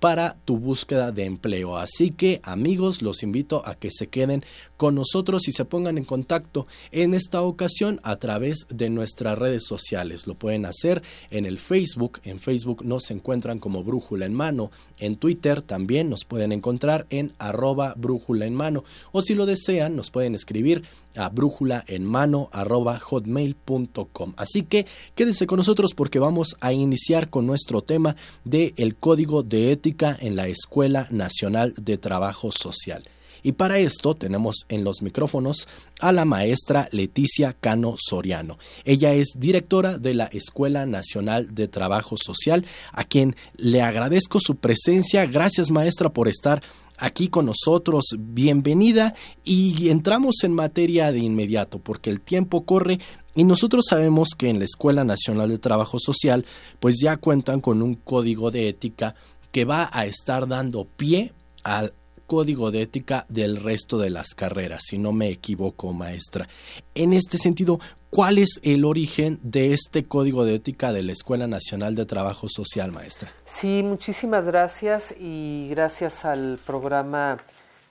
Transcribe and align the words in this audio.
para 0.00 0.36
tu 0.44 0.58
búsqueda 0.58 1.12
de 1.12 1.24
empleo. 1.24 1.76
Así 1.78 2.10
que 2.10 2.40
amigos, 2.42 3.00
los 3.00 3.22
invito 3.22 3.62
a 3.64 3.74
que 3.74 3.90
se 3.90 4.08
queden 4.08 4.44
con 4.84 4.96
nosotros 4.96 5.48
y 5.48 5.52
se 5.52 5.64
pongan 5.64 5.96
en 5.96 6.04
contacto 6.04 6.66
en 6.92 7.14
esta 7.14 7.40
ocasión 7.40 8.00
a 8.02 8.16
través 8.16 8.66
de 8.68 8.90
nuestras 8.90 9.38
redes 9.38 9.64
sociales. 9.66 10.26
Lo 10.26 10.34
pueden 10.34 10.66
hacer 10.66 11.02
en 11.30 11.46
el 11.46 11.58
Facebook. 11.58 12.20
En 12.22 12.38
Facebook 12.38 12.84
nos 12.84 13.10
encuentran 13.10 13.60
como 13.60 13.82
Brújula 13.82 14.26
en 14.26 14.34
Mano. 14.34 14.70
En 14.98 15.16
Twitter 15.16 15.62
también 15.62 16.10
nos 16.10 16.26
pueden 16.26 16.52
encontrar 16.52 17.06
en 17.08 17.32
arroba 17.38 17.94
Brújula 17.96 18.44
en 18.44 18.54
Mano. 18.54 18.84
O 19.10 19.22
si 19.22 19.34
lo 19.34 19.46
desean, 19.46 19.96
nos 19.96 20.10
pueden 20.10 20.34
escribir 20.34 20.82
a 21.16 21.30
brújula 21.30 21.82
en 21.88 22.04
mano 22.04 22.50
hotmail.com. 22.52 24.34
Así 24.36 24.64
que 24.64 24.84
quédese 25.14 25.46
con 25.46 25.56
nosotros 25.56 25.94
porque 25.94 26.18
vamos 26.18 26.56
a 26.60 26.74
iniciar 26.74 27.30
con 27.30 27.46
nuestro 27.46 27.80
tema 27.80 28.16
de 28.44 28.74
el 28.76 28.96
código 28.96 29.42
de 29.42 29.72
ética 29.72 30.14
en 30.20 30.36
la 30.36 30.46
Escuela 30.48 31.08
Nacional 31.10 31.72
de 31.80 31.96
Trabajo 31.96 32.52
Social. 32.52 33.02
Y 33.44 33.52
para 33.52 33.78
esto 33.78 34.14
tenemos 34.14 34.64
en 34.70 34.84
los 34.84 35.02
micrófonos 35.02 35.68
a 36.00 36.12
la 36.12 36.24
maestra 36.24 36.88
Leticia 36.92 37.52
Cano 37.52 37.94
Soriano. 37.98 38.58
Ella 38.86 39.12
es 39.12 39.34
directora 39.36 39.98
de 39.98 40.14
la 40.14 40.24
Escuela 40.24 40.86
Nacional 40.86 41.54
de 41.54 41.68
Trabajo 41.68 42.16
Social, 42.16 42.64
a 42.92 43.04
quien 43.04 43.36
le 43.56 43.82
agradezco 43.82 44.40
su 44.40 44.56
presencia. 44.56 45.26
Gracias 45.26 45.70
maestra 45.70 46.08
por 46.08 46.26
estar 46.26 46.62
aquí 46.96 47.28
con 47.28 47.44
nosotros. 47.44 48.16
Bienvenida 48.18 49.14
y 49.44 49.90
entramos 49.90 50.36
en 50.42 50.54
materia 50.54 51.12
de 51.12 51.18
inmediato 51.18 51.80
porque 51.80 52.08
el 52.08 52.22
tiempo 52.22 52.64
corre 52.64 52.98
y 53.34 53.44
nosotros 53.44 53.84
sabemos 53.90 54.30
que 54.38 54.48
en 54.48 54.58
la 54.58 54.64
Escuela 54.64 55.04
Nacional 55.04 55.50
de 55.50 55.58
Trabajo 55.58 55.98
Social 55.98 56.46
pues 56.80 56.96
ya 56.98 57.18
cuentan 57.18 57.60
con 57.60 57.82
un 57.82 57.94
código 57.94 58.50
de 58.50 58.70
ética 58.70 59.14
que 59.52 59.66
va 59.66 59.90
a 59.92 60.06
estar 60.06 60.48
dando 60.48 60.86
pie 60.86 61.34
al 61.62 61.92
código 62.34 62.72
de 62.72 62.82
ética 62.82 63.26
del 63.28 63.62
resto 63.62 63.96
de 63.96 64.10
las 64.10 64.34
carreras, 64.34 64.82
si 64.88 64.98
no 64.98 65.12
me 65.12 65.28
equivoco, 65.28 65.92
maestra. 65.92 66.48
En 66.96 67.12
este 67.12 67.38
sentido, 67.38 67.78
¿cuál 68.10 68.38
es 68.38 68.58
el 68.64 68.84
origen 68.84 69.38
de 69.44 69.72
este 69.72 70.02
código 70.02 70.44
de 70.44 70.56
ética 70.56 70.92
de 70.92 71.04
la 71.04 71.12
Escuela 71.12 71.46
Nacional 71.46 71.94
de 71.94 72.06
Trabajo 72.06 72.48
Social, 72.48 72.90
maestra? 72.90 73.30
Sí, 73.44 73.84
muchísimas 73.84 74.46
gracias 74.46 75.14
y 75.16 75.68
gracias 75.70 76.24
al 76.24 76.58
programa 76.66 77.38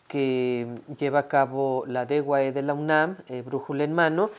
que 0.09 0.67
lleva 0.99 1.19
a 1.19 1.27
cabo 1.29 1.85
la 1.87 2.05
DEGUAE 2.05 2.51
de 2.51 2.63
la 2.63 2.73
UNAM, 2.73 3.19
eh, 3.29 3.43
Brújula 3.43 3.85
en 3.85 3.93
Mano. 3.93 4.29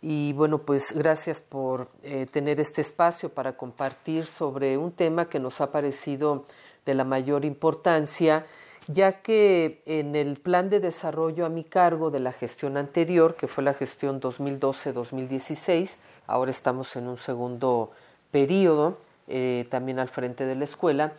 Y 0.00 0.32
bueno, 0.32 0.62
pues 0.62 0.94
gracias 0.94 1.42
por 1.42 1.90
eh, 2.02 2.26
tener 2.32 2.60
este 2.60 2.80
espacio 2.80 3.28
para 3.28 3.58
compartir 3.58 4.24
sobre 4.24 4.78
un 4.78 4.92
tema 4.92 5.28
que 5.28 5.38
nos 5.38 5.60
ha 5.60 5.70
parecido 5.70 6.46
de 6.86 6.94
la 6.94 7.04
mayor 7.04 7.44
importancia 7.44 8.46
ya 8.92 9.20
que 9.22 9.80
en 9.86 10.16
el 10.16 10.36
plan 10.36 10.70
de 10.70 10.80
desarrollo 10.80 11.46
a 11.46 11.48
mi 11.48 11.64
cargo 11.64 12.10
de 12.10 12.20
la 12.20 12.32
gestión 12.32 12.76
anterior, 12.76 13.36
que 13.36 13.46
fue 13.46 13.62
la 13.62 13.74
gestión 13.74 14.20
2012-2016, 14.20 15.96
ahora 16.26 16.50
estamos 16.50 16.96
en 16.96 17.06
un 17.08 17.18
segundo 17.18 17.90
periodo, 18.30 18.98
eh, 19.28 19.66
también 19.70 19.98
al 19.98 20.08
frente 20.08 20.44
de 20.44 20.56
la 20.56 20.64
escuela, 20.64 21.12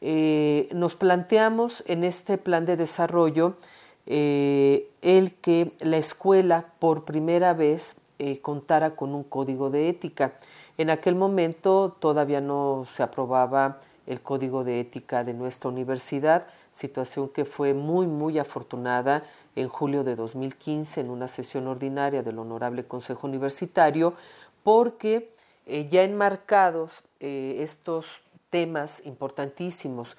eh, 0.00 0.68
nos 0.72 0.94
planteamos 0.94 1.82
en 1.86 2.04
este 2.04 2.38
plan 2.38 2.66
de 2.66 2.76
desarrollo 2.76 3.54
eh, 4.06 4.88
el 5.02 5.34
que 5.34 5.72
la 5.80 5.96
escuela 5.96 6.66
por 6.78 7.04
primera 7.04 7.52
vez 7.52 7.96
contara 8.42 8.96
con 8.96 9.14
un 9.14 9.22
código 9.22 9.70
de 9.70 9.88
ética. 9.88 10.32
En 10.76 10.90
aquel 10.90 11.14
momento 11.14 11.96
todavía 12.00 12.40
no 12.40 12.84
se 12.90 13.04
aprobaba 13.04 13.78
el 14.08 14.20
código 14.20 14.64
de 14.64 14.80
ética 14.80 15.22
de 15.22 15.34
nuestra 15.34 15.70
universidad, 15.70 16.48
situación 16.78 17.28
que 17.28 17.44
fue 17.44 17.74
muy, 17.74 18.06
muy 18.06 18.38
afortunada 18.38 19.24
en 19.56 19.68
julio 19.68 20.04
de 20.04 20.14
2015 20.14 21.00
en 21.00 21.10
una 21.10 21.26
sesión 21.26 21.66
ordinaria 21.66 22.22
del 22.22 22.38
Honorable 22.38 22.84
Consejo 22.84 23.26
Universitario, 23.26 24.14
porque 24.62 25.28
eh, 25.66 25.88
ya 25.90 26.04
enmarcados 26.04 27.02
eh, 27.18 27.58
estos 27.60 28.06
temas 28.50 29.04
importantísimos 29.04 30.16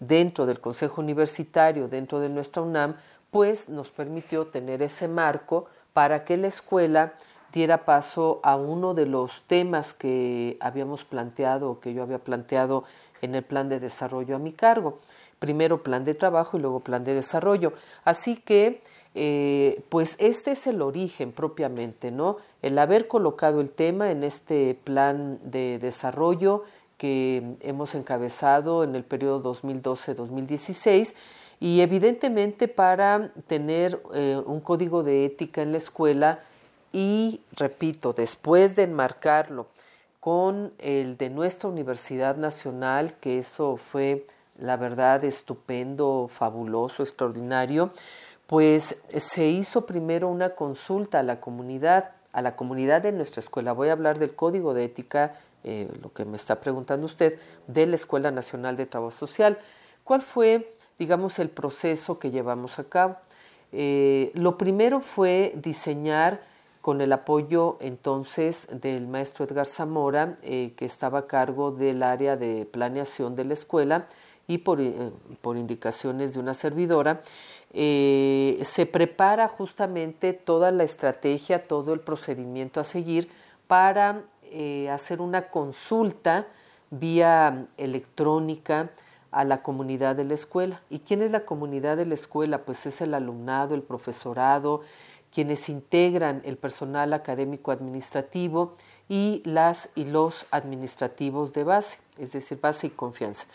dentro 0.00 0.44
del 0.44 0.60
Consejo 0.60 1.00
Universitario, 1.00 1.86
dentro 1.86 2.18
de 2.18 2.28
nuestra 2.28 2.62
UNAM, 2.62 2.96
pues 3.30 3.68
nos 3.68 3.88
permitió 3.90 4.48
tener 4.48 4.82
ese 4.82 5.06
marco 5.06 5.66
para 5.92 6.24
que 6.24 6.36
la 6.36 6.48
escuela 6.48 7.12
diera 7.52 7.84
paso 7.84 8.40
a 8.42 8.56
uno 8.56 8.94
de 8.94 9.06
los 9.06 9.42
temas 9.46 9.94
que 9.94 10.56
habíamos 10.58 11.04
planteado 11.04 11.70
o 11.70 11.80
que 11.80 11.94
yo 11.94 12.02
había 12.02 12.18
planteado 12.18 12.82
en 13.20 13.36
el 13.36 13.44
plan 13.44 13.68
de 13.68 13.78
desarrollo 13.78 14.34
a 14.34 14.40
mi 14.40 14.52
cargo 14.52 14.98
primero 15.42 15.82
plan 15.82 16.04
de 16.04 16.14
trabajo 16.14 16.56
y 16.56 16.60
luego 16.60 16.78
plan 16.78 17.02
de 17.02 17.14
desarrollo. 17.14 17.72
Así 18.04 18.36
que, 18.36 18.80
eh, 19.16 19.82
pues 19.88 20.14
este 20.18 20.52
es 20.52 20.68
el 20.68 20.80
origen 20.80 21.32
propiamente, 21.32 22.12
¿no? 22.12 22.36
El 22.62 22.78
haber 22.78 23.08
colocado 23.08 23.60
el 23.60 23.70
tema 23.70 24.12
en 24.12 24.22
este 24.22 24.78
plan 24.84 25.40
de 25.42 25.80
desarrollo 25.80 26.62
que 26.96 27.56
hemos 27.60 27.96
encabezado 27.96 28.84
en 28.84 28.94
el 28.94 29.02
periodo 29.02 29.52
2012-2016 29.60 31.16
y 31.58 31.80
evidentemente 31.80 32.68
para 32.68 33.32
tener 33.48 34.00
eh, 34.14 34.40
un 34.46 34.60
código 34.60 35.02
de 35.02 35.24
ética 35.24 35.62
en 35.62 35.72
la 35.72 35.78
escuela 35.78 36.38
y, 36.92 37.40
repito, 37.56 38.12
después 38.12 38.76
de 38.76 38.84
enmarcarlo 38.84 39.66
con 40.20 40.72
el 40.78 41.16
de 41.16 41.30
nuestra 41.30 41.68
Universidad 41.68 42.36
Nacional, 42.36 43.14
que 43.20 43.38
eso 43.38 43.76
fue 43.76 44.24
la 44.62 44.76
verdad, 44.76 45.24
estupendo, 45.24 46.30
fabuloso, 46.32 47.02
extraordinario, 47.02 47.90
pues 48.46 48.96
se 49.16 49.48
hizo 49.48 49.86
primero 49.86 50.28
una 50.28 50.50
consulta 50.50 51.18
a 51.18 51.22
la 51.22 51.40
comunidad, 51.40 52.12
a 52.32 52.42
la 52.42 52.54
comunidad 52.54 53.02
de 53.02 53.12
nuestra 53.12 53.40
escuela. 53.40 53.72
Voy 53.72 53.88
a 53.88 53.92
hablar 53.92 54.18
del 54.18 54.34
código 54.34 54.72
de 54.72 54.84
ética, 54.84 55.34
eh, 55.64 55.88
lo 56.00 56.12
que 56.12 56.24
me 56.24 56.36
está 56.36 56.60
preguntando 56.60 57.06
usted, 57.06 57.38
de 57.66 57.86
la 57.86 57.96
Escuela 57.96 58.30
Nacional 58.30 58.76
de 58.76 58.86
Trabajo 58.86 59.10
Social. 59.10 59.58
¿Cuál 60.04 60.22
fue, 60.22 60.72
digamos, 60.98 61.40
el 61.40 61.48
proceso 61.48 62.20
que 62.20 62.30
llevamos 62.30 62.78
a 62.78 62.84
cabo? 62.84 63.16
Eh, 63.72 64.30
lo 64.34 64.58
primero 64.58 65.00
fue 65.00 65.54
diseñar 65.56 66.40
con 66.82 67.00
el 67.00 67.12
apoyo 67.12 67.78
entonces 67.80 68.68
del 68.70 69.06
maestro 69.08 69.44
Edgar 69.44 69.66
Zamora, 69.66 70.36
eh, 70.42 70.74
que 70.76 70.84
estaba 70.84 71.20
a 71.20 71.26
cargo 71.26 71.70
del 71.70 72.02
área 72.02 72.36
de 72.36 72.66
planeación 72.66 73.34
de 73.34 73.44
la 73.44 73.54
escuela, 73.54 74.06
y 74.46 74.58
por, 74.58 74.80
por 75.40 75.56
indicaciones 75.56 76.34
de 76.34 76.40
una 76.40 76.54
servidora, 76.54 77.20
se 77.72 78.88
prepara 78.90 79.48
justamente 79.48 80.32
toda 80.32 80.70
la 80.70 80.84
estrategia, 80.84 81.66
todo 81.66 81.94
el 81.94 82.00
procedimiento 82.00 82.80
a 82.80 82.84
seguir 82.84 83.30
para 83.66 84.24
hacer 84.90 85.22
una 85.22 85.48
consulta 85.48 86.46
vía 86.90 87.66
electrónica 87.78 88.90
a 89.30 89.44
la 89.44 89.62
comunidad 89.62 90.14
de 90.14 90.24
la 90.24 90.34
escuela. 90.34 90.82
¿Y 90.90 90.98
quién 90.98 91.22
es 91.22 91.30
la 91.30 91.46
comunidad 91.46 91.96
de 91.96 92.04
la 92.04 92.14
escuela? 92.14 92.58
Pues 92.66 92.84
es 92.84 93.00
el 93.00 93.14
alumnado, 93.14 93.74
el 93.74 93.82
profesorado, 93.82 94.82
quienes 95.32 95.70
integran 95.70 96.42
el 96.44 96.58
personal 96.58 97.14
académico 97.14 97.72
administrativo 97.72 98.72
y 99.08 99.42
las 99.46 99.88
y 99.94 100.04
los 100.04 100.46
administrativos 100.50 101.54
de 101.54 101.64
base, 101.64 101.98
es 102.18 102.32
decir, 102.32 102.60
base 102.60 102.88
y 102.88 102.90
confianza. 102.90 103.46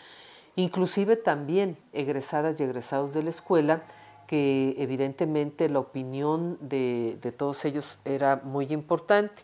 Inclusive 0.58 1.18
también 1.18 1.78
egresadas 1.94 2.60
y 2.60 2.64
egresados 2.64 3.14
de 3.14 3.22
la 3.22 3.30
escuela, 3.30 3.84
que 4.26 4.76
evidentemente 4.80 5.70
la 5.70 5.78
opinión 5.78 6.58
de, 6.60 7.18
todos 7.38 7.64
ellos 7.64 8.00
era 8.06 8.42
muy 8.44 8.66
importante 8.74 9.44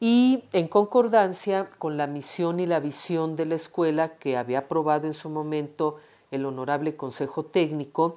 y 0.00 0.44
en 0.54 0.66
concordancia 0.66 1.68
con 1.78 1.98
la 1.98 2.06
misión 2.06 2.58
y 2.58 2.66
la 2.66 2.80
visión 2.80 3.36
de 3.36 3.44
la 3.44 3.54
escuela 3.54 4.16
que 4.16 4.38
había 4.38 4.60
aprobado 4.60 5.06
en 5.06 5.14
su 5.14 5.28
momento 5.28 5.98
el 6.30 6.46
Honorable 6.46 6.96
Consejo 6.96 7.44
Técnico 7.44 8.16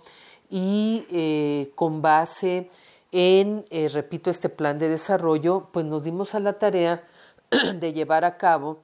y 0.49 1.05
eh, 1.11 1.71
con 1.75 2.01
base 2.01 2.69
en, 3.11 3.65
eh, 3.69 3.89
repito, 3.89 4.29
este 4.29 4.47
plan 4.47 4.79
de 4.79 4.87
desarrollo, 4.87 5.67
pues 5.73 5.85
nos 5.85 6.05
dimos 6.05 6.35
a 6.35 6.39
la 6.39 6.53
tarea 6.53 7.03
de 7.75 7.91
llevar 7.91 8.23
a 8.23 8.37
cabo 8.37 8.79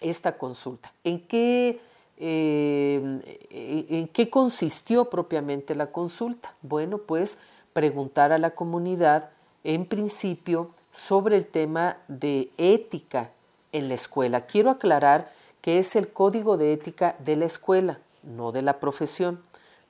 esta 0.00 0.38
consulta. 0.38 0.92
¿En 1.02 1.26
qué, 1.26 1.80
eh, 2.20 3.86
¿En 3.90 4.08
qué 4.08 4.28
consistió 4.28 5.06
propiamente 5.06 5.74
la 5.74 5.92
consulta? 5.92 6.54
Bueno, 6.62 6.98
pues 6.98 7.38
preguntar 7.72 8.32
a 8.32 8.38
la 8.38 8.50
comunidad, 8.50 9.30
en 9.62 9.86
principio, 9.86 10.70
sobre 10.92 11.36
el 11.36 11.46
tema 11.46 11.98
de 12.08 12.50
ética 12.58 13.30
en 13.72 13.88
la 13.88 13.94
escuela. 13.94 14.46
Quiero 14.46 14.70
aclarar 14.70 15.32
que 15.60 15.78
es 15.78 15.94
el 15.94 16.08
código 16.08 16.56
de 16.56 16.72
ética 16.72 17.14
de 17.20 17.36
la 17.36 17.44
escuela, 17.44 18.00
no 18.22 18.50
de 18.50 18.62
la 18.62 18.80
profesión. 18.80 19.42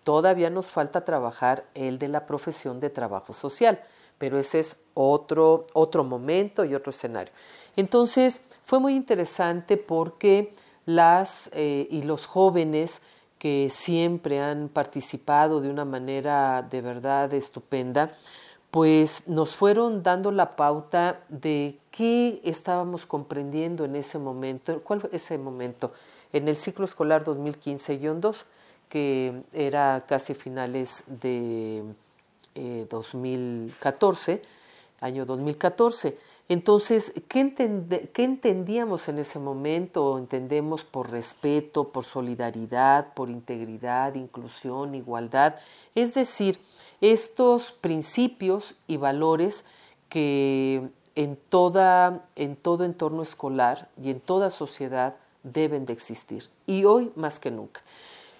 Todavía 0.04 0.50
nos 0.50 0.66
falta 0.66 1.04
trabajar 1.04 1.64
el 1.74 1.98
de 1.98 2.08
la 2.08 2.26
profesión 2.26 2.80
de 2.80 2.90
trabajo 2.90 3.32
social, 3.32 3.80
pero 4.18 4.38
ese 4.38 4.60
es 4.60 4.76
otro, 4.94 5.66
otro 5.72 6.04
momento 6.04 6.64
y 6.64 6.74
otro 6.74 6.90
escenario. 6.90 7.32
Entonces, 7.76 8.40
fue 8.64 8.80
muy 8.80 8.94
interesante 8.94 9.76
porque 9.76 10.54
las 10.88 11.50
eh, 11.52 11.86
y 11.90 12.00
los 12.00 12.24
jóvenes 12.24 13.02
que 13.38 13.68
siempre 13.70 14.40
han 14.40 14.70
participado 14.70 15.60
de 15.60 15.68
una 15.68 15.84
manera 15.84 16.62
de 16.62 16.80
verdad 16.80 17.34
estupenda, 17.34 18.10
pues 18.70 19.28
nos 19.28 19.54
fueron 19.54 20.02
dando 20.02 20.32
la 20.32 20.56
pauta 20.56 21.20
de 21.28 21.78
qué 21.90 22.40
estábamos 22.42 23.04
comprendiendo 23.04 23.84
en 23.84 23.96
ese 23.96 24.18
momento, 24.18 24.80
cuál 24.82 25.02
fue 25.02 25.10
ese 25.12 25.36
momento, 25.36 25.92
en 26.32 26.48
el 26.48 26.56
ciclo 26.56 26.86
escolar 26.86 27.22
2015-2, 27.22 28.44
que 28.88 29.42
era 29.52 30.06
casi 30.08 30.32
finales 30.32 31.04
de 31.06 31.84
2014, 32.88 34.32
eh, 34.32 34.42
año 35.02 35.26
2014. 35.26 36.16
Entonces, 36.48 37.12
¿qué, 37.28 37.54
¿qué, 38.14 38.24
entendíamos 38.24 39.08
en 39.08 39.18
ese 39.18 39.38
momento? 39.38 40.16
Entendemos 40.16 40.82
por 40.82 41.10
respeto, 41.10 41.88
por 41.90 42.04
solidaridad, 42.04 43.12
por 43.12 43.28
integridad, 43.28 44.14
inclusión, 44.14 44.94
igualdad. 44.94 45.56
Es 45.94 46.14
decir, 46.14 46.58
estos 47.02 47.72
principios 47.72 48.76
y 48.86 48.96
valores 48.96 49.66
que 50.08 50.88
en, 51.14 51.36
toda, 51.36 52.24
en 52.34 52.56
todo 52.56 52.84
entorno 52.84 53.22
escolar 53.22 53.90
y 54.02 54.10
en 54.10 54.20
toda 54.20 54.48
sociedad 54.50 55.16
deben 55.42 55.84
de 55.84 55.92
existir. 55.92 56.48
Y 56.66 56.84
hoy 56.84 57.12
más 57.14 57.38
que 57.38 57.50
nunca. 57.50 57.82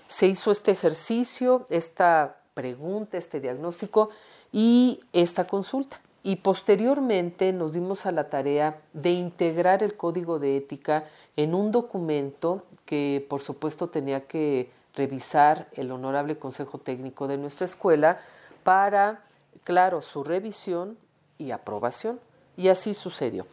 Se 0.07 0.27
hizo 0.27 0.51
este 0.51 0.71
ejercicio, 0.71 1.67
esta 1.69 2.41
pregunta, 2.55 3.19
este 3.19 3.39
diagnóstico 3.39 4.09
y 4.51 5.01
esta 5.13 5.47
consulta. 5.47 6.01
Y 6.29 6.37
posteriormente 6.37 7.55
nos 7.55 7.73
dimos 7.73 8.05
a 8.05 8.13
la 8.13 8.29
tarea 8.29 8.83
de 8.93 9.13
integrar 9.13 9.83
el 9.83 9.95
código 9.97 10.39
de 10.39 10.59
ética 10.59 11.07
en 11.37 11.55
un 11.55 11.73
documento 11.73 12.67
que 12.85 13.25
por 13.31 13.41
supuesto 13.41 13.89
tenía 13.89 14.27
que 14.27 14.71
revisar 14.95 15.69
el 15.73 15.91
honorable 15.91 16.37
Consejo 16.37 16.77
Técnico 16.77 17.29
de 17.29 17.39
nuestra 17.39 17.65
escuela, 17.65 18.21
para, 18.63 19.25
claro, 19.65 20.03
su 20.03 20.23
revisión 20.23 20.99
y 21.39 21.51
aprobación. 21.51 22.21
Y 22.59 22.69
así 22.69 22.93
sucedió. 22.93 23.47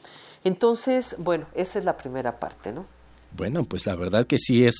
Entonces, 0.43 1.15
bueno, 1.17 1.45
esa 1.53 1.79
es 1.79 1.85
la 1.85 1.95
primera 1.95 2.41
parte, 2.41 2.73
¿no? 2.73 2.85
Bueno, 3.37 3.63
pues 3.63 3.85
la 3.85 3.95
verdad 3.95 4.27
que 4.27 4.37
sí 4.37 4.65
es 4.65 4.75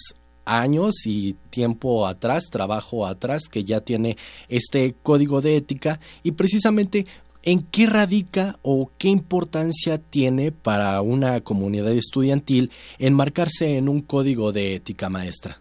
años 0.45 1.05
y 1.05 1.33
tiempo 1.49 2.05
atrás, 2.05 2.45
trabajo 2.51 3.05
atrás, 3.05 3.49
que 3.49 3.63
ya 3.63 3.81
tiene 3.81 4.17
este 4.47 4.95
código 5.01 5.41
de 5.41 5.57
ética 5.57 5.99
y 6.23 6.33
precisamente 6.33 7.05
en 7.45 7.61
qué 7.61 7.85
radica 7.85 8.57
o 8.63 8.91
qué 8.97 9.07
importancia 9.07 9.97
tiene 9.97 10.51
para 10.51 11.01
una 11.01 11.41
comunidad 11.41 11.91
estudiantil 11.91 12.71
enmarcarse 12.97 13.77
en 13.77 13.87
un 13.87 14.01
código 14.01 14.51
de 14.51 14.75
ética 14.75 15.09
maestra. 15.09 15.57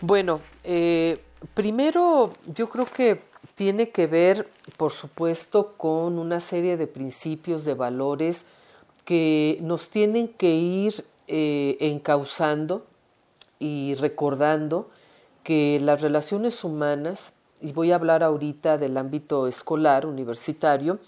Bueno, 0.00 0.40
eh, 0.64 1.20
primero 1.54 2.32
yo 2.54 2.68
creo 2.68 2.86
que 2.86 3.20
tiene 3.54 3.90
que 3.90 4.06
ver, 4.06 4.48
por 4.76 4.92
supuesto, 4.92 5.74
con 5.76 6.18
una 6.18 6.40
serie 6.40 6.76
de 6.76 6.86
principios, 6.86 7.64
de 7.64 7.74
valores 7.74 8.44
que 9.04 9.58
nos 9.60 9.90
tienen 9.90 10.28
que 10.28 10.54
ir 10.54 11.04
eh, 11.28 11.76
encauzando 11.80 12.86
y 13.58 13.94
recordando 13.94 14.90
que 15.44 15.80
las 15.80 16.00
relaciones 16.00 16.64
humanas, 16.64 17.32
y 17.62 17.72
voy 17.72 17.92
a 17.92 17.94
hablar 17.94 18.22
ahorita 18.22 18.76
del 18.76 18.96
ámbito 18.96 19.46
escolar, 19.46 20.04
universitario, 20.04 20.98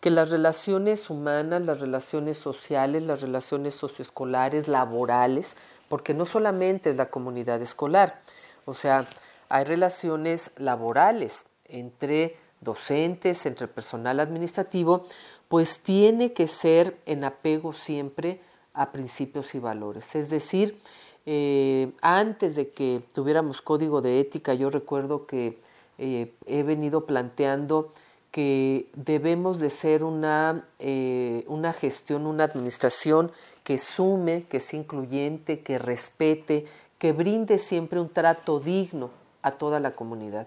que 0.00 0.10
las 0.10 0.30
relaciones 0.30 1.08
humanas, 1.08 1.62
las 1.62 1.80
relaciones 1.80 2.38
sociales, 2.38 3.02
las 3.02 3.20
relaciones 3.20 3.74
socioescolares, 3.74 4.66
laborales, 4.66 5.56
porque 5.88 6.14
no 6.14 6.24
solamente 6.24 6.90
es 6.90 6.96
la 6.96 7.10
comunidad 7.10 7.62
escolar, 7.62 8.20
o 8.64 8.74
sea, 8.74 9.06
hay 9.48 9.64
relaciones 9.64 10.52
laborales, 10.56 11.44
entre 11.64 12.36
docentes, 12.60 13.46
entre 13.46 13.68
personal 13.68 14.20
administrativo, 14.20 15.04
pues 15.48 15.80
tiene 15.80 16.32
que 16.32 16.46
ser 16.46 16.98
en 17.06 17.24
apego 17.24 17.72
siempre 17.72 18.40
a 18.72 18.92
principios 18.92 19.54
y 19.54 19.58
valores. 19.58 20.14
Es 20.14 20.30
decir, 20.30 20.78
eh, 21.26 21.92
antes 22.00 22.54
de 22.54 22.70
que 22.70 23.00
tuviéramos 23.12 23.60
código 23.60 24.00
de 24.00 24.20
ética, 24.20 24.54
yo 24.54 24.70
recuerdo 24.70 25.26
que 25.26 25.58
eh, 26.02 26.32
he 26.46 26.62
venido 26.62 27.04
planteando 27.04 27.92
que 28.30 28.88
debemos 28.94 29.60
de 29.60 29.68
ser 29.68 30.02
una, 30.02 30.64
eh, 30.78 31.44
una 31.46 31.74
gestión, 31.74 32.26
una 32.26 32.44
administración 32.44 33.30
que 33.64 33.76
sume, 33.76 34.44
que 34.48 34.60
sea 34.60 34.80
incluyente, 34.80 35.60
que 35.60 35.78
respete, 35.78 36.66
que 36.98 37.12
brinde 37.12 37.58
siempre 37.58 38.00
un 38.00 38.08
trato 38.08 38.60
digno 38.60 39.10
a 39.42 39.52
toda 39.52 39.78
la 39.78 39.92
comunidad 39.92 40.46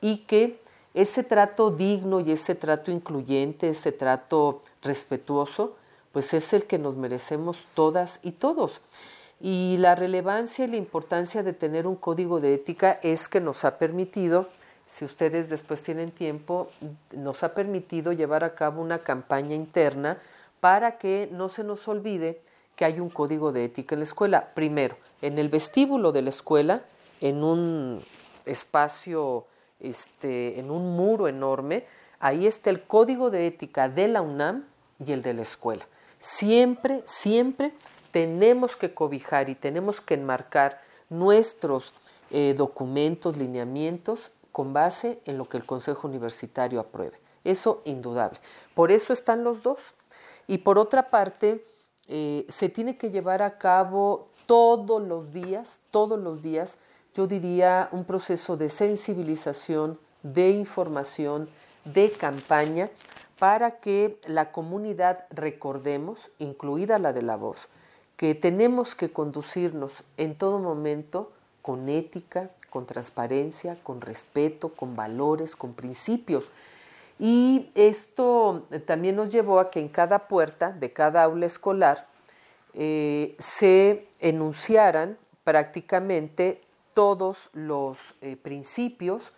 y 0.00 0.18
que 0.18 0.58
ese 0.94 1.22
trato 1.22 1.70
digno 1.70 2.20
y 2.20 2.32
ese 2.32 2.54
trato 2.54 2.90
incluyente, 2.90 3.68
ese 3.68 3.92
trato 3.92 4.62
respetuoso, 4.82 5.76
pues 6.12 6.32
es 6.32 6.52
el 6.52 6.64
que 6.64 6.78
nos 6.78 6.96
merecemos 6.96 7.58
todas 7.74 8.20
y 8.22 8.32
todos. 8.32 8.80
Y 9.40 9.76
la 9.76 9.94
relevancia 9.94 10.64
y 10.64 10.68
la 10.68 10.76
importancia 10.76 11.42
de 11.42 11.52
tener 11.52 11.86
un 11.86 11.94
código 11.94 12.40
de 12.40 12.54
ética 12.54 12.98
es 13.02 13.28
que 13.28 13.40
nos 13.40 13.64
ha 13.64 13.78
permitido, 13.78 14.48
si 14.88 15.04
ustedes 15.04 15.48
después 15.48 15.82
tienen 15.82 16.10
tiempo, 16.10 16.70
nos 17.12 17.42
ha 17.44 17.54
permitido 17.54 18.12
llevar 18.12 18.42
a 18.42 18.54
cabo 18.54 18.80
una 18.80 19.00
campaña 19.00 19.54
interna 19.54 20.18
para 20.60 20.98
que 20.98 21.28
no 21.30 21.48
se 21.48 21.62
nos 21.62 21.86
olvide 21.86 22.40
que 22.74 22.84
hay 22.84 22.98
un 22.98 23.10
código 23.10 23.52
de 23.52 23.64
ética 23.64 23.94
en 23.94 24.00
la 24.00 24.04
escuela. 24.04 24.54
Primero, 24.54 24.96
en 25.20 25.38
el 25.38 25.48
vestíbulo 25.48 26.10
de 26.10 26.22
la 26.22 26.30
escuela, 26.30 26.82
en 27.20 27.42
un 27.44 28.02
espacio 28.46 29.46
este, 29.80 30.58
en 30.58 30.70
un 30.70 30.96
muro 30.96 31.28
enorme, 31.28 31.84
ahí 32.18 32.46
está 32.46 32.70
el 32.70 32.82
código 32.82 33.30
de 33.30 33.46
ética 33.46 33.88
de 33.88 34.08
la 34.08 34.22
UNAM 34.22 34.64
y 35.04 35.12
el 35.12 35.22
de 35.22 35.34
la 35.34 35.42
escuela. 35.42 35.86
Siempre, 36.18 37.02
siempre 37.04 37.72
tenemos 38.10 38.76
que 38.76 38.94
cobijar 38.94 39.48
y 39.50 39.54
tenemos 39.54 40.00
que 40.00 40.14
enmarcar 40.14 40.80
nuestros 41.10 41.92
eh, 42.30 42.54
documentos, 42.56 43.36
lineamientos, 43.36 44.30
con 44.58 44.72
base 44.72 45.20
en 45.24 45.38
lo 45.38 45.48
que 45.48 45.56
el 45.56 45.64
Consejo 45.64 46.08
Universitario 46.08 46.80
apruebe. 46.80 47.20
Eso 47.44 47.80
indudable. 47.84 48.40
Por 48.74 48.90
eso 48.90 49.12
están 49.12 49.44
los 49.44 49.62
dos. 49.62 49.78
Y 50.48 50.58
por 50.58 50.78
otra 50.78 51.10
parte, 51.10 51.64
eh, 52.08 52.44
se 52.48 52.68
tiene 52.68 52.98
que 52.98 53.12
llevar 53.12 53.40
a 53.40 53.56
cabo 53.56 54.30
todos 54.46 55.00
los 55.00 55.32
días, 55.32 55.78
todos 55.92 56.18
los 56.18 56.42
días, 56.42 56.76
yo 57.14 57.28
diría, 57.28 57.88
un 57.92 58.04
proceso 58.04 58.56
de 58.56 58.68
sensibilización, 58.68 59.96
de 60.24 60.50
información, 60.50 61.48
de 61.84 62.10
campaña, 62.10 62.90
para 63.38 63.78
que 63.78 64.18
la 64.26 64.50
comunidad 64.50 65.26
recordemos, 65.30 66.32
incluida 66.40 66.98
la 66.98 67.12
de 67.12 67.22
la 67.22 67.36
voz, 67.36 67.68
que 68.16 68.34
tenemos 68.34 68.96
que 68.96 69.12
conducirnos 69.12 70.02
en 70.16 70.36
todo 70.36 70.58
momento 70.58 71.30
con 71.62 71.88
ética, 71.88 72.50
con 72.70 72.86
transparencia, 72.86 73.76
con 73.82 74.00
respeto, 74.00 74.70
con 74.70 74.96
valores, 74.96 75.56
con 75.56 75.74
principios. 75.74 76.44
Y 77.18 77.70
esto 77.74 78.66
también 78.86 79.16
nos 79.16 79.32
llevó 79.32 79.58
a 79.58 79.70
que 79.70 79.80
en 79.80 79.88
cada 79.88 80.28
puerta 80.28 80.72
de 80.72 80.92
cada 80.92 81.24
aula 81.24 81.46
escolar 81.46 82.06
eh, 82.74 83.36
se 83.38 84.06
enunciaran 84.20 85.18
prácticamente 85.42 86.60
todos 86.94 87.50
los 87.52 87.96
eh, 88.20 88.36
principios 88.36 89.32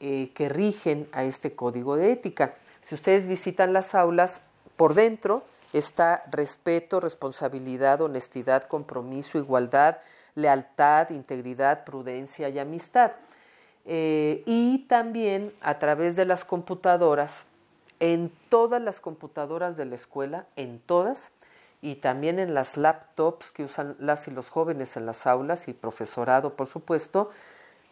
eh, 0.00 0.30
que 0.34 0.48
rigen 0.48 1.08
a 1.12 1.24
este 1.24 1.54
código 1.54 1.96
de 1.96 2.12
ética. 2.12 2.54
Si 2.82 2.94
ustedes 2.94 3.26
visitan 3.26 3.72
las 3.72 3.94
aulas, 3.94 4.40
por 4.76 4.94
dentro 4.94 5.42
está 5.72 6.24
respeto, 6.30 7.00
responsabilidad, 7.00 8.00
honestidad, 8.00 8.62
compromiso, 8.64 9.38
igualdad, 9.38 9.98
lealtad, 10.38 11.10
integridad, 11.10 11.84
prudencia 11.84 12.48
y 12.48 12.58
amistad. 12.58 13.12
Eh, 13.84 14.42
y 14.46 14.86
también 14.88 15.52
a 15.60 15.78
través 15.78 16.14
de 16.14 16.24
las 16.24 16.44
computadoras, 16.44 17.46
en 18.00 18.30
todas 18.48 18.80
las 18.80 19.00
computadoras 19.00 19.76
de 19.76 19.84
la 19.84 19.96
escuela, 19.96 20.46
en 20.56 20.78
todas, 20.78 21.32
y 21.80 21.96
también 21.96 22.38
en 22.38 22.54
las 22.54 22.76
laptops 22.76 23.50
que 23.50 23.64
usan 23.64 23.96
las 23.98 24.28
y 24.28 24.30
los 24.30 24.48
jóvenes 24.48 24.96
en 24.96 25.06
las 25.06 25.26
aulas 25.26 25.68
y 25.68 25.72
profesorado, 25.72 26.54
por 26.54 26.66
supuesto, 26.66 27.30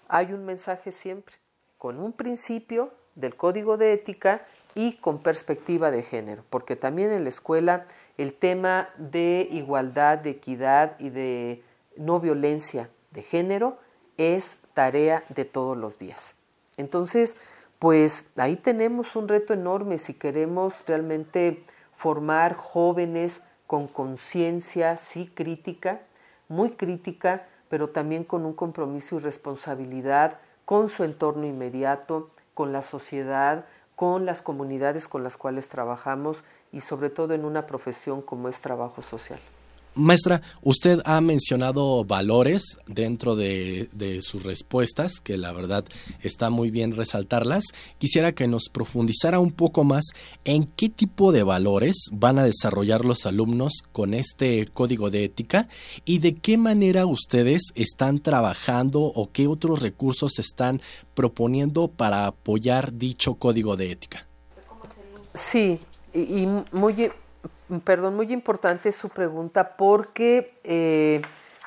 hay 0.09 0.33
un 0.33 0.45
mensaje 0.45 0.93
siempre, 0.93 1.37
con 1.79 1.99
un 1.99 2.13
principio 2.13 2.93
del 3.15 3.37
código 3.37 3.77
de 3.77 3.93
ética 3.93 4.47
y 4.75 4.95
con 4.95 5.23
perspectiva 5.23 5.91
de 5.91 6.03
género, 6.03 6.45
porque 6.51 6.77
también 6.77 7.11
en 7.11 7.25
la 7.25 7.31
escuela 7.31 7.87
el 8.19 8.35
tema 8.35 8.91
de 8.97 9.49
igualdad, 9.51 10.19
de 10.19 10.31
equidad 10.31 10.99
y 10.99 11.11
de 11.11 11.63
no 11.97 12.21
violencia 12.21 12.91
de 13.11 13.23
género 13.23 13.79
es 14.17 14.57
tarea 14.75 15.25
de 15.29 15.45
todos 15.45 15.77
los 15.77 15.99
días. 15.99 16.35
Entonces, 16.77 17.37
pues 17.79 18.25
ahí 18.37 18.57
tenemos 18.57 19.17
un 19.17 19.29
reto 19.29 19.53
enorme 19.55 19.99
si 19.99 20.15
queremos 20.15 20.85
realmente 20.87 21.65
formar 21.95 22.55
jóvenes 22.55 23.43
con 23.67 23.89
conciencia, 23.89 24.97
sí 24.97 25.31
crítica, 25.35 26.01
muy 26.49 26.73
crítica, 26.73 27.47
pero 27.69 27.89
también 27.89 28.25
con 28.25 28.45
un 28.45 28.53
compromiso 28.53 29.17
y 29.17 29.21
responsabilidad 29.21 30.39
con 30.65 30.89
su 30.89 31.05
entorno 31.05 31.47
inmediato, 31.47 32.31
con 32.55 32.73
la 32.73 32.83
sociedad, 32.83 33.65
con 33.97 34.27
las 34.27 34.43
comunidades 34.43 35.09
con 35.09 35.25
las 35.25 35.37
cuales 35.37 35.69
trabajamos 35.69 36.45
y 36.71 36.81
sobre 36.83 37.09
todo 37.09 37.35
en 37.35 37.45
una 37.45 37.67
profesión 37.67 38.21
como 38.21 38.49
es 38.49 38.61
trabajo 38.61 39.01
social. 39.01 39.41
Maestra, 39.97 40.43
usted 40.61 41.01
ha 41.07 41.23
mencionado 41.23 42.05
valores 42.05 42.77
dentro 42.87 43.35
de, 43.35 43.89
sus 44.21 44.43
respuestas, 44.43 45.21
que 45.21 45.39
la 45.39 45.53
verdad 45.53 45.87
está 46.21 46.51
muy 46.51 46.71
bien 46.71 46.95
resaltarlas. 46.95 47.65
Quisiera 47.97 48.33
que 48.33 48.47
nos 48.47 48.69
profundizara 48.69 49.41
un 49.41 49.53
poco 49.53 49.85
más 49.85 50.05
en 50.45 50.65
qué 50.65 50.91
tipo 50.91 51.33
de 51.33 51.43
valores 51.43 51.97
van 52.13 52.39
a 52.39 52.45
desarrollar 52.45 53.07
los 53.07 53.25
alumnos 53.25 53.73
con 53.93 54.13
este 54.13 54.67
código 54.67 55.11
de 55.11 55.25
ética 55.25 55.67
y 56.05 56.19
de 56.19 56.35
qué 56.35 56.59
manera 56.59 57.07
ustedes 57.07 57.63
están 57.75 58.19
trabajando 58.19 59.01
o 59.01 59.31
qué 59.33 59.47
otros 59.47 59.81
recursos 59.81 60.39
están 60.39 60.83
proponiendo 61.15 61.89
para 61.89 62.27
apoyar 62.27 62.93
dicho 62.93 63.37
código 63.37 63.77
de 63.77 63.93
ética. 63.93 64.27
Sí, 65.33 65.79
y 66.13 66.47
muy 66.73 67.11
perdón, 67.85 68.17
muy 68.17 68.33
importante 68.33 68.93
su 68.93 69.09
pregunta 69.09 69.77
porque 69.77 70.55
eh, 70.65 71.23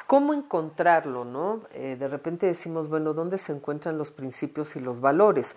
¿cómo 0.08 0.34
encontrarlo? 0.34 1.26
¿no? 1.26 1.62
Eh, 1.74 1.98
de 2.00 2.08
repente 2.08 2.46
decimos, 2.46 2.90
bueno, 2.90 3.14
¿dónde 3.14 3.38
se 3.38 3.52
encuentran 3.52 3.98
los 3.98 4.12
principios 4.12 4.76
y 4.76 4.80
los 4.80 5.02
valores? 5.02 5.56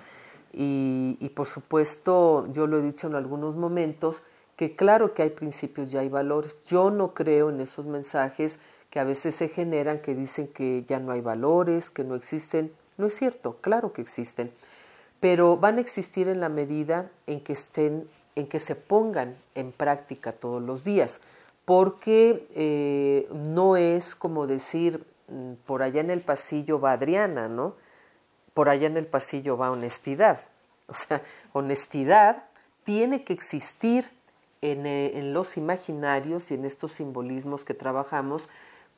Y, 0.53 1.17
y, 1.21 1.31
por 1.31 1.47
supuesto, 1.47 2.47
yo 2.53 2.67
lo 2.67 2.79
he 2.79 2.83
dicho 2.83 3.07
en 3.07 3.15
algunos 3.15 3.57
momentos, 3.57 4.23
que 4.57 4.77
claro 4.77 5.15
que 5.15 5.23
hay 5.23 5.31
principios 5.31 5.93
y 5.93 5.97
hay 5.97 6.11
valores. 6.11 6.63
Yo 6.65 6.91
no 6.91 7.15
creo 7.15 7.49
en 7.49 7.61
esos 7.61 7.87
mensajes 7.87 8.59
que 8.91 9.01
a 9.01 9.05
veces 9.05 9.35
se 9.35 9.49
generan 9.49 10.01
que 10.01 10.15
dicen 10.15 10.49
que 10.49 10.85
ya 10.87 10.99
no 10.99 11.13
hay 11.13 11.23
valores, 11.23 11.91
que 11.91 12.05
no 12.05 12.15
existen. 12.15 12.71
No 12.99 13.07
es 13.07 13.15
cierto, 13.15 13.57
claro 13.63 13.95
que 13.95 14.03
existen, 14.03 14.53
pero 15.19 15.57
van 15.57 15.79
a 15.79 15.81
existir 15.81 16.29
en 16.29 16.41
la 16.41 16.51
medida 16.51 17.11
en 17.27 17.41
que 17.41 17.55
estén 17.55 18.07
en 18.35 18.47
que 18.47 18.59
se 18.59 18.75
pongan 18.75 19.37
en 19.55 19.73
práctica 19.73 20.33
todos 20.33 20.63
los 20.63 20.85
días, 20.85 21.21
porque 21.65 22.47
eh, 22.55 23.29
no 23.33 23.77
es 23.77 24.15
como 24.15 24.47
decir, 24.47 25.05
mm, 25.29 25.55
por 25.67 25.83
allá 25.83 26.01
en 26.01 26.11
el 26.11 26.21
pasillo 26.21 26.81
va 26.81 26.93
Adriana, 26.93 27.49
¿no? 27.49 27.75
Por 28.55 28.69
allá 28.69 28.87
en 28.87 28.97
el 28.97 29.07
pasillo 29.07 29.57
va 29.57 29.71
honestidad. 29.71 30.41
O 30.89 30.95
sea, 30.95 31.23
honestidad 31.55 32.45
tiene 32.85 33.25
que 33.25 33.33
existir 33.33 34.11
en, 34.61 34.85
eh, 34.85 35.19
en 35.19 35.33
los 35.33 35.57
imaginarios 35.57 36.51
y 36.51 36.55
en 36.55 36.67
estos 36.67 36.93
simbolismos 36.93 37.65
que 37.65 37.73
trabajamos 37.73 38.43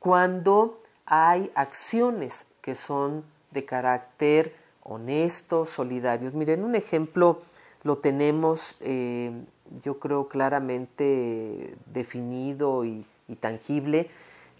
cuando 0.00 0.82
hay 1.06 1.52
acciones 1.54 2.46
que 2.62 2.74
son 2.74 3.24
de 3.52 3.64
carácter 3.64 4.54
honesto, 4.82 5.66
solidarios. 5.66 6.34
Miren, 6.34 6.64
un 6.64 6.74
ejemplo 6.74 7.40
lo 7.84 7.98
tenemos, 7.98 8.74
eh, 8.80 9.30
yo 9.82 10.00
creo, 10.00 10.26
claramente 10.28 11.76
definido 11.86 12.84
y, 12.84 13.06
tangible 13.40 14.10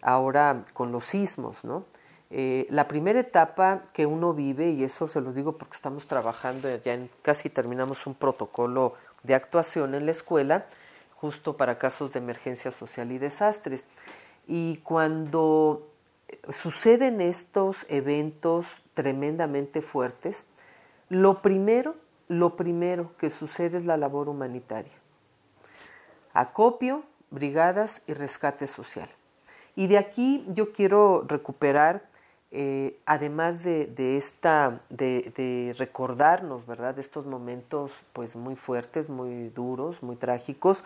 ahora 0.01 0.63
con 0.73 0.91
los 0.91 1.05
sismos, 1.05 1.63
¿no? 1.65 1.85
Eh, 2.31 2.67
la 2.71 2.89
primera 2.89 3.21
etapa 3.21 3.83
que 3.93 4.07
uno 4.07 4.33
vive, 4.33 4.71
y 4.71 4.83
eso 4.83 5.07
se 5.07 5.21
lo 5.21 5.33
digo 5.33 5.57
porque 5.59 5.75
estamos 5.75 6.07
trabajando, 6.07 6.69
ya 6.83 6.99
casi 7.23 7.51
terminamos 7.51 8.07
un 8.07 8.15
protocolo 8.15 8.95
de 9.23 9.35
actuación 9.35 9.95
en 9.95 10.07
la 10.07 10.13
escuela, 10.13 10.67
justo 11.15 11.57
para 11.57 11.79
casos 11.79 12.13
de 12.13 12.19
emergencia 12.19 12.71
social 12.71 13.13
y 13.13 13.19
desastres. 13.19 13.85
Y 14.49 14.79
cuando 14.79 15.87
suceden 16.51 17.21
estos 17.21 17.87
eventos 17.89 18.67
tremendamente 18.95 19.83
fuertes, 19.83 20.47
lo 21.09 21.43
primero 21.43 21.95
lo 22.29 22.57
primero 22.57 23.11
que 23.19 23.31
sucede 23.31 23.79
es 23.79 23.85
la 23.85 23.97
labor 23.97 24.29
humanitaria. 24.29 24.93
Acopio, 26.33 27.05
brigadas 27.31 28.03
y 28.07 28.15
rescate 28.15 28.67
social. 28.67 29.09
Y 29.77 29.89
de 29.89 29.99
aquí 29.99 30.45
yo 30.49 30.73
quiero 30.73 31.25
recuperar, 31.27 32.05
eh, 32.51 32.99
además 33.07 33.65
de, 33.65 34.17
esta, 34.17 34.81
de, 34.89 35.75
recordarnos, 35.79 36.67
¿verdad?, 36.67 36.95
de 36.95 37.01
estos 37.01 37.27
momentos 37.27 37.93
pues 38.13 38.37
muy 38.37 38.55
fuertes, 38.55 39.09
muy 39.09 39.49
duros, 39.49 40.03
muy 40.03 40.17
trágicos, 40.17 40.85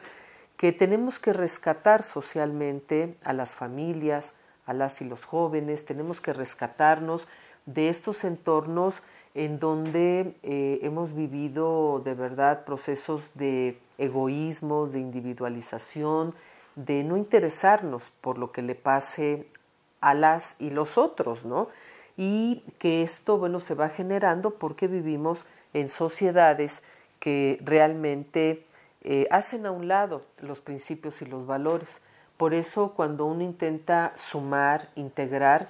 que 0.56 0.72
tenemos 0.72 1.18
que 1.18 1.32
rescatar 1.32 2.02
socialmente 2.02 3.14
a 3.22 3.32
las 3.32 3.54
familias, 3.54 4.32
a 4.66 4.72
las 4.72 5.00
y 5.00 5.04
los 5.04 5.24
jóvenes, 5.24 5.84
tenemos 5.84 6.20
que 6.20 6.32
rescatarnos 6.32 7.28
de 7.66 7.90
estos 7.90 8.24
entornos 8.24 9.02
en 9.38 9.60
donde 9.60 10.34
eh, 10.42 10.80
hemos 10.82 11.14
vivido 11.14 12.02
de 12.04 12.14
verdad 12.14 12.64
procesos 12.64 13.22
de 13.34 13.78
egoísmo, 13.96 14.88
de 14.88 14.98
individualización, 14.98 16.34
de 16.74 17.04
no 17.04 17.16
interesarnos 17.16 18.02
por 18.20 18.36
lo 18.36 18.50
que 18.50 18.62
le 18.62 18.74
pase 18.74 19.46
a 20.00 20.14
las 20.14 20.56
y 20.58 20.70
los 20.70 20.98
otros, 20.98 21.44
¿no? 21.44 21.68
Y 22.16 22.64
que 22.80 23.02
esto, 23.02 23.38
bueno, 23.38 23.60
se 23.60 23.76
va 23.76 23.90
generando 23.90 24.54
porque 24.54 24.88
vivimos 24.88 25.46
en 25.72 25.88
sociedades 25.88 26.82
que 27.20 27.60
realmente 27.64 28.64
eh, 29.02 29.28
hacen 29.30 29.66
a 29.66 29.70
un 29.70 29.86
lado 29.86 30.22
los 30.40 30.58
principios 30.58 31.22
y 31.22 31.26
los 31.26 31.46
valores. 31.46 32.00
Por 32.36 32.54
eso 32.54 32.92
cuando 32.96 33.24
uno 33.24 33.44
intenta 33.44 34.14
sumar, 34.16 34.88
integrar, 34.96 35.68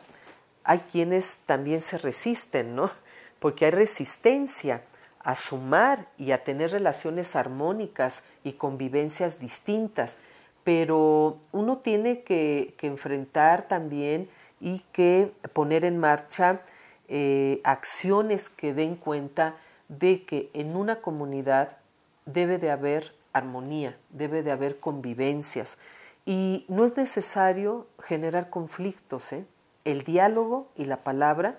hay 0.65 0.79
quienes 0.91 1.37
también 1.45 1.83
se 1.83 1.99
resisten, 1.99 2.75
¿no? 2.75 2.91
Porque 3.39 3.67
hay 3.67 3.71
resistencia 3.71 4.83
a 5.21 5.35
sumar 5.35 6.07
y 6.17 6.33
a 6.33 6.45
tener 6.45 6.71
relaciones 6.71 7.37
armónicas 7.37 8.23
y 8.45 8.53
convivencias 8.53 9.39
distintas, 9.39 10.17
pero 10.65 11.39
uno 11.53 11.79
tiene 11.79 12.23
que, 12.23 12.75
enfrentar 12.83 13.69
también 13.69 14.29
y 14.61 14.81
que 14.93 15.33
poner 15.53 15.85
en 15.85 15.99
marcha 15.99 16.61
eh, 17.09 17.61
acciones 17.65 18.49
que 18.49 18.75
den 18.75 18.97
cuenta 18.97 19.57
de 19.89 20.25
que 20.25 20.51
en 20.53 20.77
una 20.77 21.01
comunidad 21.01 21.79
debe 22.27 22.59
de 22.59 22.71
haber 22.71 23.15
armonía, 23.33 23.97
debe 24.11 24.43
de 24.43 24.51
haber 24.51 24.79
convivencias 24.79 25.79
y 26.27 26.67
no 26.69 26.85
es 26.85 26.97
necesario 26.97 27.87
generar 28.03 28.51
conflictos. 28.51 29.33
¿eh? 29.33 29.47
El 29.85 30.05
diálogo 30.05 30.69
y 30.77 30.85
la 30.85 30.99
palabra 30.99 31.59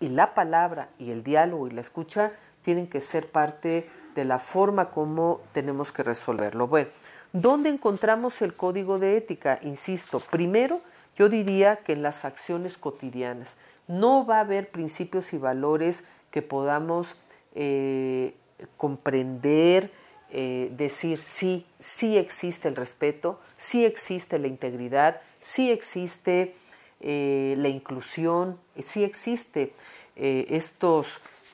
y 0.00 0.08
la 0.08 0.34
palabra 0.34 0.88
y 0.98 1.10
el 1.10 1.22
diálogo 1.22 1.66
y 1.66 1.70
la 1.70 1.80
escucha 1.80 2.32
tienen 2.62 2.86
que 2.86 3.00
ser 3.00 3.30
parte 3.30 3.88
de 4.14 4.24
la 4.24 4.38
forma 4.38 4.90
como 4.90 5.40
tenemos 5.52 5.92
que 5.92 6.02
resolverlo. 6.02 6.66
Bueno, 6.66 6.88
¿dónde 7.32 7.70
encontramos 7.70 8.40
el 8.42 8.54
código 8.54 8.98
de 8.98 9.16
ética? 9.16 9.58
Insisto, 9.62 10.20
primero 10.20 10.80
yo 11.16 11.28
diría 11.28 11.76
que 11.76 11.92
en 11.94 12.02
las 12.02 12.24
acciones 12.24 12.78
cotidianas. 12.78 13.56
No 13.88 14.24
va 14.24 14.36
a 14.36 14.40
haber 14.40 14.70
principios 14.70 15.32
y 15.32 15.38
valores 15.38 16.04
que 16.30 16.42
podamos 16.42 17.16
eh, 17.54 18.34
comprender, 18.76 19.90
eh, 20.30 20.70
decir 20.76 21.18
sí, 21.18 21.66
sí 21.80 22.16
existe 22.16 22.68
el 22.68 22.76
respeto, 22.76 23.40
sí 23.56 23.84
existe 23.84 24.38
la 24.38 24.46
integridad, 24.46 25.20
sí 25.40 25.70
existe 25.70 26.54
eh, 27.00 27.54
la 27.58 27.68
inclusión, 27.68 28.58
sí 28.82 29.04
existe 29.04 29.72
estos 30.16 31.06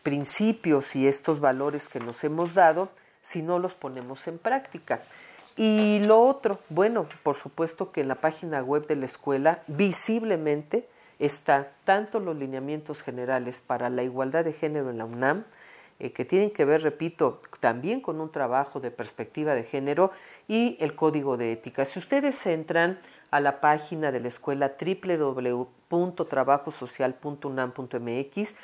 principios 0.03 0.97
y 0.97 1.07
estos 1.07 1.39
valores 1.39 1.89
que 1.89 2.01
nos 2.01 2.25
hemos 2.25 2.55
dado 2.55 2.89
si 3.23 3.43
no 3.43 3.59
los 3.59 3.75
ponemos 3.75 4.27
en 4.27 4.39
práctica. 4.39 5.01
Y 5.57 6.01
lo 6.01 6.21
otro, 6.21 6.59
bueno, 6.69 7.07
por 7.23 7.37
supuesto 7.37 7.93
que 7.93 8.01
en 8.01 8.09
la 8.09 8.17
página 8.17 8.63
web 8.63 8.87
de 8.87 8.97
la 8.97 9.05
escuela 9.05 9.63
visiblemente 9.67 10.89
está 11.19 11.73
tanto 11.85 12.19
los 12.19 12.37
lineamientos 12.37 13.03
generales 13.03 13.63
para 13.65 13.89
la 13.89 14.03
igualdad 14.03 14.45
de 14.45 14.53
género 14.53 14.91
en 14.91 14.99
la 14.99 15.05
UNAM, 15.05 15.45
eh, 16.01 16.11
que 16.11 16.25
tienen 16.25 16.51
que 16.51 16.65
ver, 16.65 16.83
repito, 16.83 17.41
también 17.61 18.01
con 18.01 18.21
un 18.21 18.33
trabajo 18.33 18.81
de 18.81 18.91
perspectiva 18.91 19.55
de 19.55 19.63
género 19.63 20.11
y 20.49 20.77
el 20.81 20.97
código 20.97 21.37
de 21.37 21.53
ética. 21.53 21.85
Si 21.85 22.01
ustedes 22.01 22.45
entran 22.47 22.99
a 23.35 23.41
la 23.41 23.61
página 23.61 24.13
de 24.13 24.21
la 24.21 24.29
escuela 24.29 24.77
www.trabajosocial.unam.mx, 25.91 28.55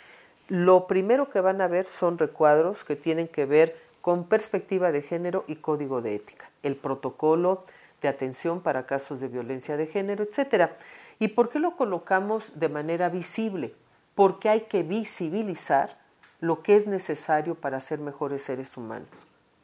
lo 0.47 0.87
primero 0.87 1.29
que 1.29 1.41
van 1.41 1.61
a 1.61 1.67
ver 1.67 1.87
son 1.87 2.19
recuadros 2.19 2.85
que 2.85 2.95
tienen 2.95 3.27
que 3.27 3.47
ver 3.47 3.77
con 4.01 4.29
perspectiva 4.29 4.93
de 4.93 5.03
género 5.03 5.43
y 5.49 5.57
código 5.57 6.03
de 6.03 6.15
ética, 6.15 6.49
el 6.63 6.77
protocolo 6.77 7.65
de 8.01 8.07
atención 8.07 8.61
para 8.61 8.87
casos 8.87 9.19
de 9.19 9.27
violencia 9.27 9.77
de 9.77 9.89
género, 9.89 10.23
etcétera. 10.23 10.77
¿Y 11.19 11.27
por 11.27 11.49
qué 11.49 11.59
lo 11.59 11.77
colocamos 11.77 12.45
de 12.55 12.69
manera 12.69 13.09
visible? 13.09 13.75
Porque 14.15 14.49
hay 14.49 14.61
que 14.61 14.85
visibilizar 14.85 15.99
lo 16.39 16.63
que 16.63 16.77
es 16.77 16.87
necesario 16.87 17.57
para 17.57 17.81
ser 17.81 17.99
mejores 17.99 18.43
seres 18.43 18.77
humanos. 18.77 19.09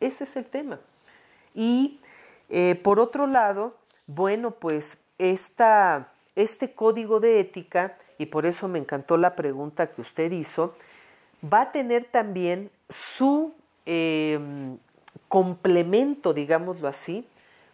Ese 0.00 0.24
es 0.24 0.34
el 0.34 0.46
tema. 0.46 0.80
Y 1.54 2.00
eh, 2.48 2.74
por 2.74 2.98
otro 2.98 3.28
lado, 3.28 3.76
bueno, 4.06 4.52
pues 4.52 4.98
este 5.18 6.72
código 6.74 7.20
de 7.20 7.40
ética, 7.40 7.96
y 8.18 8.26
por 8.26 8.46
eso 8.46 8.68
me 8.68 8.78
encantó 8.78 9.16
la 9.16 9.34
pregunta 9.36 9.88
que 9.88 10.00
usted 10.00 10.32
hizo, 10.32 10.74
va 11.42 11.62
a 11.62 11.72
tener 11.72 12.04
también 12.04 12.70
su 12.88 13.52
Em, 13.86 14.78
complemento, 15.28 16.34
digámoslo 16.34 16.88
así, 16.88 17.26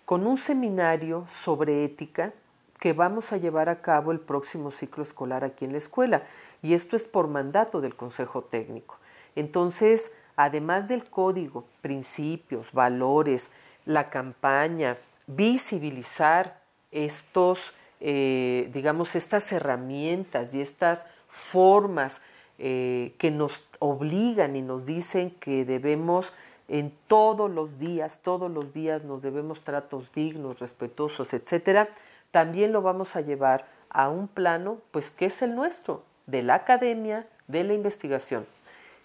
con 0.05 0.27
un 0.27 0.37
seminario 0.37 1.27
sobre 1.43 1.85
ética 1.85 2.33
que 2.79 2.93
vamos 2.93 3.33
a 3.33 3.39
llevar 3.39 3.71
a 3.71 3.81
cabo 3.81 4.13
el 4.13 4.21
próximo 4.21 4.71
ciclo 4.71 5.03
escolar 5.03 5.43
aquí 5.43 5.65
en 5.65 5.73
la 5.73 5.79
escuela. 5.79 6.23
Y 6.61 6.75
esto 6.75 6.97
es 6.97 7.05
por 7.05 7.29
mandato 7.29 7.81
del 7.81 7.97
Consejo 7.97 8.43
Técnico. 8.43 8.99
Entonces, 9.35 10.13
además 10.37 10.87
del 10.87 11.05
código, 11.09 11.65
principios, 11.81 12.71
valores, 12.73 13.49
la 13.87 14.11
campaña, 14.11 14.99
visibilizar 15.27 16.61
estos, 16.91 17.59
eh, 18.01 18.71
digamos, 18.73 19.15
estas 19.15 19.51
herramientas 19.53 20.55
y 20.55 20.61
estas 20.61 21.07
formas 21.29 22.21
eh, 22.59 23.15
que 23.19 23.31
nos 23.31 23.63
obligan 23.79 24.55
y 24.57 24.63
nos 24.63 24.85
dicen 24.87 25.31
que 25.31 25.65
debemos 25.65 26.33
en 26.69 26.93
todos 27.07 27.51
los 27.51 27.79
días, 27.79 28.21
todos 28.23 28.51
los 28.51 28.73
días 28.73 29.05
nos 29.05 29.21
debemos 29.21 29.63
tratos 29.63 30.11
dignos, 30.15 30.61
respetuosos, 30.61 31.35
etcétera, 31.35 31.89
también 32.31 32.73
lo 32.73 32.83
vamos 32.83 33.17
a 33.17 33.21
llevar 33.21 33.67
a 33.91 34.09
un 34.09 34.29
plano, 34.29 34.79
pues 34.91 35.11
que 35.11 35.27
es 35.27 35.43
el 35.43 35.55
nuestro, 35.55 36.03
de 36.27 36.43
la 36.43 36.55
academia, 36.55 37.27
de 37.49 37.65
la 37.65 37.75
investigación. 37.75 38.47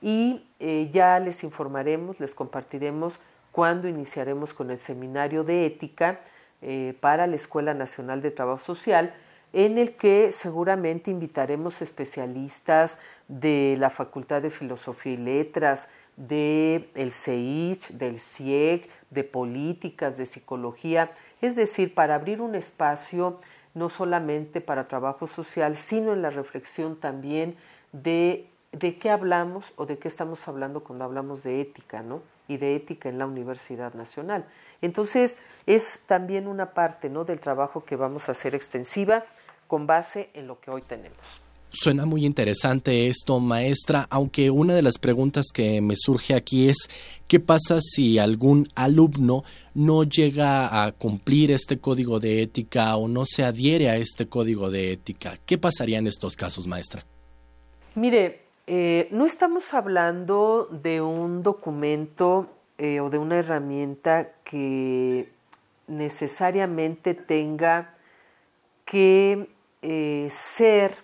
Y 0.02 0.48
eh, 0.60 0.90
ya 0.94 1.20
les 1.20 1.44
informaremos, 1.44 2.20
les 2.20 2.34
compartiremos 2.34 3.20
cuándo 3.58 3.88
iniciaremos 3.88 4.54
con 4.54 4.70
el 4.70 4.78
seminario 4.78 5.44
de 5.44 5.66
ética 5.66 6.20
eh, 6.62 6.94
para 7.00 7.26
la 7.26 7.38
Escuela 7.38 7.74
Nacional 7.74 8.22
de 8.22 8.30
Trabajo 8.30 8.64
Social, 8.64 9.16
en 9.52 9.80
el 9.80 9.96
que 9.96 10.32
seguramente 10.32 11.10
invitaremos 11.10 11.82
especialistas 11.82 13.00
de 13.28 13.76
la 13.80 13.90
Facultad 13.90 14.44
de 14.44 14.52
Filosofía 14.52 15.14
y 15.14 15.18
Letras, 15.18 15.88
del 16.16 16.92
el 16.94 17.12
CEICH, 17.12 17.94
del 17.94 18.20
CIEG, 18.20 18.88
de 19.10 19.24
políticas, 19.24 20.16
de 20.18 20.28
psicología, 20.28 21.10
es 21.42 21.56
decir, 21.56 21.96
para 21.96 22.14
abrir 22.14 22.42
un 22.42 22.54
espacio 22.54 23.40
no 23.74 23.90
solamente 23.90 24.62
para 24.62 24.88
trabajo 24.88 25.26
social, 25.26 25.76
sino 25.76 26.14
en 26.14 26.22
la 26.22 26.30
reflexión 26.30 26.96
también 26.96 27.56
de, 27.92 28.52
de 28.72 29.00
qué 29.00 29.10
hablamos 29.10 29.66
o 29.78 29.88
de 29.88 29.98
qué 29.98 30.10
estamos 30.10 30.48
hablando 30.48 30.84
cuando 30.84 31.06
hablamos 31.06 31.42
de 31.42 31.60
ética, 31.60 32.04
¿no? 32.04 32.22
Y 32.48 32.58
de 32.58 32.76
ética 32.76 33.10
en 33.10 33.18
la 33.18 33.26
Universidad 33.26 33.94
Nacional. 33.94 34.46
Entonces, 34.82 35.36
es 35.66 36.02
también 36.06 36.48
una 36.48 36.74
parte, 36.74 37.10
¿no? 37.10 37.26
Del 37.26 37.40
trabajo 37.40 37.84
que 37.84 37.96
vamos 37.96 38.30
a 38.30 38.32
hacer 38.32 38.56
extensiva 38.56 39.26
con 39.68 39.86
base 39.86 40.30
en 40.34 40.48
lo 40.48 40.60
que 40.60 40.72
hoy 40.72 40.82
tenemos. 40.82 41.18
Suena 41.70 42.06
muy 42.06 42.26
interesante 42.26 43.10
esto, 43.10 43.42
maestra, 43.42 44.08
aunque 44.10 44.50
una 44.50 44.74
de 44.74 44.82
las 44.82 44.98
preguntas 44.98 45.48
que 45.54 45.82
me 45.82 45.96
surge 45.98 46.34
aquí 46.34 46.70
es, 46.70 46.78
¿qué 47.28 47.42
pasa 47.42 47.80
si 47.82 48.18
algún 48.20 48.70
alumno 48.74 49.44
no 49.74 50.04
llega 50.04 50.86
a 50.86 50.94
cumplir 50.94 51.52
este 51.52 51.78
código 51.78 52.22
de 52.22 52.42
ética 52.42 52.96
o 52.96 53.10
no 53.10 53.26
se 53.26 53.44
adhiere 53.44 53.90
a 53.90 53.98
este 53.98 54.28
código 54.28 54.72
de 54.72 54.94
ética? 54.94 55.38
¿Qué 55.46 55.58
pasaría 55.58 55.98
en 55.98 56.08
estos 56.08 56.36
casos, 56.36 56.68
maestra? 56.68 57.06
Mire, 57.96 58.47
eh, 58.68 59.08
no 59.12 59.26
estamos 59.26 59.74
hablando 59.74 60.68
de 60.70 61.02
un 61.02 61.42
documento 61.42 62.48
eh, 62.78 63.00
o 63.00 63.10
de 63.10 63.18
una 63.18 63.38
herramienta 63.38 64.34
que 64.44 65.32
necesariamente 65.88 67.14
tenga 67.14 67.94
que 68.84 69.50
eh, 69.82 70.28
ser 70.32 70.96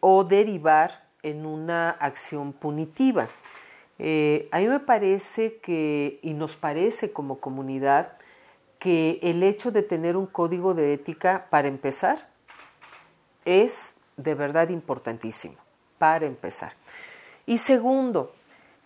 o 0.00 0.24
derivar 0.24 1.04
en 1.22 1.46
una 1.46 1.90
acción 1.90 2.52
punitiva. 2.52 3.28
A 4.00 4.58
mí 4.58 4.66
me 4.66 4.80
parece 4.80 5.58
que, 5.58 6.18
y 6.22 6.32
nos 6.32 6.56
parece 6.56 7.12
como 7.12 7.38
comunidad, 7.38 8.18
que 8.78 9.20
el 9.22 9.42
hecho 9.44 9.70
de 9.70 9.82
tener 9.82 10.16
un 10.16 10.26
código 10.26 10.74
de 10.74 10.92
ética, 10.92 11.46
para 11.50 11.68
empezar, 11.68 12.28
es 13.44 13.94
de 14.16 14.34
verdad 14.34 14.70
importantísimo, 14.70 15.56
para 15.98 16.26
empezar. 16.26 16.72
Y 17.46 17.58
segundo, 17.58 18.32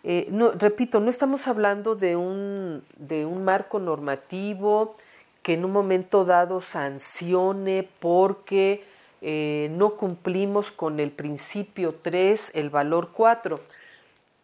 repito, 0.04 1.00
no 1.00 1.10
estamos 1.10 1.46
hablando 1.46 1.94
de 1.94 2.16
un, 2.16 2.82
de 2.96 3.26
un 3.26 3.44
marco 3.44 3.78
normativo, 3.78 4.94
que 5.42 5.54
en 5.54 5.64
un 5.64 5.72
momento 5.72 6.24
dado 6.24 6.60
sancione 6.60 7.88
porque 7.98 8.84
eh, 9.20 9.68
no 9.72 9.96
cumplimos 9.96 10.70
con 10.70 11.00
el 11.00 11.10
principio 11.10 11.94
3, 12.00 12.52
el 12.54 12.70
valor 12.70 13.10
4. 13.12 13.60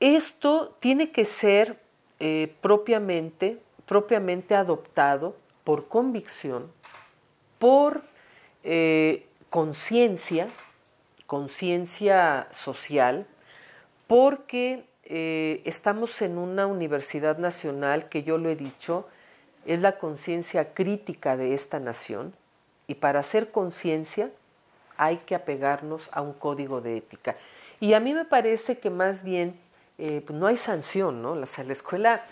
Esto 0.00 0.76
tiene 0.80 1.10
que 1.10 1.24
ser 1.24 1.78
eh, 2.20 2.54
propiamente, 2.60 3.58
propiamente 3.86 4.54
adoptado 4.54 5.36
por 5.64 5.86
convicción, 5.88 6.70
por 7.58 8.02
eh, 8.64 9.26
conciencia, 9.50 10.48
conciencia 11.28 12.48
social, 12.64 13.28
porque 14.08 14.84
estamos 15.64 16.20
en 16.20 16.36
una 16.36 16.66
universidad 16.66 17.38
nacional 17.38 18.08
que 18.08 18.24
yo 18.24 18.36
lo 18.36 18.50
he 18.50 18.56
dicho, 18.56 19.06
es 19.64 19.80
la 19.80 19.98
conciencia 19.98 20.74
crítica 20.74 21.36
de 21.36 21.54
esta 21.54 21.78
nación 21.78 22.34
y 22.88 22.94
para 22.94 23.20
hacer 23.20 23.50
conciencia 23.50 24.30
hay 24.96 25.18
que 25.18 25.34
apegarnos 25.34 26.08
a 26.12 26.22
un 26.22 26.32
código 26.32 26.80
de 26.80 26.96
ética. 26.96 27.36
Y 27.80 27.92
a 27.92 28.00
mí 28.00 28.12
me 28.12 28.24
parece 28.24 28.78
que 28.78 28.90
más 28.90 29.22
bien 29.22 29.60
eh, 29.98 30.22
pues 30.26 30.38
no 30.38 30.46
hay 30.46 30.56
sanción, 30.56 31.22
¿no? 31.22 31.32
O 31.32 31.46
sea, 31.46 31.64
la 31.64 31.72
escuela, 31.72 32.24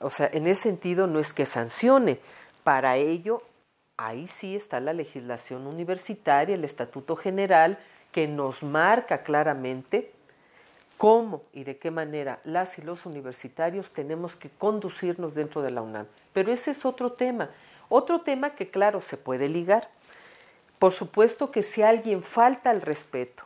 o 0.00 0.10
sea, 0.10 0.28
en 0.32 0.46
ese 0.46 0.62
sentido 0.62 1.06
no 1.06 1.20
es 1.20 1.32
que 1.32 1.46
sancione. 1.46 2.18
Para 2.64 2.96
ello, 2.96 3.42
ahí 3.96 4.26
sí 4.26 4.56
está 4.56 4.80
la 4.80 4.92
legislación 4.92 5.66
universitaria, 5.66 6.54
el 6.54 6.64
Estatuto 6.64 7.14
General, 7.14 7.78
que 8.12 8.26
nos 8.26 8.62
marca 8.62 9.22
claramente 9.22 10.12
cómo 10.96 11.42
y 11.52 11.64
de 11.64 11.78
qué 11.78 11.90
manera 11.90 12.40
las 12.44 12.78
y 12.78 12.82
los 12.82 13.06
universitarios 13.06 13.90
tenemos 13.90 14.36
que 14.36 14.50
conducirnos 14.50 15.34
dentro 15.34 15.62
de 15.62 15.70
la 15.70 15.82
UNAM. 15.82 16.06
Pero 16.32 16.52
ese 16.52 16.72
es 16.72 16.84
otro 16.84 17.12
tema. 17.12 17.50
Otro 17.88 18.20
tema 18.20 18.50
que, 18.50 18.68
claro, 18.68 19.00
se 19.00 19.16
puede 19.16 19.48
ligar. 19.48 19.88
Por 20.78 20.92
supuesto 20.92 21.50
que 21.50 21.62
si 21.62 21.82
alguien 21.82 22.22
falta 22.22 22.70
al 22.70 22.82
respeto 22.82 23.44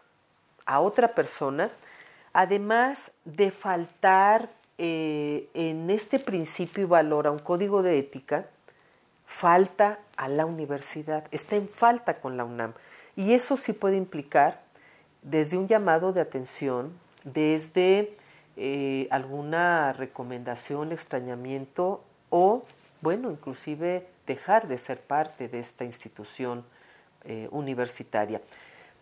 a 0.64 0.81
otra 0.81 1.14
persona, 1.14 1.70
además 2.33 3.12
de 3.25 3.51
faltar 3.51 4.51
eh, 4.79 5.48
en 5.55 5.90
este 5.90 6.18
principio 6.18 6.83
y 6.83 6.87
valor 6.87 7.27
a 7.27 7.31
un 7.31 7.38
código 7.38 7.83
de 7.83 7.98
ética, 7.98 8.46
falta 9.27 9.98
a 10.16 10.29
la 10.29 10.44
universidad, 10.44 11.25
está 11.31 11.57
en 11.57 11.68
falta 11.68 12.20
con 12.20 12.37
la 12.37 12.44
UNAM. 12.44 12.75
Y 13.16 13.33
eso 13.33 13.57
sí 13.57 13.72
puede 13.72 13.96
implicar 13.96 14.62
desde 15.22 15.57
un 15.57 15.68
llamado 15.68 16.12
de 16.12 16.20
atención, 16.20 16.92
desde 17.25 18.16
eh, 18.57 19.07
alguna 19.11 19.92
recomendación, 19.92 20.92
extrañamiento 20.92 22.03
o, 22.31 22.64
bueno, 23.01 23.31
inclusive 23.31 24.07
dejar 24.27 24.68
de 24.68 24.79
ser 24.79 25.01
parte 25.01 25.48
de 25.48 25.59
esta 25.59 25.85
institución 25.85 26.64
eh, 27.25 27.48
universitaria. 27.51 28.40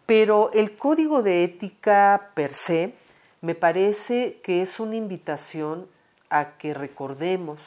Pero 0.06 0.50
el 0.52 0.76
código 0.76 1.22
de 1.22 1.44
ética 1.44 2.30
per 2.34 2.52
se 2.52 2.94
me 3.40 3.54
parece 3.54 4.40
que 4.42 4.60
es 4.60 4.80
una 4.80 4.96
invitación 4.96 5.86
a 6.28 6.56
que 6.58 6.74
recordemos 6.74 7.60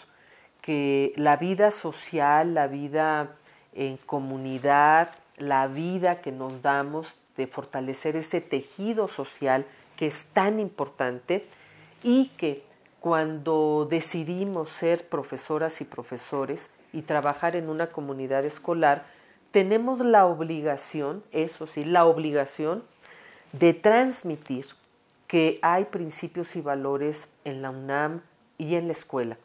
que 0.61 1.13
la 1.15 1.37
vida 1.37 1.71
social, 1.71 2.53
la 2.53 2.67
vida 2.67 3.35
en 3.73 3.97
comunidad, 3.97 5.09
la 5.37 5.67
vida 5.67 6.21
que 6.21 6.31
nos 6.31 6.61
damos 6.61 7.07
de 7.37 7.47
fortalecer 7.47 8.15
ese 8.15 8.41
tejido 8.41 9.07
social 9.07 9.65
que 9.97 10.07
es 10.07 10.25
tan 10.33 10.59
importante 10.59 11.45
y 12.03 12.27
que 12.37 12.63
cuando 12.99 13.87
decidimos 13.89 14.69
ser 14.69 15.07
profesoras 15.07 15.81
y 15.81 15.85
profesores 15.85 16.69
y 16.93 17.01
trabajar 17.01 17.55
en 17.55 17.69
una 17.69 17.87
comunidad 17.87 18.45
escolar, 18.45 19.05
tenemos 19.51 19.99
la 19.99 20.25
obligación, 20.25 21.23
eso 21.31 21.67
sí, 21.67 21.83
la 21.83 22.05
obligación 22.05 22.83
de 23.51 23.73
transmitir 23.73 24.67
que 25.27 25.59
hay 25.61 25.85
principios 25.85 26.55
y 26.55 26.61
valores 26.61 27.27
en 27.43 27.61
la 27.61 27.71
UNAM 27.71 28.21
y 28.57 28.75
en 28.75 28.87
la 28.87 28.93
escuela. 28.93 29.37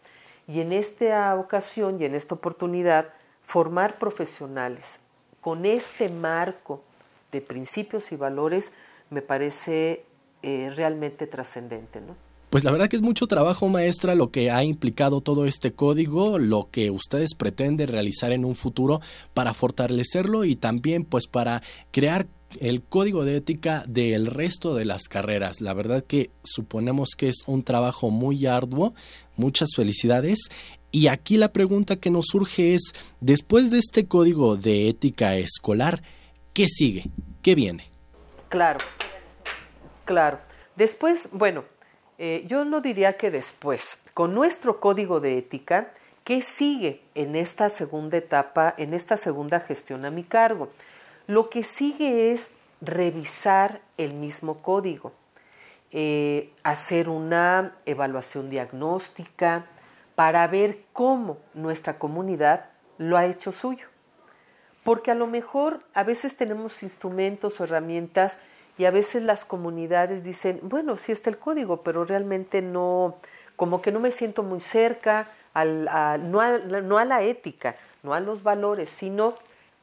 Y 0.46 0.60
en 0.60 0.72
esta 0.72 1.34
ocasión 1.36 2.00
y 2.00 2.04
en 2.04 2.14
esta 2.14 2.34
oportunidad, 2.34 3.08
formar 3.44 3.98
profesionales 3.98 5.00
con 5.40 5.66
este 5.66 6.08
marco 6.08 6.82
de 7.32 7.40
principios 7.40 8.12
y 8.12 8.16
valores 8.16 8.72
me 9.10 9.22
parece 9.22 10.04
eh, 10.42 10.70
realmente 10.74 11.26
trascendente, 11.26 12.00
¿no? 12.00 12.28
Pues 12.50 12.64
la 12.64 12.70
verdad 12.70 12.88
que 12.88 12.96
es 12.96 13.02
mucho 13.02 13.26
trabajo, 13.26 13.68
maestra, 13.68 14.14
lo 14.14 14.30
que 14.30 14.50
ha 14.50 14.64
implicado 14.64 15.20
todo 15.20 15.44
este 15.44 15.72
código, 15.72 16.38
lo 16.38 16.70
que 16.70 16.90
ustedes 16.90 17.34
pretenden 17.34 17.88
realizar 17.88 18.32
en 18.32 18.46
un 18.46 18.54
futuro 18.54 19.02
para 19.34 19.52
fortalecerlo 19.52 20.44
y 20.44 20.56
también 20.56 21.04
pues 21.04 21.26
para 21.26 21.62
crear 21.90 22.26
el 22.58 22.82
código 22.82 23.26
de 23.26 23.36
ética 23.36 23.84
del 23.86 24.26
resto 24.26 24.74
de 24.74 24.86
las 24.86 25.08
carreras. 25.08 25.60
La 25.60 25.74
verdad 25.74 26.02
que 26.02 26.30
suponemos 26.42 27.10
que 27.18 27.28
es 27.28 27.42
un 27.46 27.62
trabajo 27.62 28.08
muy 28.08 28.46
arduo. 28.46 28.94
Muchas 29.36 29.68
felicidades. 29.76 30.48
Y 30.90 31.08
aquí 31.08 31.36
la 31.36 31.52
pregunta 31.52 31.96
que 31.96 32.10
nos 32.10 32.26
surge 32.28 32.74
es, 32.74 32.94
después 33.20 33.70
de 33.70 33.78
este 33.78 34.08
código 34.08 34.56
de 34.56 34.88
ética 34.88 35.36
escolar, 35.36 36.02
¿qué 36.54 36.66
sigue? 36.66 37.10
¿Qué 37.42 37.54
viene? 37.54 37.90
Claro, 38.48 38.80
claro. 40.06 40.38
Después, 40.76 41.28
bueno, 41.32 41.64
eh, 42.16 42.44
yo 42.48 42.64
no 42.64 42.80
diría 42.80 43.18
que 43.18 43.30
después, 43.30 43.98
con 44.14 44.34
nuestro 44.34 44.80
código 44.80 45.20
de 45.20 45.36
ética, 45.36 45.92
¿qué 46.24 46.40
sigue 46.40 47.02
en 47.14 47.36
esta 47.36 47.68
segunda 47.68 48.16
etapa, 48.16 48.74
en 48.78 48.94
esta 48.94 49.18
segunda 49.18 49.60
gestión 49.60 50.06
a 50.06 50.10
mi 50.10 50.24
cargo? 50.24 50.70
Lo 51.26 51.50
que 51.50 51.62
sigue 51.62 52.32
es 52.32 52.48
revisar 52.80 53.82
el 53.98 54.14
mismo 54.14 54.62
código, 54.62 55.12
eh, 55.90 56.50
hacer 56.62 57.10
una 57.10 57.74
evaluación 57.84 58.48
diagnóstica 58.48 59.66
para 60.18 60.44
ver 60.48 60.80
cómo 60.92 61.38
nuestra 61.54 61.96
comunidad 61.96 62.64
lo 62.98 63.16
ha 63.16 63.26
hecho 63.26 63.52
suyo. 63.52 63.86
Porque 64.82 65.12
a 65.12 65.14
lo 65.14 65.28
mejor 65.28 65.78
a 65.94 66.02
veces 66.02 66.36
tenemos 66.36 66.82
instrumentos 66.82 67.60
o 67.60 67.62
herramientas 67.62 68.36
y 68.78 68.86
a 68.86 68.90
veces 68.90 69.22
las 69.22 69.44
comunidades 69.44 70.24
dicen, 70.24 70.58
bueno, 70.64 70.96
sí 70.96 71.12
está 71.12 71.30
el 71.30 71.38
código, 71.38 71.82
pero 71.84 72.04
realmente 72.04 72.62
no, 72.62 73.14
como 73.54 73.80
que 73.80 73.92
no 73.92 74.00
me 74.00 74.10
siento 74.10 74.42
muy 74.42 74.58
cerca, 74.60 75.28
al, 75.54 75.84
no, 76.32 76.40
a, 76.40 77.04
la 77.04 77.22
ética, 77.22 77.76
no 78.02 78.12
a 78.12 78.18
los 78.18 78.42
valores, 78.42 78.88
sino 78.88 79.34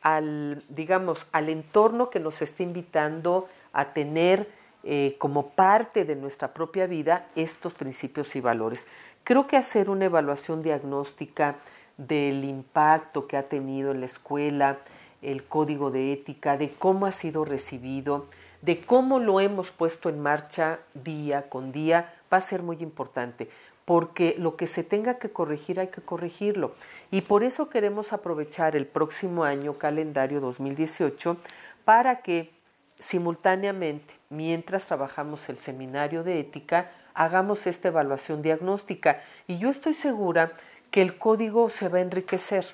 al, 0.01 0.61
digamos, 0.67 1.25
al 1.31 1.47
entorno 1.47 2.09
que 2.09 2.19
nos 2.19 2.41
está 2.41 2.61
invitando 2.61 3.47
a 3.71 3.93
tener 3.93 4.49
eh, 4.83 5.15
como 5.17 5.51
parte 5.51 6.03
de 6.03 6.17
nuestra 6.17 6.53
propia 6.53 6.87
vida 6.87 7.27
estos 7.37 7.73
principios 7.73 8.35
y 8.35 8.41
valores. 8.41 8.85
Creo 9.25 9.47
que 9.47 9.57
hacer 9.57 9.89
una 9.89 10.05
evaluación 10.05 10.61
diagnóstica 10.61 11.55
del 11.97 12.43
impacto 12.43 13.25
que 13.25 13.37
ha 13.37 13.49
tenido 13.49 13.89
en 13.89 14.01
la 14.01 14.05
escuela, 14.05 14.77
el 15.23 15.43
código 15.45 15.89
de 15.89 16.13
ética, 16.13 16.57
de 16.57 16.69
cómo 16.69 17.07
ha 17.07 17.11
sido 17.11 17.43
recibido, 17.43 18.27
de 18.61 18.81
cómo 18.81 19.17
lo 19.17 19.39
hemos 19.39 19.71
puesto 19.71 20.09
en 20.09 20.21
marcha 20.21 20.77
día 20.93 21.49
con 21.49 21.71
día, 21.71 22.13
va 22.31 22.37
a 22.37 22.41
ser 22.41 22.61
muy 22.61 22.77
importante, 22.83 23.49
porque 23.83 24.35
lo 24.37 24.57
que 24.57 24.67
se 24.67 24.83
tenga 24.83 25.17
que 25.17 25.31
corregir 25.31 25.79
hay 25.79 25.87
que 25.87 26.01
corregirlo. 26.01 26.75
Y 27.09 27.21
por 27.21 27.41
eso 27.41 27.67
queremos 27.67 28.13
aprovechar 28.13 28.75
el 28.75 28.85
próximo 28.85 29.43
año 29.43 29.79
calendario 29.79 30.39
2018 30.39 31.37
para 31.83 32.21
que 32.21 32.51
simultáneamente, 32.99 34.13
mientras 34.29 34.85
trabajamos 34.85 35.49
el 35.49 35.57
seminario 35.57 36.23
de 36.23 36.41
ética, 36.41 36.91
hagamos 37.15 37.65
esta 37.65 37.87
evaluación 37.87 38.41
diagnóstica. 38.41 39.21
Y 39.47 39.57
yo 39.57 39.69
estoy 39.69 39.93
segura 39.93 40.51
que 40.91 41.01
el 41.01 41.17
código 41.17 41.69
se 41.69 41.89
va 41.89 41.97
a 41.97 42.01
enriquecer, 42.01 42.65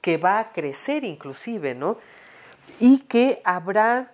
que 0.00 0.16
va 0.16 0.38
a 0.38 0.52
crecer 0.52 1.04
inclusive, 1.04 1.74
¿no? 1.74 1.98
Y 2.80 3.00
que 3.00 3.42
habrá 3.44 4.12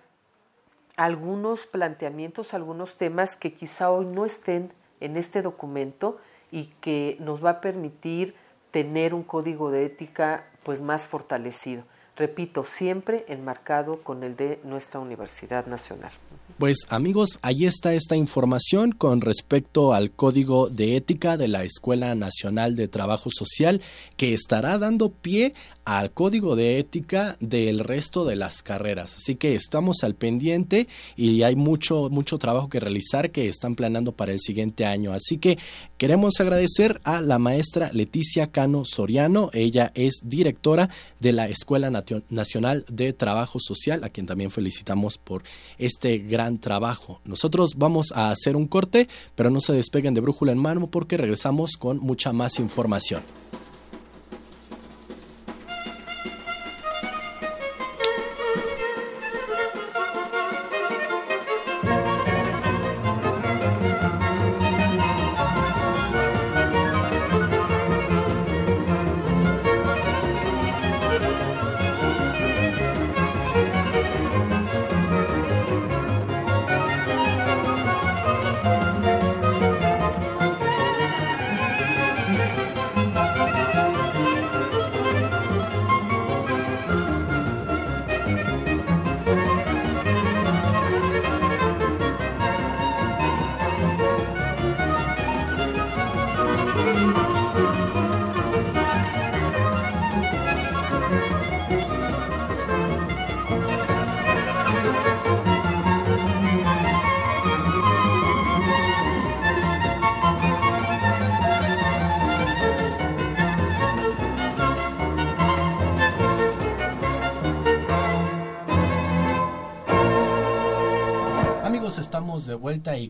algunos 0.97 1.65
planteamientos, 1.65 2.53
algunos 2.53 2.97
temas 2.97 3.35
que 3.35 3.53
quizá 3.53 3.89
hoy 3.89 4.05
no 4.05 4.25
estén 4.25 4.71
en 4.99 5.17
este 5.17 5.41
documento 5.41 6.19
y 6.51 6.65
que 6.81 7.17
nos 7.19 7.43
va 7.43 7.51
a 7.51 7.61
permitir 7.61 8.35
tener 8.71 9.13
un 9.13 9.23
código 9.23 9.71
de 9.71 9.85
ética 9.85 10.45
pues 10.63 10.81
más 10.81 11.07
fortalecido. 11.07 11.83
Repito, 12.15 12.63
siempre 12.63 13.25
enmarcado 13.27 14.01
con 14.03 14.23
el 14.23 14.35
de 14.35 14.59
nuestra 14.63 14.99
Universidad 14.99 15.65
Nacional. 15.65 16.11
Pues 16.59 16.85
amigos, 16.89 17.39
ahí 17.41 17.65
está 17.65 17.93
esta 17.93 18.15
información 18.15 18.91
con 18.91 19.21
respecto 19.21 19.93
al 19.93 20.11
código 20.11 20.69
de 20.69 20.95
ética 20.95 21.35
de 21.35 21.47
la 21.47 21.63
Escuela 21.63 22.13
Nacional 22.15 22.75
de 22.75 22.87
Trabajo 22.87 23.29
Social 23.31 23.81
que 24.17 24.33
estará 24.33 24.77
dando 24.77 25.09
pie 25.09 25.53
al 25.85 26.11
código 26.11 26.55
de 26.55 26.79
ética 26.79 27.37
del 27.39 27.79
resto 27.79 28.25
de 28.25 28.35
las 28.35 28.63
carreras. 28.63 29.17
Así 29.17 29.35
que 29.35 29.55
estamos 29.55 30.03
al 30.03 30.15
pendiente 30.15 30.87
y 31.15 31.43
hay 31.43 31.55
mucho 31.55 32.09
mucho 32.09 32.37
trabajo 32.37 32.69
que 32.69 32.79
realizar 32.79 33.31
que 33.31 33.47
están 33.47 33.75
planeando 33.75 34.11
para 34.11 34.31
el 34.31 34.39
siguiente 34.39 34.85
año. 34.85 35.13
Así 35.13 35.37
que 35.37 35.57
queremos 35.97 36.39
agradecer 36.39 37.01
a 37.03 37.21
la 37.21 37.39
maestra 37.39 37.91
Leticia 37.93 38.51
Cano 38.51 38.85
Soriano, 38.85 39.49
ella 39.53 39.91
es 39.95 40.21
directora 40.23 40.89
de 41.19 41.33
la 41.33 41.47
Escuela 41.47 41.89
Nacional 42.29 42.85
de 42.89 43.13
Trabajo 43.13 43.59
Social, 43.59 44.03
a 44.03 44.09
quien 44.09 44.27
también 44.27 44.51
felicitamos 44.51 45.17
por 45.17 45.43
este 45.77 46.19
gran 46.19 46.59
trabajo. 46.59 47.21
Nosotros 47.25 47.75
vamos 47.77 48.11
a 48.13 48.31
hacer 48.31 48.55
un 48.55 48.67
corte, 48.67 49.07
pero 49.35 49.49
no 49.49 49.61
se 49.61 49.73
despeguen 49.73 50.13
de 50.13 50.21
Brújula 50.21 50.51
en 50.51 50.57
mano 50.57 50.87
porque 50.87 51.17
regresamos 51.17 51.71
con 51.77 51.99
mucha 51.99 52.33
más 52.33 52.59
información. 52.59 53.42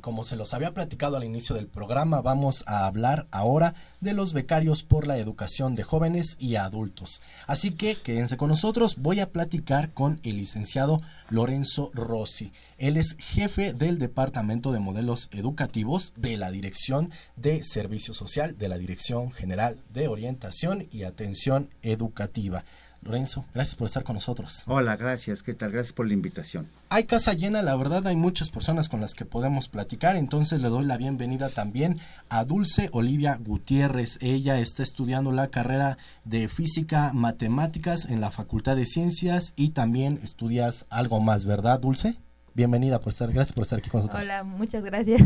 Como 0.03 0.25
se 0.25 0.35
los 0.35 0.53
había 0.53 0.73
platicado 0.73 1.15
al 1.15 1.23
inicio 1.23 1.55
del 1.55 1.67
programa, 1.67 2.21
vamos 2.21 2.65
a 2.67 2.85
hablar 2.85 3.25
ahora 3.31 3.73
de 4.01 4.11
los 4.11 4.33
becarios 4.33 4.83
por 4.83 5.07
la 5.07 5.17
educación 5.17 5.75
de 5.75 5.83
jóvenes 5.83 6.35
y 6.39 6.57
adultos. 6.57 7.21
Así 7.47 7.71
que 7.71 7.95
quédense 7.95 8.35
con 8.35 8.49
nosotros, 8.49 8.97
voy 8.97 9.21
a 9.21 9.31
platicar 9.31 9.93
con 9.93 10.19
el 10.23 10.35
licenciado 10.35 11.01
Lorenzo 11.29 11.89
Rossi. 11.93 12.51
Él 12.77 12.97
es 12.97 13.15
jefe 13.17 13.71
del 13.71 13.97
Departamento 13.97 14.73
de 14.73 14.79
Modelos 14.79 15.29
Educativos 15.31 16.11
de 16.17 16.35
la 16.35 16.51
Dirección 16.51 17.11
de 17.37 17.63
Servicio 17.63 18.13
Social 18.13 18.57
de 18.57 18.67
la 18.67 18.77
Dirección 18.77 19.31
General 19.31 19.79
de 19.93 20.09
Orientación 20.09 20.85
y 20.91 21.03
Atención 21.03 21.69
Educativa. 21.81 22.65
Lorenzo, 23.03 23.45
gracias 23.53 23.75
por 23.75 23.87
estar 23.87 24.03
con 24.03 24.15
nosotros. 24.15 24.63
Hola, 24.67 24.95
gracias. 24.95 25.43
¿Qué 25.43 25.53
tal? 25.53 25.71
Gracias 25.71 25.93
por 25.93 26.07
la 26.07 26.13
invitación. 26.13 26.67
Hay 26.89 27.05
casa 27.05 27.33
llena, 27.33 27.61
la 27.61 27.75
verdad 27.75 28.05
hay 28.07 28.15
muchas 28.15 28.49
personas 28.49 28.89
con 28.89 29.01
las 29.01 29.13
que 29.13 29.25
podemos 29.25 29.67
platicar, 29.67 30.15
entonces 30.15 30.61
le 30.61 30.69
doy 30.69 30.85
la 30.85 30.97
bienvenida 30.97 31.49
también 31.49 31.99
a 32.29 32.45
Dulce 32.45 32.89
Olivia 32.91 33.39
Gutiérrez. 33.41 34.17
Ella 34.21 34.59
está 34.59 34.83
estudiando 34.83 35.31
la 35.31 35.47
carrera 35.47 35.97
de 36.23 36.47
física 36.47 37.11
matemáticas 37.13 38.05
en 38.05 38.21
la 38.21 38.31
Facultad 38.31 38.75
de 38.75 38.85
Ciencias 38.85 39.53
y 39.55 39.69
también 39.69 40.19
estudias 40.23 40.85
algo 40.89 41.19
más, 41.19 41.45
¿verdad, 41.45 41.79
Dulce? 41.79 42.15
Bienvenida 42.53 42.99
por 42.99 43.11
estar, 43.11 43.31
gracias 43.31 43.53
por 43.53 43.63
estar 43.63 43.79
aquí 43.79 43.89
con 43.89 44.01
nosotros. 44.01 44.23
Hola, 44.23 44.43
muchas 44.43 44.83
gracias. 44.83 45.23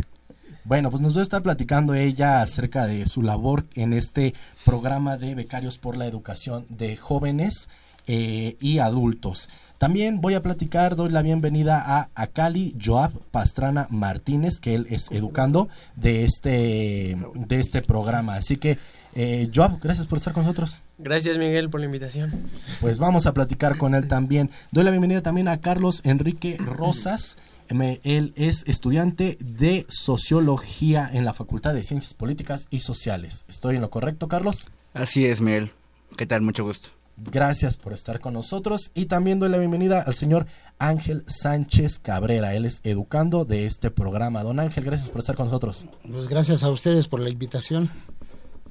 Bueno, 0.67 0.89
pues 0.89 1.01
nos 1.01 1.15
va 1.15 1.21
a 1.21 1.23
estar 1.23 1.41
platicando 1.41 1.93
ella 1.93 2.41
acerca 2.41 2.87
de 2.87 3.05
su 3.05 3.21
labor 3.21 3.63
en 3.75 3.93
este 3.93 4.33
programa 4.65 5.15
de 5.15 5.33
becarios 5.33 5.77
por 5.77 5.95
la 5.95 6.07
educación 6.07 6.65
de 6.67 6.97
jóvenes 6.97 7.69
eh, 8.05 8.57
y 8.59 8.79
adultos. 8.79 9.47
También 9.77 10.19
voy 10.19 10.33
a 10.33 10.41
platicar, 10.41 10.97
doy 10.97 11.09
la 11.09 11.21
bienvenida 11.21 11.81
a 11.81 12.09
Akali 12.15 12.75
Joab 12.83 13.13
Pastrana 13.31 13.87
Martínez, 13.91 14.59
que 14.59 14.75
él 14.75 14.87
es 14.89 15.09
educando 15.09 15.69
de 15.95 16.25
este, 16.25 17.15
de 17.33 17.59
este 17.61 17.81
programa. 17.81 18.35
Así 18.35 18.57
que, 18.57 18.77
eh, 19.15 19.49
Joab, 19.55 19.79
gracias 19.79 20.05
por 20.05 20.17
estar 20.17 20.33
con 20.33 20.43
nosotros. 20.43 20.81
Gracias, 20.97 21.37
Miguel, 21.37 21.69
por 21.69 21.79
la 21.79 21.85
invitación. 21.85 22.49
Pues 22.81 22.99
vamos 22.99 23.25
a 23.25 23.33
platicar 23.33 23.77
con 23.77 23.95
él 23.95 24.09
también. 24.09 24.49
Doy 24.73 24.83
la 24.83 24.91
bienvenida 24.91 25.21
también 25.21 25.47
a 25.47 25.61
Carlos 25.61 26.01
Enrique 26.03 26.57
Rosas. 26.59 27.37
Él 27.69 28.33
es 28.35 28.63
estudiante 28.67 29.37
de 29.43 29.85
sociología 29.89 31.09
en 31.11 31.25
la 31.25 31.33
Facultad 31.33 31.73
de 31.73 31.83
Ciencias 31.83 32.13
Políticas 32.13 32.67
y 32.69 32.79
Sociales. 32.79 33.45
¿Estoy 33.49 33.75
en 33.75 33.81
lo 33.81 33.89
correcto, 33.89 34.27
Carlos? 34.27 34.69
Así 34.93 35.25
es, 35.25 35.41
Miguel. 35.41 35.71
¿Qué 36.15 36.25
tal? 36.25 36.41
Mucho 36.41 36.63
gusto. 36.63 36.89
Gracias 37.17 37.77
por 37.77 37.93
estar 37.93 38.19
con 38.19 38.33
nosotros 38.33 38.91
y 38.93 39.05
también 39.05 39.39
doy 39.39 39.49
la 39.49 39.57
bienvenida 39.57 40.01
al 40.01 40.13
señor 40.13 40.45
Ángel 40.77 41.23
Sánchez 41.27 41.99
Cabrera. 41.99 42.53
Él 42.53 42.65
es 42.65 42.81
educando 42.83 43.43
de 43.43 43.65
este 43.65 43.89
programa. 43.89 44.43
Don 44.43 44.59
Ángel, 44.59 44.83
gracias 44.83 45.09
por 45.09 45.21
estar 45.21 45.35
con 45.35 45.47
nosotros. 45.47 45.85
Pues 46.07 46.27
gracias 46.27 46.61
a 46.63 46.69
ustedes 46.69 47.07
por 47.07 47.19
la 47.19 47.29
invitación. 47.29 47.89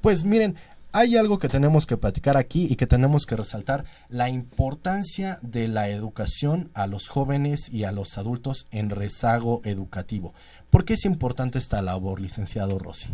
Pues 0.01 0.23
miren, 0.23 0.55
hay 0.91 1.17
algo 1.17 1.39
que 1.39 1.49
tenemos 1.49 1.85
que 1.85 1.97
platicar 1.97 2.37
aquí 2.37 2.67
y 2.69 2.75
que 2.75 2.87
tenemos 2.87 3.25
que 3.25 3.35
resaltar, 3.35 3.85
la 4.09 4.29
importancia 4.29 5.39
de 5.41 5.67
la 5.67 5.89
educación 5.89 6.71
a 6.73 6.87
los 6.87 7.09
jóvenes 7.09 7.69
y 7.69 7.83
a 7.83 7.91
los 7.91 8.17
adultos 8.17 8.67
en 8.71 8.89
rezago 8.89 9.61
educativo. 9.63 10.33
¿Por 10.69 10.85
qué 10.85 10.93
es 10.93 11.05
importante 11.05 11.59
esta 11.59 11.81
labor, 11.81 12.19
licenciado 12.19 12.79
Rossi? 12.79 13.09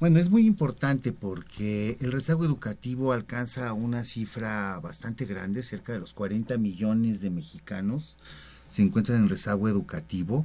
Bueno, 0.00 0.18
es 0.18 0.28
muy 0.28 0.46
importante 0.46 1.12
porque 1.12 1.96
el 2.00 2.12
rezago 2.12 2.44
educativo 2.44 3.12
alcanza 3.12 3.72
una 3.72 4.04
cifra 4.04 4.78
bastante 4.80 5.24
grande, 5.24 5.62
cerca 5.62 5.92
de 5.92 6.00
los 6.00 6.12
40 6.12 6.58
millones 6.58 7.20
de 7.20 7.30
mexicanos 7.30 8.16
se 8.70 8.82
encuentran 8.82 9.22
en 9.22 9.28
rezago 9.28 9.68
educativo, 9.68 10.44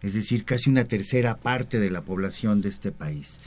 es 0.00 0.14
decir, 0.14 0.46
casi 0.46 0.70
una 0.70 0.84
tercera 0.84 1.36
parte 1.36 1.78
de 1.78 1.90
la 1.90 2.00
población 2.00 2.62
de 2.62 2.70
este 2.70 2.92
país 2.92 3.40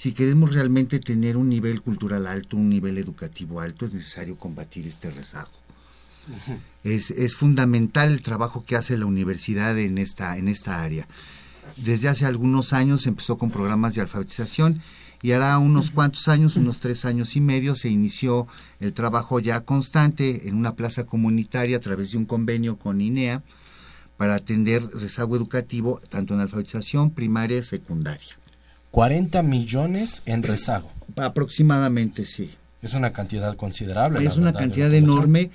si 0.00 0.12
queremos 0.12 0.54
realmente 0.54 0.98
tener 0.98 1.36
un 1.36 1.50
nivel 1.50 1.82
cultural 1.82 2.26
alto, 2.26 2.56
un 2.56 2.70
nivel 2.70 2.96
educativo 2.96 3.60
alto, 3.60 3.84
es 3.84 3.92
necesario 3.92 4.38
combatir 4.38 4.86
este 4.86 5.10
rezago. 5.10 5.50
es, 6.84 7.10
es, 7.10 7.34
fundamental 7.34 8.10
el 8.10 8.22
trabajo 8.22 8.64
que 8.64 8.76
hace 8.76 8.96
la 8.96 9.04
universidad 9.04 9.78
en 9.78 9.98
esta, 9.98 10.38
en 10.38 10.48
esta 10.48 10.82
área. 10.82 11.06
Desde 11.76 12.08
hace 12.08 12.24
algunos 12.24 12.72
años 12.72 13.06
empezó 13.06 13.36
con 13.36 13.50
programas 13.50 13.94
de 13.94 14.00
alfabetización 14.00 14.80
y 15.20 15.32
hará 15.32 15.58
unos 15.58 15.90
cuantos 15.90 16.28
años, 16.28 16.56
unos 16.56 16.80
tres 16.80 17.04
años 17.04 17.36
y 17.36 17.42
medio, 17.42 17.74
se 17.74 17.90
inició 17.90 18.48
el 18.80 18.94
trabajo 18.94 19.38
ya 19.38 19.66
constante 19.66 20.48
en 20.48 20.54
una 20.54 20.76
plaza 20.76 21.04
comunitaria 21.04 21.76
a 21.76 21.80
través 21.80 22.12
de 22.12 22.16
un 22.16 22.24
convenio 22.24 22.78
con 22.78 23.02
INEA 23.02 23.42
para 24.16 24.36
atender 24.36 24.82
rezago 24.94 25.36
educativo 25.36 26.00
tanto 26.08 26.32
en 26.32 26.40
alfabetización 26.40 27.10
primaria 27.10 27.58
y 27.58 27.62
secundaria. 27.64 28.40
40 28.90 29.42
millones 29.42 30.22
en 30.26 30.42
rezago. 30.42 30.90
Aproximadamente, 31.16 32.26
sí. 32.26 32.50
Es 32.82 32.94
una 32.94 33.12
cantidad 33.12 33.56
considerable. 33.56 34.24
Es 34.24 34.36
una 34.36 34.52
cantidad 34.52 34.92
enorme 34.94 35.50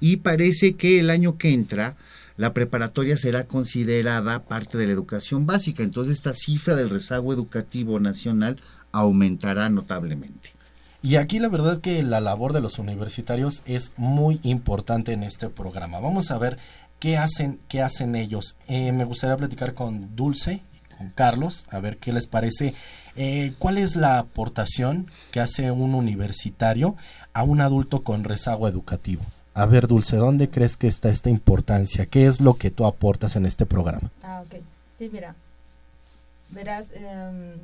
y 0.00 0.18
parece 0.18 0.74
que 0.74 1.00
el 1.00 1.10
año 1.10 1.36
que 1.36 1.52
entra 1.52 1.96
la 2.36 2.54
preparatoria 2.54 3.16
será 3.16 3.44
considerada 3.44 4.44
parte 4.44 4.78
de 4.78 4.86
la 4.86 4.92
educación 4.92 5.46
básica. 5.46 5.82
Entonces 5.82 6.16
esta 6.16 6.34
cifra 6.34 6.74
del 6.74 6.90
rezago 6.90 7.32
educativo 7.32 8.00
nacional 8.00 8.58
aumentará 8.90 9.68
notablemente. 9.68 10.52
Y 11.02 11.16
aquí 11.16 11.38
la 11.40 11.48
verdad 11.48 11.80
que 11.80 12.02
la 12.02 12.20
labor 12.20 12.52
de 12.52 12.60
los 12.60 12.78
universitarios 12.78 13.62
es 13.66 13.92
muy 13.96 14.40
importante 14.44 15.12
en 15.12 15.24
este 15.24 15.48
programa. 15.48 15.98
Vamos 15.98 16.30
a 16.30 16.38
ver 16.38 16.58
qué 17.00 17.18
hacen, 17.18 17.58
qué 17.68 17.82
hacen 17.82 18.14
ellos. 18.14 18.56
Eh, 18.68 18.92
me 18.92 19.04
gustaría 19.04 19.36
platicar 19.36 19.74
con 19.74 20.14
Dulce 20.16 20.62
Carlos, 21.14 21.66
a 21.70 21.80
ver 21.80 21.96
qué 21.98 22.12
les 22.12 22.26
parece. 22.26 22.74
Eh, 23.16 23.54
¿Cuál 23.58 23.78
es 23.78 23.96
la 23.96 24.18
aportación 24.18 25.06
que 25.30 25.40
hace 25.40 25.70
un 25.70 25.94
universitario 25.94 26.96
a 27.34 27.42
un 27.42 27.60
adulto 27.60 28.02
con 28.02 28.24
rezago 28.24 28.68
educativo? 28.68 29.22
A 29.54 29.66
ver, 29.66 29.86
Dulce, 29.86 30.16
¿dónde 30.16 30.48
crees 30.48 30.76
que 30.76 30.88
está 30.88 31.10
esta 31.10 31.28
importancia? 31.28 32.06
¿Qué 32.06 32.26
es 32.26 32.40
lo 32.40 32.54
que 32.54 32.70
tú 32.70 32.86
aportas 32.86 33.36
en 33.36 33.44
este 33.44 33.66
programa? 33.66 34.10
Ah, 34.22 34.42
ok. 34.46 34.60
Sí, 34.98 35.10
mira. 35.12 35.34
Verás, 36.50 36.90
em, 36.94 37.54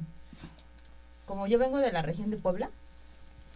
como 1.27 1.47
yo 1.47 1.59
vengo 1.59 1.79
de 1.79 1.93
la 1.93 2.03
región 2.03 2.31
de 2.31 2.37
Puebla, 2.37 2.69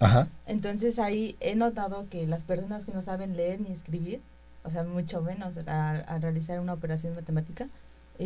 Ajá. 0.00 0.28
entonces 0.46 0.98
ahí 0.98 1.36
he 1.40 1.54
notado 1.56 2.06
que 2.10 2.26
las 2.26 2.44
personas 2.44 2.84
que 2.84 2.92
no 2.92 3.02
saben 3.02 3.36
leer 3.36 3.60
ni 3.60 3.72
escribir, 3.72 4.20
o 4.64 4.70
sea, 4.70 4.84
mucho 4.84 5.20
menos 5.20 5.54
a 5.66 6.18
realizar 6.18 6.60
una 6.60 6.72
operación 6.74 7.14
matemática, 7.14 7.68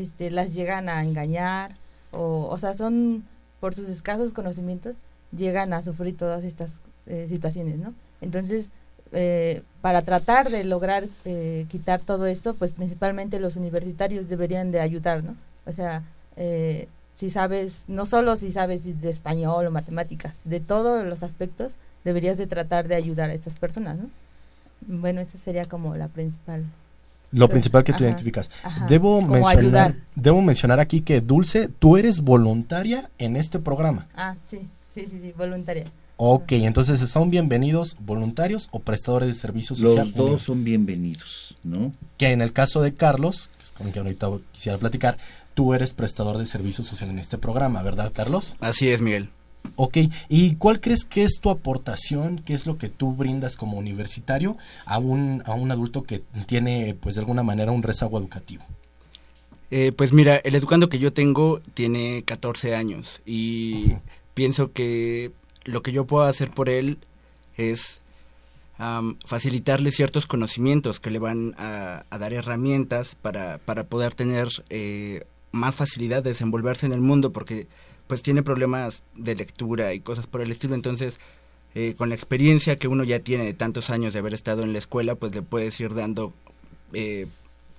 este, 0.02 0.30
las 0.30 0.54
llegan 0.54 0.88
a 0.88 1.02
engañar 1.02 1.74
o, 2.12 2.48
o 2.50 2.58
sea, 2.58 2.74
son 2.74 3.24
por 3.60 3.74
sus 3.74 3.88
escasos 3.88 4.32
conocimientos 4.32 4.96
llegan 5.36 5.72
a 5.72 5.82
sufrir 5.82 6.16
todas 6.16 6.44
estas 6.44 6.80
eh, 7.06 7.26
situaciones, 7.28 7.78
¿no? 7.78 7.94
Entonces, 8.20 8.66
eh, 9.12 9.62
para 9.80 10.02
tratar 10.02 10.50
de 10.50 10.64
lograr 10.64 11.04
eh, 11.24 11.66
quitar 11.68 12.00
todo 12.00 12.26
esto, 12.26 12.54
pues 12.54 12.72
principalmente 12.72 13.40
los 13.40 13.56
universitarios 13.56 14.28
deberían 14.28 14.70
de 14.70 14.80
ayudar, 14.80 15.24
¿no? 15.24 15.36
O 15.66 15.72
sea, 15.72 16.02
si 17.14 17.30
sabes, 17.30 17.84
no 17.88 18.04
solo 18.04 18.36
si 18.36 18.52
sabes 18.52 19.00
de 19.00 19.10
español 19.10 19.66
o 19.66 19.70
matemáticas, 19.70 20.38
de 20.44 20.60
todos 20.60 21.06
los 21.06 21.22
aspectos, 21.22 21.72
deberías 22.04 22.36
de 22.36 22.46
tratar 22.46 22.88
de 22.88 22.94
ayudar 22.94 23.30
a 23.30 23.34
estas 23.34 23.56
personas, 23.58 23.96
¿no? 23.96 24.10
Bueno, 24.82 25.20
esa 25.22 25.38
sería 25.38 25.64
como 25.64 25.96
la 25.96 26.08
principal 26.08 26.64
lo 27.36 27.48
principal 27.48 27.84
que 27.84 27.92
tú 27.92 28.04
identificas. 28.04 28.50
Debo 28.88 29.20
mencionar, 29.20 29.96
debo 30.14 30.40
mencionar 30.42 30.80
aquí 30.80 31.02
que 31.02 31.20
Dulce, 31.20 31.68
tú 31.68 31.96
eres 31.96 32.20
voluntaria 32.20 33.10
en 33.18 33.36
este 33.36 33.58
programa. 33.58 34.06
Ah, 34.16 34.34
sí, 34.48 34.60
sí, 34.94 35.06
sí, 35.06 35.34
voluntaria. 35.36 35.84
Ok, 36.18 36.52
entonces 36.52 36.98
son 37.10 37.28
bienvenidos 37.28 37.98
voluntarios 38.00 38.68
o 38.70 38.80
prestadores 38.80 39.28
de 39.28 39.34
servicios 39.34 39.78
sociales. 39.78 40.16
Los 40.16 40.30
dos 40.30 40.42
son 40.42 40.64
bienvenidos, 40.64 41.56
¿no? 41.62 41.92
Que 42.16 42.30
en 42.30 42.40
el 42.40 42.54
caso 42.54 42.80
de 42.80 42.94
Carlos, 42.94 43.50
que 43.58 43.64
es 43.64 43.72
con 43.72 43.90
quien 43.90 44.06
ahorita 44.06 44.30
quisiera 44.52 44.78
platicar, 44.78 45.18
tú 45.52 45.74
eres 45.74 45.92
prestador 45.92 46.38
de 46.38 46.46
servicios 46.46 46.86
sociales 46.86 47.12
en 47.12 47.18
este 47.18 47.36
programa, 47.36 47.82
¿verdad, 47.82 48.12
Carlos? 48.14 48.56
Así 48.60 48.88
es, 48.88 49.02
Miguel. 49.02 49.28
Ok, 49.74 49.98
¿y 50.28 50.54
cuál 50.56 50.80
crees 50.80 51.04
que 51.04 51.24
es 51.24 51.40
tu 51.40 51.50
aportación? 51.50 52.40
¿Qué 52.44 52.54
es 52.54 52.66
lo 52.66 52.78
que 52.78 52.88
tú 52.88 53.12
brindas 53.12 53.56
como 53.56 53.78
universitario 53.78 54.56
a 54.84 54.98
un, 54.98 55.42
a 55.46 55.54
un 55.54 55.70
adulto 55.70 56.04
que 56.04 56.22
tiene, 56.46 56.96
pues 57.00 57.16
de 57.16 57.22
alguna 57.22 57.42
manera, 57.42 57.72
un 57.72 57.82
rezago 57.82 58.18
educativo? 58.18 58.64
Eh, 59.70 59.92
pues 59.92 60.12
mira, 60.12 60.36
el 60.36 60.54
educando 60.54 60.88
que 60.88 60.98
yo 60.98 61.12
tengo 61.12 61.60
tiene 61.74 62.22
14 62.24 62.76
años 62.76 63.20
y 63.26 63.94
pienso 64.34 64.72
que 64.72 65.32
lo 65.64 65.82
que 65.82 65.92
yo 65.92 66.06
puedo 66.06 66.24
hacer 66.24 66.50
por 66.50 66.68
él 66.68 66.98
es 67.56 68.00
facilitarle 69.24 69.90
ciertos 69.90 70.26
conocimientos 70.26 71.00
que 71.00 71.10
le 71.10 71.18
van 71.18 71.54
a, 71.56 72.04
dar 72.10 72.34
herramientas 72.34 73.16
para, 73.20 73.58
para 73.58 73.84
poder 73.84 74.14
tener 74.14 74.48
eh, 74.68 75.24
más 75.50 75.74
facilidad 75.74 76.22
de 76.22 76.30
desenvolverse 76.30 76.84
en 76.84 76.92
el 76.92 77.00
mundo, 77.00 77.32
porque 77.32 77.66
pues 78.06 78.22
tiene 78.22 78.42
problemas 78.42 79.02
de 79.14 79.34
lectura 79.34 79.94
y 79.94 80.00
cosas 80.00 80.26
por 80.26 80.40
el 80.40 80.50
estilo, 80.50 80.74
entonces 80.74 81.18
eh, 81.74 81.94
con 81.96 82.08
la 82.08 82.14
experiencia 82.14 82.78
que 82.78 82.88
uno 82.88 83.04
ya 83.04 83.20
tiene 83.20 83.44
de 83.44 83.54
tantos 83.54 83.90
años 83.90 84.12
de 84.12 84.20
haber 84.20 84.34
estado 84.34 84.62
en 84.62 84.72
la 84.72 84.78
escuela, 84.78 85.14
pues 85.14 85.34
le 85.34 85.42
puedes 85.42 85.78
ir 85.80 85.94
dando 85.94 86.32
eh, 86.92 87.26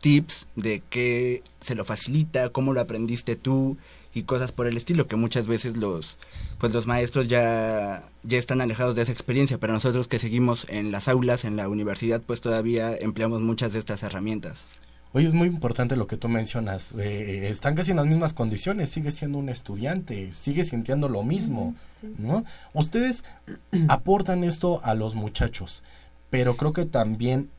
tips 0.01 0.47
de 0.55 0.83
qué 0.89 1.41
se 1.61 1.75
lo 1.75 1.85
facilita, 1.85 2.49
cómo 2.49 2.73
lo 2.73 2.81
aprendiste 2.81 3.35
tú 3.35 3.77
y 4.13 4.23
cosas 4.23 4.51
por 4.51 4.67
el 4.67 4.77
estilo 4.77 5.07
que 5.07 5.15
muchas 5.15 5.47
veces 5.47 5.77
los 5.77 6.17
pues 6.59 6.73
los 6.73 6.87
maestros 6.87 7.27
ya 7.27 8.07
ya 8.23 8.37
están 8.37 8.61
alejados 8.61 8.95
de 8.95 9.03
esa 9.03 9.11
experiencia, 9.11 9.57
pero 9.57 9.73
nosotros 9.73 10.07
que 10.07 10.19
seguimos 10.19 10.65
en 10.69 10.91
las 10.91 11.07
aulas, 11.07 11.45
en 11.45 11.55
la 11.55 11.69
universidad, 11.69 12.21
pues 12.21 12.41
todavía 12.41 12.95
empleamos 12.95 13.41
muchas 13.41 13.73
de 13.73 13.79
estas 13.79 14.03
herramientas. 14.03 14.65
Oye, 15.13 15.27
es 15.27 15.33
muy 15.33 15.47
importante 15.47 15.95
lo 15.95 16.07
que 16.07 16.17
tú 16.17 16.27
mencionas. 16.29 16.93
Eh, 16.97 17.47
están 17.49 17.75
casi 17.75 17.91
en 17.91 17.97
las 17.97 18.05
mismas 18.05 18.33
condiciones, 18.33 18.89
sigue 18.89 19.11
siendo 19.11 19.37
un 19.37 19.49
estudiante, 19.49 20.33
sigue 20.33 20.63
sintiendo 20.63 21.09
lo 21.09 21.23
mismo, 21.23 21.75
¿no? 22.17 22.43
Ustedes 22.73 23.23
aportan 23.87 24.43
esto 24.43 24.81
a 24.83 24.93
los 24.93 25.15
muchachos, 25.15 25.83
pero 26.29 26.57
creo 26.57 26.73
que 26.73 26.85
también 26.85 27.49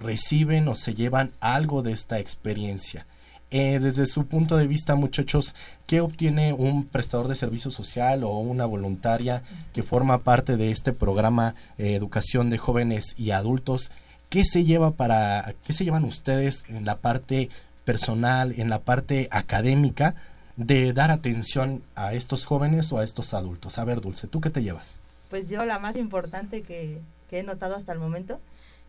reciben 0.00 0.68
o 0.68 0.74
se 0.74 0.94
llevan 0.94 1.32
algo 1.40 1.82
de 1.82 1.92
esta 1.92 2.18
experiencia. 2.18 3.06
Eh, 3.50 3.78
desde 3.80 4.06
su 4.06 4.26
punto 4.26 4.56
de 4.56 4.66
vista, 4.66 4.96
muchachos, 4.96 5.54
¿qué 5.86 6.00
obtiene 6.00 6.52
un 6.52 6.84
prestador 6.84 7.28
de 7.28 7.36
servicio 7.36 7.70
social 7.70 8.24
o 8.24 8.38
una 8.38 8.66
voluntaria 8.66 9.42
que 9.72 9.84
forma 9.84 10.18
parte 10.18 10.56
de 10.56 10.72
este 10.72 10.92
programa 10.92 11.54
eh, 11.78 11.94
Educación 11.94 12.50
de 12.50 12.58
Jóvenes 12.58 13.14
y 13.16 13.30
Adultos? 13.30 13.92
¿Qué 14.28 14.44
se 14.44 14.64
lleva 14.64 14.90
para, 14.92 15.54
qué 15.64 15.72
se 15.72 15.84
llevan 15.84 16.04
ustedes 16.04 16.64
en 16.68 16.84
la 16.84 16.96
parte 16.96 17.48
personal, 17.84 18.54
en 18.56 18.68
la 18.68 18.80
parte 18.80 19.28
académica 19.30 20.14
de 20.56 20.92
dar 20.92 21.10
atención 21.10 21.82
a 21.94 22.14
estos 22.14 22.44
jóvenes 22.44 22.92
o 22.92 22.98
a 22.98 23.04
estos 23.04 23.34
adultos? 23.34 23.78
A 23.78 23.84
ver, 23.84 24.00
Dulce, 24.00 24.26
¿tú 24.26 24.40
qué 24.40 24.50
te 24.50 24.62
llevas? 24.62 24.98
Pues 25.30 25.48
yo 25.48 25.64
la 25.64 25.78
más 25.78 25.96
importante 25.96 26.62
que, 26.62 26.98
que 27.30 27.40
he 27.40 27.42
notado 27.42 27.76
hasta 27.76 27.92
el 27.92 27.98
momento 27.98 28.40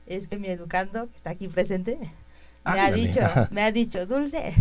es 0.08 0.28
que 0.28 0.38
mi 0.38 0.47
educando, 0.47 1.08
que 1.08 1.17
está 1.17 1.32
aquí 1.32 1.47
presente, 1.47 2.00
me 2.65 2.80
ha 2.80 2.91
dicho, 2.91 3.21
me 3.52 3.63
ha 3.63 3.71
dicho, 3.71 4.06
Dulce, 4.06 4.54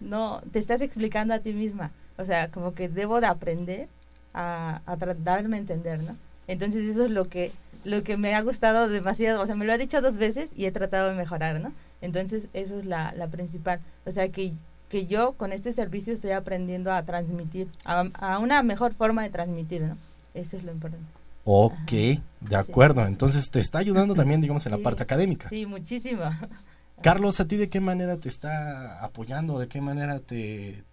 no, 0.00 0.42
te 0.52 0.58
estás 0.58 0.80
explicando 0.80 1.34
a 1.34 1.40
ti 1.40 1.52
misma. 1.52 1.90
O 2.18 2.24
sea, 2.24 2.48
como 2.48 2.74
que 2.74 2.88
debo 2.88 3.20
de 3.20 3.26
aprender 3.26 3.88
a, 4.34 4.80
a 4.86 4.96
darme 4.96 5.56
a 5.56 5.60
entender, 5.60 6.02
¿no? 6.02 6.16
Entonces 6.46 6.88
eso 6.88 7.04
es 7.04 7.10
lo 7.10 7.28
que, 7.28 7.52
lo 7.84 8.02
que 8.02 8.16
me 8.16 8.34
ha 8.34 8.42
gustado 8.42 8.88
demasiado. 8.88 9.42
O 9.42 9.46
sea, 9.46 9.54
me 9.54 9.64
lo 9.64 9.72
ha 9.72 9.78
dicho 9.78 10.00
dos 10.00 10.16
veces 10.16 10.50
y 10.56 10.66
he 10.66 10.72
tratado 10.72 11.10
de 11.10 11.16
mejorar, 11.16 11.60
¿no? 11.60 11.72
Entonces 12.00 12.48
eso 12.52 12.78
es 12.78 12.86
la, 12.86 13.12
la 13.12 13.28
principal. 13.28 13.80
O 14.06 14.10
sea, 14.10 14.28
que, 14.28 14.52
que 14.88 15.06
yo 15.06 15.32
con 15.32 15.52
este 15.52 15.72
servicio 15.72 16.12
estoy 16.12 16.32
aprendiendo 16.32 16.92
a 16.92 17.02
transmitir, 17.02 17.68
a, 17.84 18.04
a 18.14 18.38
una 18.38 18.62
mejor 18.62 18.94
forma 18.94 19.22
de 19.22 19.30
transmitir, 19.30 19.82
¿no? 19.82 19.96
Eso 20.34 20.56
es 20.56 20.64
lo 20.64 20.72
importante. 20.72 21.06
Ok, 21.44 21.92
de 22.40 22.56
acuerdo. 22.56 23.04
Entonces 23.04 23.50
te 23.50 23.60
está 23.60 23.78
ayudando 23.78 24.14
también, 24.14 24.40
digamos, 24.40 24.64
en 24.66 24.72
la 24.72 24.78
parte 24.78 25.02
académica. 25.02 25.48
Sí, 25.48 25.66
muchísimo. 25.66 26.22
Carlos, 27.02 27.40
¿a 27.40 27.48
ti 27.48 27.56
de 27.56 27.68
qué 27.68 27.80
manera 27.80 28.16
te 28.16 28.28
está 28.28 29.02
apoyando? 29.04 29.58
¿De 29.58 29.66
qué 29.66 29.80
manera 29.80 30.20
te, 30.20 30.84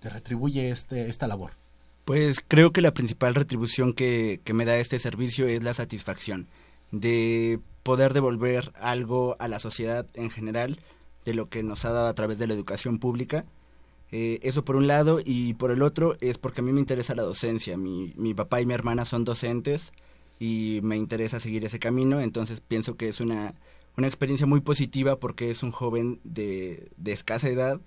te 0.00 0.08
retribuye 0.08 0.70
este, 0.70 1.08
esta 1.08 1.26
labor? 1.26 1.50
Pues 2.06 2.42
creo 2.46 2.72
que 2.72 2.80
la 2.80 2.94
principal 2.94 3.34
retribución 3.34 3.92
que, 3.92 4.40
que 4.44 4.54
me 4.54 4.64
da 4.64 4.78
este 4.78 4.98
servicio 4.98 5.46
es 5.46 5.62
la 5.62 5.74
satisfacción 5.74 6.46
de 6.92 7.60
poder 7.82 8.14
devolver 8.14 8.72
algo 8.80 9.36
a 9.40 9.48
la 9.48 9.58
sociedad 9.58 10.06
en 10.14 10.30
general 10.30 10.78
de 11.24 11.34
lo 11.34 11.48
que 11.50 11.62
nos 11.62 11.84
ha 11.84 11.90
dado 11.90 12.06
a 12.06 12.14
través 12.14 12.38
de 12.38 12.46
la 12.46 12.54
educación 12.54 12.98
pública. 12.98 13.44
Eh, 14.12 14.38
eso 14.42 14.64
por 14.64 14.76
un 14.76 14.86
lado 14.86 15.20
y 15.22 15.54
por 15.54 15.72
el 15.72 15.82
otro 15.82 16.16
es 16.20 16.38
porque 16.38 16.60
a 16.60 16.64
mí 16.64 16.72
me 16.72 16.80
interesa 16.80 17.16
la 17.16 17.24
docencia. 17.24 17.76
Mi, 17.76 18.14
mi 18.16 18.34
papá 18.34 18.60
y 18.60 18.66
mi 18.66 18.74
hermana 18.74 19.04
son 19.04 19.24
docentes 19.24 19.92
y 20.38 20.78
me 20.84 20.96
interesa 20.96 21.40
seguir 21.40 21.64
ese 21.64 21.80
camino, 21.80 22.20
entonces 22.20 22.60
pienso 22.60 22.96
que 22.96 23.08
es 23.08 23.20
una 23.20 23.54
una 23.96 24.06
experiencia 24.06 24.46
muy 24.46 24.60
positiva 24.60 25.16
porque 25.16 25.50
es 25.50 25.62
un 25.62 25.70
joven 25.70 26.20
de, 26.24 26.90
de 26.96 27.12
escasa 27.12 27.48
edad 27.48 27.80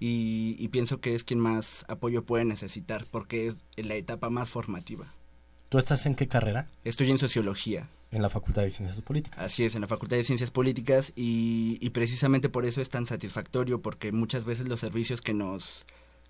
y, 0.00 0.56
y, 0.58 0.68
pienso 0.68 1.00
que 1.00 1.14
es 1.14 1.24
quien 1.24 1.40
más 1.40 1.84
apoyo 1.88 2.24
puede 2.24 2.44
necesitar 2.44 3.06
porque 3.10 3.48
es 3.48 3.56
la 3.76 3.94
etapa 3.94 4.30
más 4.30 4.48
formativa. 4.50 5.12
¿Tú 5.68 5.78
estás 5.78 6.06
en 6.06 6.14
qué 6.14 6.28
carrera? 6.28 6.66
Estoy 6.84 7.10
en 7.10 7.18
sociología. 7.18 7.88
En 8.10 8.22
la 8.22 8.30
Facultad 8.30 8.62
de 8.62 8.70
Ciencias 8.70 9.02
Políticas. 9.02 9.38
Así 9.38 9.64
es, 9.64 9.74
en 9.74 9.82
la 9.82 9.86
Facultad 9.86 10.16
de 10.16 10.24
Ciencias 10.24 10.50
Políticas 10.50 11.12
y, 11.14 11.76
y 11.80 11.90
precisamente 11.90 12.48
por 12.48 12.64
eso 12.64 12.80
es 12.80 12.88
tan 12.88 13.04
satisfactorio 13.04 13.82
porque 13.82 14.12
muchas 14.12 14.46
veces 14.46 14.66
los 14.66 14.80
servicios 14.80 15.20
que 15.20 15.34
nos 15.34 15.84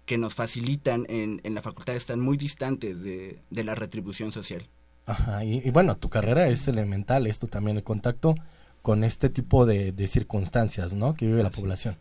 que 0.04 0.18
nos 0.18 0.34
facilitan 0.34 1.04
en, 1.10 1.40
en 1.44 1.54
la 1.54 1.60
facultad 1.60 1.94
están 1.94 2.18
muy 2.18 2.38
distantes 2.38 3.02
de, 3.02 3.42
de 3.50 3.62
la 3.62 3.74
retribución 3.74 4.32
social. 4.32 4.66
Ajá, 5.04 5.44
y, 5.44 5.60
y, 5.62 5.70
bueno, 5.70 5.98
tu 5.98 6.08
carrera 6.08 6.48
es 6.48 6.66
elemental, 6.66 7.26
esto 7.26 7.46
también 7.46 7.76
el 7.76 7.84
contacto 7.84 8.34
con 8.80 9.04
este 9.04 9.28
tipo 9.28 9.66
de, 9.66 9.92
de 9.92 10.06
circunstancias 10.06 10.94
¿no? 10.94 11.14
que 11.14 11.26
vive 11.26 11.42
la 11.42 11.50
población. 11.50 11.96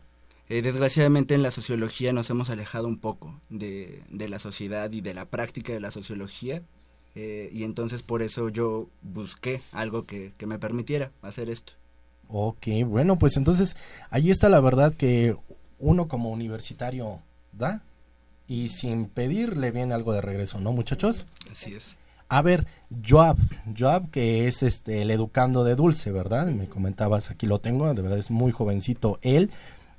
Eh, 0.48 0.62
desgraciadamente 0.62 1.34
en 1.34 1.42
la 1.42 1.50
sociología 1.50 2.12
nos 2.12 2.30
hemos 2.30 2.48
alejado 2.48 2.88
un 2.88 2.98
poco 2.98 3.38
de, 3.50 4.02
de 4.10 4.28
la 4.28 4.38
sociedad 4.38 4.90
y 4.92 5.02
de 5.02 5.12
la 5.12 5.26
práctica 5.26 5.72
de 5.72 5.80
la 5.80 5.90
sociología 5.90 6.62
eh, 7.14 7.50
y 7.52 7.64
entonces 7.64 8.02
por 8.02 8.22
eso 8.22 8.48
yo 8.48 8.88
busqué 9.02 9.60
algo 9.72 10.06
que, 10.06 10.32
que, 10.38 10.46
me 10.46 10.58
permitiera 10.58 11.10
hacer 11.20 11.48
esto. 11.48 11.72
Ok, 12.28 12.68
bueno, 12.86 13.18
pues 13.18 13.36
entonces 13.36 13.76
ahí 14.10 14.30
está 14.30 14.48
la 14.48 14.60
verdad 14.60 14.94
que 14.94 15.34
uno 15.80 16.06
como 16.06 16.30
universitario 16.30 17.20
da 17.52 17.82
y 18.46 18.68
sin 18.68 19.06
pedir 19.06 19.56
le 19.56 19.72
viene 19.72 19.94
algo 19.94 20.12
de 20.12 20.20
regreso, 20.20 20.60
¿no 20.60 20.72
muchachos? 20.72 21.26
Así 21.50 21.74
es. 21.74 21.96
A 22.28 22.40
ver, 22.42 22.66
Joab, 23.04 23.36
Joab 23.76 24.10
que 24.10 24.46
es 24.46 24.62
este 24.62 25.02
el 25.02 25.10
educando 25.10 25.64
de 25.64 25.74
Dulce, 25.74 26.12
¿verdad? 26.12 26.46
Me 26.46 26.68
comentabas, 26.68 27.30
aquí 27.30 27.46
lo 27.46 27.58
tengo, 27.58 27.92
de 27.92 28.02
verdad 28.02 28.18
es 28.18 28.30
muy 28.30 28.52
jovencito 28.52 29.18
él. 29.22 29.50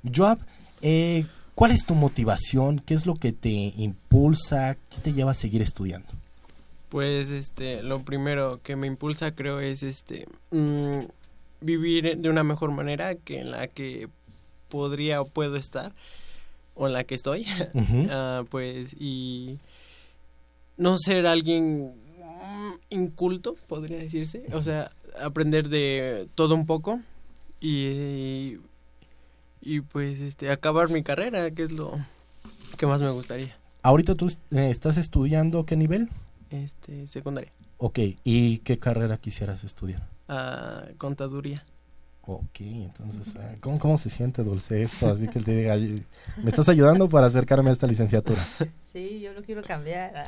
Joab, 0.04 0.38
eh, 0.82 1.26
¿cuál 1.54 1.72
es 1.72 1.84
tu 1.84 1.94
motivación? 1.94 2.80
¿Qué 2.80 2.94
es 2.94 3.06
lo 3.06 3.14
que 3.14 3.32
te 3.32 3.50
impulsa? 3.50 4.76
¿Qué 4.90 5.00
te 5.02 5.12
lleva 5.12 5.32
a 5.32 5.34
seguir 5.34 5.62
estudiando? 5.62 6.08
Pues 6.88 7.30
este, 7.30 7.82
lo 7.82 8.02
primero 8.02 8.60
que 8.62 8.76
me 8.76 8.86
impulsa 8.86 9.32
creo 9.32 9.60
es 9.60 9.82
este 9.82 10.26
mmm, 10.50 11.00
vivir 11.60 12.16
de 12.16 12.30
una 12.30 12.42
mejor 12.42 12.72
manera 12.72 13.14
que 13.14 13.40
en 13.40 13.50
la 13.50 13.68
que 13.68 14.08
podría 14.68 15.20
o 15.20 15.26
puedo 15.26 15.56
estar 15.56 15.92
o 16.74 16.86
en 16.86 16.94
la 16.94 17.04
que 17.04 17.14
estoy. 17.14 17.46
Uh 17.74 17.80
-huh. 17.80 18.40
uh, 18.42 18.46
pues 18.46 18.94
y 18.98 19.58
no 20.76 20.96
ser 20.96 21.26
alguien 21.26 21.92
inculto, 22.88 23.54
podría 23.68 23.98
decirse. 23.98 24.46
O 24.52 24.62
sea, 24.62 24.90
aprender 25.20 25.68
de 25.68 26.26
todo 26.34 26.54
un 26.54 26.66
poco 26.66 27.00
y, 27.60 27.86
y 27.86 28.60
pues 29.92 30.20
este 30.20 30.50
acabar 30.50 30.88
mi 30.88 31.02
carrera, 31.02 31.50
que 31.50 31.62
es 31.62 31.72
lo 31.72 31.92
que 32.76 32.86
más 32.86 33.00
me 33.00 33.10
gustaría. 33.10 33.56
Ahorita 33.82 34.14
tú 34.14 34.28
eh, 34.50 34.70
estás 34.70 34.96
estudiando 34.96 35.64
qué 35.64 35.76
nivel? 35.76 36.08
Este, 36.50 37.06
secundaria. 37.06 37.50
Ok, 37.78 37.98
¿y 38.24 38.58
qué 38.58 38.78
carrera 38.78 39.16
quisieras 39.18 39.64
estudiar? 39.64 40.06
Uh, 40.28 40.96
contaduría. 40.98 41.64
Ok, 42.32 42.60
entonces, 42.60 43.36
¿cómo, 43.58 43.80
¿cómo 43.80 43.98
se 43.98 44.08
siente 44.08 44.44
Dulce 44.44 44.84
esto? 44.84 45.08
Así 45.08 45.26
que 45.26 45.40
él 45.40 45.44
te 45.44 45.50
diga, 45.52 45.74
¿me 45.74 46.48
estás 46.48 46.68
ayudando 46.68 47.08
para 47.08 47.26
acercarme 47.26 47.70
a 47.70 47.72
esta 47.72 47.88
licenciatura? 47.88 48.40
Sí, 48.92 49.20
yo 49.20 49.32
lo 49.32 49.42
quiero 49.42 49.64
cambiar. 49.64 50.24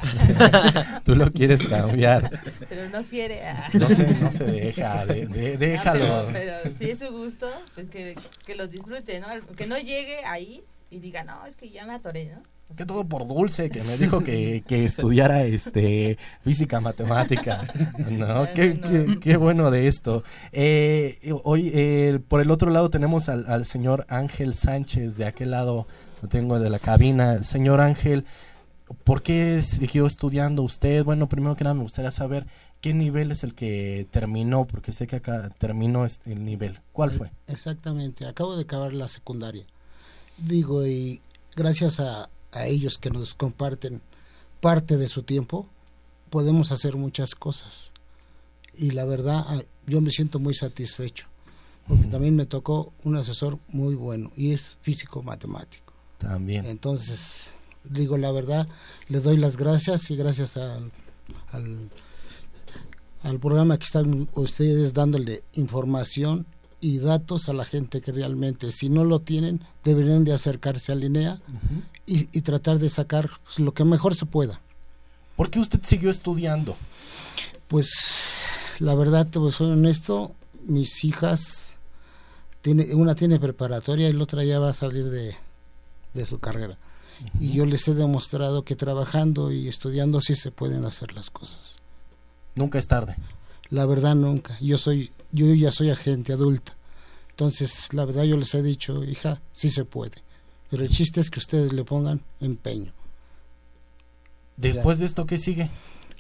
Tú 1.05 1.15
lo 1.15 1.33
quieres 1.33 1.65
cambiar. 1.65 2.41
Pero 2.69 2.88
no 2.91 3.05
quiere. 3.05 3.41
No 3.75 3.87
se, 3.87 4.07
no 4.21 4.33
se 4.33 4.45
deja, 4.45 5.07
de, 5.07 5.27
de, 5.27 5.57
déjalo. 5.57 6.05
No, 6.05 6.33
pero, 6.33 6.55
pero, 6.65 6.77
si 6.77 6.91
es 6.91 6.99
su 6.99 7.07
gusto, 7.12 7.49
pues 7.77 7.88
que, 7.88 8.17
que 8.47 8.57
los 8.57 8.69
disfrute, 8.71 9.21
¿no? 9.21 9.27
Que 9.57 9.67
no 9.67 9.79
llegue 9.79 10.25
ahí 10.25 10.65
y 10.90 10.98
diga, 10.98 11.23
no, 11.23 11.46
es 11.46 11.57
que 11.57 11.71
ya 11.71 11.87
me 11.87 11.94
atoré, 11.94 12.33
¿no? 12.35 12.42
Que 12.75 12.87
todo 12.87 13.04
por 13.04 13.27
dulce 13.27 13.70
que 13.70 13.83
me 13.83 13.96
dijo 13.96 14.23
que, 14.23 14.62
que 14.68 14.85
estudiara 14.85 15.44
este 15.44 16.18
física 16.42 16.81
matemática 16.81 17.68
no, 18.10 18.46
qué, 18.54 18.75
no. 18.75 18.88
Qué, 18.88 19.18
qué, 19.20 19.37
bueno 19.37 19.70
de 19.70 19.88
esto 19.88 20.25
eh, 20.52 21.18
hoy 21.44 21.70
eh, 21.75 22.20
por 22.29 22.40
el 22.40 22.50
otro 22.50 22.70
lado 22.70 22.90
tenemos 22.90 23.29
al, 23.29 23.46
al, 23.48 23.66
señor 23.66 24.06
Ángel 24.08 24.54
Sánchez 24.54 25.16
de 25.16 25.27
aquel 25.27 25.50
lado 25.50 25.87
lo 26.20 26.29
tengo 26.29 26.58
de 26.58 26.70
la 26.70 26.79
cabina 26.79 27.42
señor 27.42 27.81
Ángel 27.81 28.25
¿por 29.04 29.23
qué 29.23 29.62
siguió 29.62 30.06
estudiando 30.06 30.62
usted? 30.62 31.04
bueno 31.04 31.29
primero 31.29 31.56
que 31.56 31.64
nada 31.64 31.75
me 31.75 31.83
gustaría 31.83 32.10
saber 32.10 32.46
qué 32.81 32.94
nivel 32.94 33.31
es 33.31 33.44
el 33.44 33.54
que 33.54 34.06
terminó 34.10 34.66
porque 34.66 34.92
sé 34.92 35.06
que 35.06 35.16
acá 35.16 35.50
terminó 35.58 36.04
el 36.04 36.44
nivel 36.44 36.81
¿cuál 36.92 37.10
fue? 37.10 37.31
exactamente 37.46 38.27
acabo 38.27 38.56
de 38.56 38.62
acabar 38.62 38.92
la 38.92 39.08
secundaria 39.08 39.64
digo 40.38 40.87
y 40.87 41.20
gracias 41.54 42.00
a 42.00 42.29
a 42.53 42.67
ellos 42.67 42.98
que 42.98 43.11
nos 43.11 43.35
comparten 43.35 44.00
parte 44.61 44.96
de 44.96 45.09
su 45.09 45.23
tiempo, 45.23 45.69
podemos 46.31 46.71
hacer 46.71 46.96
muchas 46.96 47.35
cosas. 47.35 47.90
Y 48.75 48.92
la 48.92 49.05
verdad, 49.05 49.44
yo 49.87 50.00
me 50.00 50.11
siento 50.11 50.38
muy 50.38 50.55
satisfecho, 50.55 51.27
porque 51.88 52.05
también 52.05 52.37
me 52.37 52.46
tocó 52.46 52.92
un 53.05 53.17
asesor 53.17 53.59
muy 53.69 53.94
bueno 53.94 54.31
y 54.37 54.53
es 54.53 54.77
físico 54.83 55.23
matemático. 55.23 55.92
También. 56.19 56.67
Entonces, 56.67 57.50
digo 57.85 58.17
la 58.17 58.31
verdad, 58.31 58.69
le 59.09 59.21
doy 59.21 59.37
las 59.37 59.57
gracias 59.57 60.11
y 60.11 60.17
gracias 60.17 60.57
al, 60.57 60.92
al, 61.50 61.90
al 63.23 63.40
programa 63.40 63.79
que 63.79 63.85
están 63.85 64.29
ustedes 64.35 64.94
dándole 64.94 65.42
información 65.55 66.46
y 66.83 66.98
datos 66.98 67.48
a 67.48 67.52
la 67.52 67.64
gente 67.64 68.00
que 68.00 68.10
realmente, 68.10 68.72
si 68.72 68.88
no 68.88 69.04
lo 69.04 69.20
tienen, 69.20 69.60
deberían 69.85 70.24
de 70.24 70.33
acercarse 70.33 70.90
a 70.90 70.96
Linea 70.96 71.38
y, 72.06 72.28
y, 72.37 72.42
tratar 72.42 72.80
de 72.80 72.90
sacar 72.90 73.30
pues, 73.44 73.60
lo 73.60 73.72
que 73.72 73.85
mejor 73.85 74.16
se 74.16 74.26
pueda. 74.26 74.60
¿Por 75.37 75.48
qué 75.48 75.60
usted 75.60 75.80
siguió 75.85 76.10
estudiando? 76.10 76.76
Pues 77.68 77.88
la 78.80 78.96
verdad, 78.96 79.28
te 79.28 79.38
soy 79.52 79.70
honesto, 79.70 80.35
mis 80.64 81.04
hijas, 81.04 81.76
tiene, 82.62 82.96
una 82.96 83.14
tiene 83.14 83.38
preparatoria 83.38 84.08
y 84.08 84.12
la 84.12 84.24
otra 84.24 84.42
ya 84.42 84.58
va 84.58 84.70
a 84.70 84.74
salir 84.74 85.08
de, 85.08 85.37
de 86.14 86.26
su 86.26 86.40
carrera. 86.40 86.78
Y 87.38 87.52
yo 87.52 87.64
les 87.64 87.87
he 87.87 87.94
demostrado 87.94 88.64
que 88.64 88.74
trabajando 88.74 89.52
y 89.52 89.68
estudiando 89.68 90.20
sí 90.20 90.35
se 90.35 90.50
pueden 90.50 90.85
hacer 90.85 91.12
las 91.12 91.30
cosas. 91.30 91.76
Nunca 92.56 92.80
es 92.80 92.88
tarde. 92.88 93.14
La 93.68 93.87
verdad 93.87 94.16
nunca. 94.16 94.58
Yo 94.60 94.78
soy 94.78 95.12
yo 95.33 95.52
ya 95.54 95.70
soy 95.70 95.90
agente 95.90 96.33
adulta. 96.33 96.76
Entonces, 97.30 97.92
la 97.92 98.04
verdad 98.04 98.24
yo 98.24 98.37
les 98.37 98.54
he 98.54 98.62
dicho, 98.62 99.02
hija, 99.04 99.40
sí 99.52 99.70
se 99.70 99.85
puede. 99.85 100.22
Pero 100.70 100.85
el 100.85 100.90
chiste 100.90 101.20
es 101.20 101.30
que 101.30 101.38
ustedes 101.38 101.72
le 101.72 101.85
pongan 101.85 102.20
empeño. 102.40 102.92
Después 104.56 104.98
de 104.98 105.06
esto, 105.06 105.26
¿qué 105.26 105.38
sigue? 105.38 105.70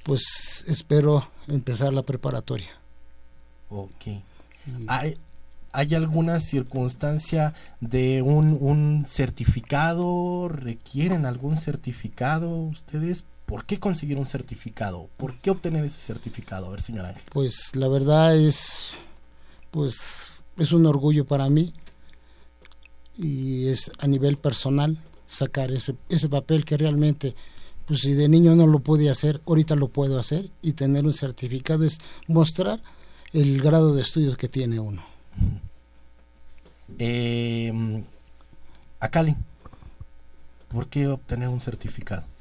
Pues 0.02 0.64
espero 0.66 1.28
empezar 1.48 1.92
la 1.92 2.02
preparatoria. 2.02 2.70
Ok. 3.68 4.22
¿Hay, 4.88 5.14
¿Hay 5.72 5.94
alguna 5.94 6.40
circunstancia 6.40 7.54
de 7.80 8.20
un, 8.22 8.58
un 8.60 9.04
certificado? 9.06 10.48
¿Requieren 10.48 11.24
algún 11.24 11.56
certificado 11.56 12.50
ustedes? 12.50 13.24
¿Por 13.52 13.66
qué 13.66 13.78
conseguir 13.78 14.16
un 14.16 14.24
certificado? 14.24 15.10
¿Por 15.18 15.34
qué 15.34 15.50
obtener 15.50 15.84
ese 15.84 16.00
certificado? 16.00 16.68
A 16.68 16.70
ver, 16.70 16.80
señor 16.80 17.04
Ángel. 17.04 17.22
Pues 17.30 17.76
la 17.76 17.86
verdad 17.86 18.34
es, 18.34 18.94
pues 19.70 20.30
es 20.56 20.72
un 20.72 20.86
orgullo 20.86 21.26
para 21.26 21.50
mí 21.50 21.74
y 23.14 23.68
es 23.68 23.92
a 23.98 24.06
nivel 24.06 24.38
personal 24.38 24.96
sacar 25.28 25.70
ese, 25.70 25.96
ese 26.08 26.30
papel 26.30 26.64
que 26.64 26.78
realmente, 26.78 27.34
pues 27.84 28.00
si 28.00 28.14
de 28.14 28.26
niño 28.26 28.56
no 28.56 28.66
lo 28.66 28.78
pude 28.78 29.10
hacer, 29.10 29.42
ahorita 29.46 29.76
lo 29.76 29.88
puedo 29.88 30.18
hacer 30.18 30.48
y 30.62 30.72
tener 30.72 31.04
un 31.04 31.12
certificado 31.12 31.84
es 31.84 31.98
mostrar 32.28 32.82
el 33.34 33.60
grado 33.60 33.94
de 33.94 34.00
estudios 34.00 34.38
que 34.38 34.48
tiene 34.48 34.80
uno. 34.80 35.02
Eh, 36.98 38.02
Cali, 39.10 39.36
¿por 40.70 40.88
qué 40.88 41.06
obtener 41.06 41.48
un 41.50 41.60
certificado? 41.60 42.31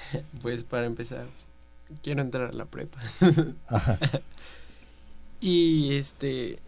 Pues 0.42 0.64
para 0.64 0.86
empezar, 0.86 1.26
quiero 2.02 2.22
entrar 2.22 2.50
a 2.50 2.52
la 2.52 2.64
prepa. 2.64 2.98
y 5.40 5.94
este 5.94 6.58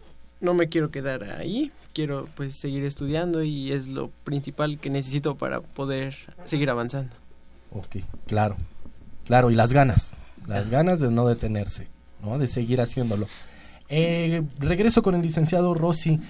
no 0.41 0.55
me 0.55 0.69
quiero 0.69 0.91
quedar 0.91 1.25
ahí, 1.25 1.71
quiero 1.93 2.27
pues 2.35 2.57
seguir 2.57 2.85
estudiando 2.85 3.43
y 3.43 3.73
es 3.73 3.89
lo 3.89 4.09
principal 4.25 4.79
que 4.79 4.91
necesito 4.91 5.37
para 5.37 5.61
poder 5.61 6.17
seguir 6.45 6.71
avanzando. 6.71 7.15
Ok, 7.73 7.97
claro. 8.27 8.57
Claro, 9.27 9.51
y 9.51 9.55
las 9.55 9.73
ganas, 9.73 10.17
las 10.47 10.71
ganas 10.71 10.99
de 10.99 11.11
no 11.11 11.27
detenerse, 11.27 11.89
¿no? 12.23 12.39
De 12.39 12.49
seguir 12.49 12.81
haciéndolo. 12.81 13.29
Eh, 13.89 14.43
regreso 14.59 15.03
con 15.03 15.15
el 15.15 15.23
licenciado 15.23 15.75
Rossi 15.75 16.21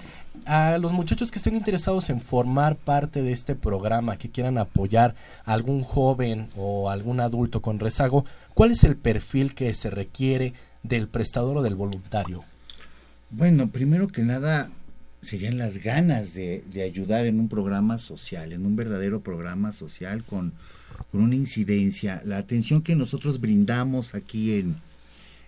a 0.45 0.77
los 0.77 0.91
muchachos 0.91 1.31
que 1.31 1.37
estén 1.39 1.55
interesados 1.55 2.09
en 2.09 2.21
formar 2.21 2.75
parte 2.75 3.21
de 3.21 3.31
este 3.31 3.55
programa, 3.55 4.17
que 4.17 4.29
quieran 4.29 4.57
apoyar 4.57 5.15
a 5.45 5.53
algún 5.53 5.83
joven 5.83 6.47
o 6.55 6.89
algún 6.89 7.19
adulto 7.19 7.61
con 7.61 7.79
rezago, 7.79 8.25
¿cuál 8.53 8.71
es 8.71 8.83
el 8.83 8.95
perfil 8.95 9.53
que 9.53 9.73
se 9.73 9.89
requiere 9.89 10.53
del 10.83 11.07
prestador 11.07 11.57
o 11.57 11.61
del 11.61 11.75
voluntario? 11.75 12.43
Bueno, 13.29 13.69
primero 13.69 14.07
que 14.07 14.23
nada 14.23 14.69
serían 15.21 15.57
las 15.57 15.77
ganas 15.77 16.33
de, 16.33 16.63
ayudar 16.83 17.25
en 17.25 17.39
un 17.39 17.47
programa 17.47 17.99
social, 17.99 18.53
en 18.53 18.65
un 18.65 18.75
verdadero 18.75 19.21
programa 19.21 19.71
social 19.71 20.23
con, 20.23 20.53
con 21.11 21.21
una 21.21 21.35
incidencia. 21.35 22.21
La 22.25 22.37
atención 22.37 22.81
que 22.81 22.95
nosotros 22.95 23.39
brindamos 23.39 24.15
aquí 24.15 24.59
en, 24.59 24.75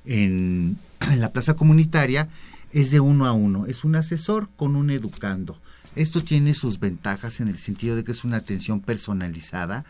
en 0.06 0.78
la 1.18 1.32
plaza 1.32 1.56
comunitaria 1.56 2.30
es 2.74 2.90
de 2.90 3.00
uno 3.00 3.28
a 3.28 3.34
uno, 3.34 3.68
es 3.68 3.84
un 3.84 3.96
asesor 3.96 4.50
con 4.56 4.76
un 4.76 4.90
educando. 4.90 5.58
Esto 5.96 6.24
tiene 6.24 6.56
sus 6.56 6.80
ventajas 6.80 7.40
en 7.40 7.48
el 7.48 7.58
sentido 7.58 7.96
de 7.96 8.04
que 8.04 8.12
es 8.12 8.24
una 8.24 8.38
atención 8.38 8.82
personalizada 8.82 9.86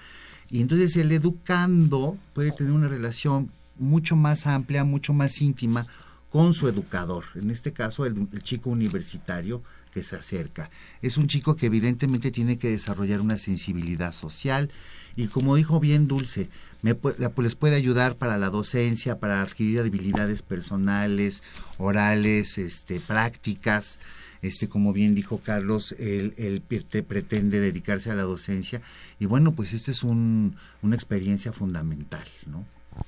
y 0.49 0.61
entonces 0.61 0.95
el 0.97 1.11
educando 1.13 2.17
puede 2.33 2.51
tener 2.51 2.73
una 2.73 2.89
relación 2.89 3.49
mucho 3.79 4.17
más 4.17 4.45
amplia, 4.45 4.83
mucho 4.83 5.13
más 5.13 5.41
íntima 5.41 5.87
con 6.29 6.53
su 6.53 6.67
educador, 6.67 7.23
en 7.35 7.51
este 7.51 7.71
caso 7.71 8.05
el, 8.05 8.27
el, 8.33 8.43
chico 8.43 8.69
universitario 8.69 9.61
que 9.93 10.03
se 10.03 10.15
acerca. 10.15 10.69
Es 11.01 11.17
un 11.17 11.27
chico 11.27 11.55
que 11.55 11.67
evidentemente 11.67 12.31
tiene 12.31 12.57
que 12.57 12.71
desarrollar 12.71 13.21
una 13.21 13.37
sensibilidad 13.37 14.11
social 14.11 14.71
y 15.15 15.27
como 15.27 15.55
dijo 15.55 15.79
bien 15.79 16.07
Dulce, 16.07 16.49
me, 16.81 16.95
les 17.37 17.55
puede 17.55 17.75
ayudar 17.75 18.15
para 18.15 18.37
la 18.37 18.49
docencia, 18.49 19.19
para 19.19 19.41
adquirir 19.41 19.79
habilidades 19.79 20.41
personales, 20.41 21.43
orales, 21.77 22.57
este, 22.57 22.99
prácticas. 22.99 23.99
Este, 24.41 24.67
como 24.67 24.91
bien 24.91 25.15
dijo 25.15 25.39
Carlos, 25.41 25.93
él, 25.99 26.33
él 26.37 26.61
pretende 27.07 27.61
dedicarse 27.61 28.11
a 28.11 28.15
la 28.15 28.23
docencia 28.23 28.81
y 29.17 29.25
bueno, 29.25 29.53
pues 29.53 29.71
esta 29.71 29.89
es 29.91 30.03
un, 30.03 30.57
una 30.81 30.95
experiencia 30.95 31.53
fundamental, 31.53 32.25
¿no? 32.45 32.65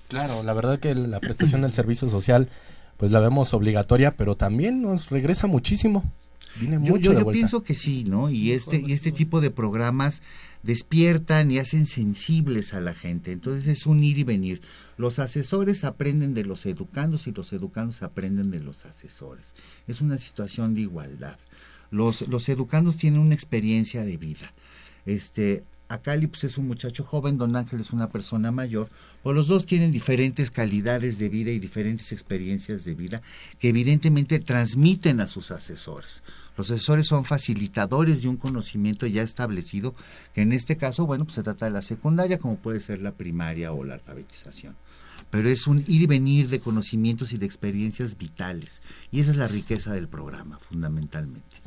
Claro, 0.07 0.43
la 0.43 0.53
verdad 0.53 0.79
que 0.79 0.95
la 0.95 1.19
prestación 1.19 1.61
del 1.61 1.73
servicio 1.73 2.09
social, 2.09 2.47
pues 2.95 3.11
la 3.11 3.19
vemos 3.19 3.53
obligatoria, 3.53 4.15
pero 4.15 4.37
también 4.37 4.81
nos 4.81 5.09
regresa 5.09 5.47
muchísimo. 5.47 6.09
Viene 6.59 6.75
yo, 6.75 6.93
mucho 6.93 7.11
yo, 7.11 7.19
yo 7.19 7.27
pienso 7.31 7.63
que 7.63 7.75
sí, 7.75 8.05
¿no? 8.07 8.29
Y 8.29 8.51
este, 8.51 8.81
y 8.85 8.93
este 8.93 9.11
tipo 9.11 9.41
de 9.41 9.51
programas 9.51 10.21
despiertan 10.65 11.51
y 11.51 11.59
hacen 11.59 11.85
sensibles 11.85 12.73
a 12.73 12.81
la 12.81 12.93
gente. 12.93 13.31
Entonces 13.31 13.67
es 13.67 13.85
un 13.85 14.03
ir 14.03 14.17
y 14.17 14.23
venir. 14.23 14.61
Los 14.97 15.19
asesores 15.19 15.83
aprenden 15.83 16.33
de 16.33 16.43
los 16.43 16.65
educandos 16.65 17.27
y 17.27 17.31
los 17.31 17.53
educandos 17.53 18.01
aprenden 18.01 18.49
de 18.49 18.59
los 18.59 18.85
asesores. 18.85 19.53
Es 19.87 20.01
una 20.01 20.17
situación 20.17 20.73
de 20.73 20.81
igualdad. 20.81 21.37
Los, 21.91 22.27
los 22.27 22.49
educandos 22.49 22.97
tienen 22.97 23.19
una 23.19 23.35
experiencia 23.35 24.03
de 24.03 24.17
vida. 24.17 24.53
Este, 25.05 25.63
Acali 25.87 26.29
es 26.41 26.57
un 26.57 26.67
muchacho 26.67 27.03
joven, 27.03 27.37
Don 27.37 27.55
Ángel 27.55 27.79
es 27.79 27.91
una 27.91 28.09
persona 28.09 28.51
mayor, 28.51 28.89
pues 29.21 29.35
los 29.35 29.47
dos 29.47 29.67
tienen 29.67 29.91
diferentes 29.91 30.49
calidades 30.49 31.19
de 31.19 31.29
vida 31.29 31.51
y 31.51 31.59
diferentes 31.59 32.11
experiencias 32.11 32.85
de 32.85 32.95
vida 32.95 33.21
que 33.59 33.69
evidentemente 33.69 34.39
transmiten 34.39 35.19
a 35.19 35.27
sus 35.27 35.51
asesores. 35.51 36.23
Los 36.57 36.71
asesores 36.71 37.07
son 37.07 37.23
facilitadores 37.23 38.21
de 38.21 38.29
un 38.29 38.37
conocimiento 38.37 39.05
ya 39.07 39.21
establecido, 39.21 39.95
que 40.33 40.41
en 40.41 40.53
este 40.53 40.77
caso, 40.77 41.05
bueno, 41.05 41.25
pues 41.25 41.35
se 41.35 41.43
trata 41.43 41.65
de 41.65 41.71
la 41.71 41.81
secundaria, 41.81 42.39
como 42.39 42.57
puede 42.57 42.81
ser 42.81 43.01
la 43.01 43.11
primaria 43.11 43.71
o 43.71 43.83
la 43.83 43.95
alfabetización. 43.95 44.75
Pero 45.29 45.49
es 45.49 45.67
un 45.67 45.79
ir 45.87 46.03
y 46.03 46.05
venir 46.07 46.49
de 46.49 46.59
conocimientos 46.59 47.33
y 47.33 47.37
de 47.37 47.45
experiencias 47.45 48.17
vitales. 48.17 48.81
Y 49.11 49.19
esa 49.19 49.31
es 49.31 49.37
la 49.37 49.47
riqueza 49.47 49.93
del 49.93 50.07
programa, 50.07 50.59
fundamentalmente. 50.59 51.57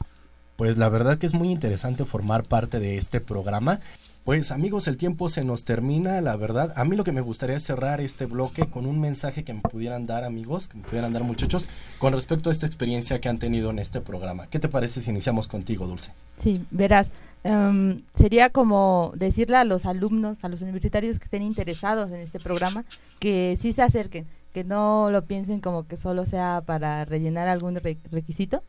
Pues 0.58 0.76
la 0.76 0.88
verdad 0.88 1.18
que 1.18 1.26
es 1.26 1.34
muy 1.34 1.52
interesante 1.52 2.04
formar 2.04 2.42
parte 2.42 2.80
de 2.80 2.98
este 2.98 3.20
programa. 3.20 3.78
Pues 4.24 4.50
amigos, 4.50 4.88
el 4.88 4.96
tiempo 4.96 5.28
se 5.28 5.44
nos 5.44 5.62
termina, 5.62 6.20
la 6.20 6.34
verdad. 6.34 6.72
A 6.74 6.84
mí 6.84 6.96
lo 6.96 7.04
que 7.04 7.12
me 7.12 7.20
gustaría 7.20 7.54
es 7.54 7.62
cerrar 7.62 8.00
este 8.00 8.26
bloque 8.26 8.66
con 8.66 8.84
un 8.84 9.00
mensaje 9.00 9.44
que 9.44 9.54
me 9.54 9.60
pudieran 9.60 10.06
dar 10.06 10.24
amigos, 10.24 10.66
que 10.66 10.78
me 10.78 10.82
pudieran 10.82 11.12
dar 11.12 11.22
muchachos, 11.22 11.70
con 12.00 12.12
respecto 12.12 12.50
a 12.50 12.52
esta 12.52 12.66
experiencia 12.66 13.20
que 13.20 13.28
han 13.28 13.38
tenido 13.38 13.70
en 13.70 13.78
este 13.78 14.00
programa. 14.00 14.48
¿Qué 14.48 14.58
te 14.58 14.68
parece 14.68 15.00
si 15.00 15.10
iniciamos 15.10 15.46
contigo, 15.46 15.86
Dulce? 15.86 16.12
Sí, 16.42 16.60
verás, 16.72 17.08
um, 17.44 18.02
sería 18.16 18.50
como 18.50 19.12
decirle 19.14 19.58
a 19.58 19.64
los 19.64 19.86
alumnos, 19.86 20.38
a 20.42 20.48
los 20.48 20.60
universitarios 20.62 21.20
que 21.20 21.26
estén 21.26 21.42
interesados 21.42 22.10
en 22.10 22.18
este 22.18 22.40
programa, 22.40 22.84
que 23.20 23.56
sí 23.60 23.72
se 23.72 23.82
acerquen, 23.82 24.26
que 24.52 24.64
no 24.64 25.08
lo 25.12 25.22
piensen 25.22 25.60
como 25.60 25.86
que 25.86 25.96
solo 25.96 26.26
sea 26.26 26.64
para 26.66 27.04
rellenar 27.04 27.46
algún 27.46 27.76
re 27.76 27.96
requisito, 28.10 28.64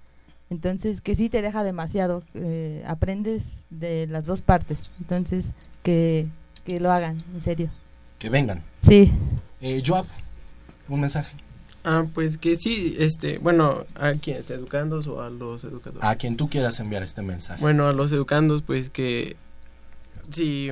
entonces, 0.50 1.02
que 1.02 1.16
sí 1.16 1.30
te 1.30 1.42
deja 1.42 1.64
demasiado, 1.64 2.24
eh, 2.34 2.84
aprendes 2.88 3.68
de 3.70 4.08
las 4.08 4.26
dos 4.26 4.42
partes. 4.42 4.78
Entonces, 5.00 5.54
que, 5.84 6.28
que 6.66 6.80
lo 6.80 6.92
hagan, 6.92 7.18
en 7.34 7.44
serio. 7.44 7.70
Que 8.18 8.30
vengan. 8.30 8.64
Sí. 8.88 9.12
Eh, 9.62 9.84
Joab, 9.86 10.06
un 10.88 11.02
mensaje. 11.02 11.36
Ah, 11.84 12.06
pues 12.14 12.38
que 12.38 12.56
sí, 12.56 12.96
este, 13.00 13.38
bueno, 13.38 13.86
a 13.96 14.14
quienes, 14.14 14.50
educandos 14.50 15.08
o 15.08 15.22
a 15.22 15.30
los 15.30 15.64
educadores. 15.64 16.04
A 16.04 16.16
quien 16.16 16.36
tú 16.36 16.50
quieras 16.50 16.80
enviar 16.80 17.04
este 17.04 17.22
mensaje. 17.22 17.62
Bueno, 17.62 17.88
a 17.88 17.94
los 17.94 18.12
educandos, 18.12 18.64
pues 18.64 18.90
que 18.90 19.38
si 20.32 20.70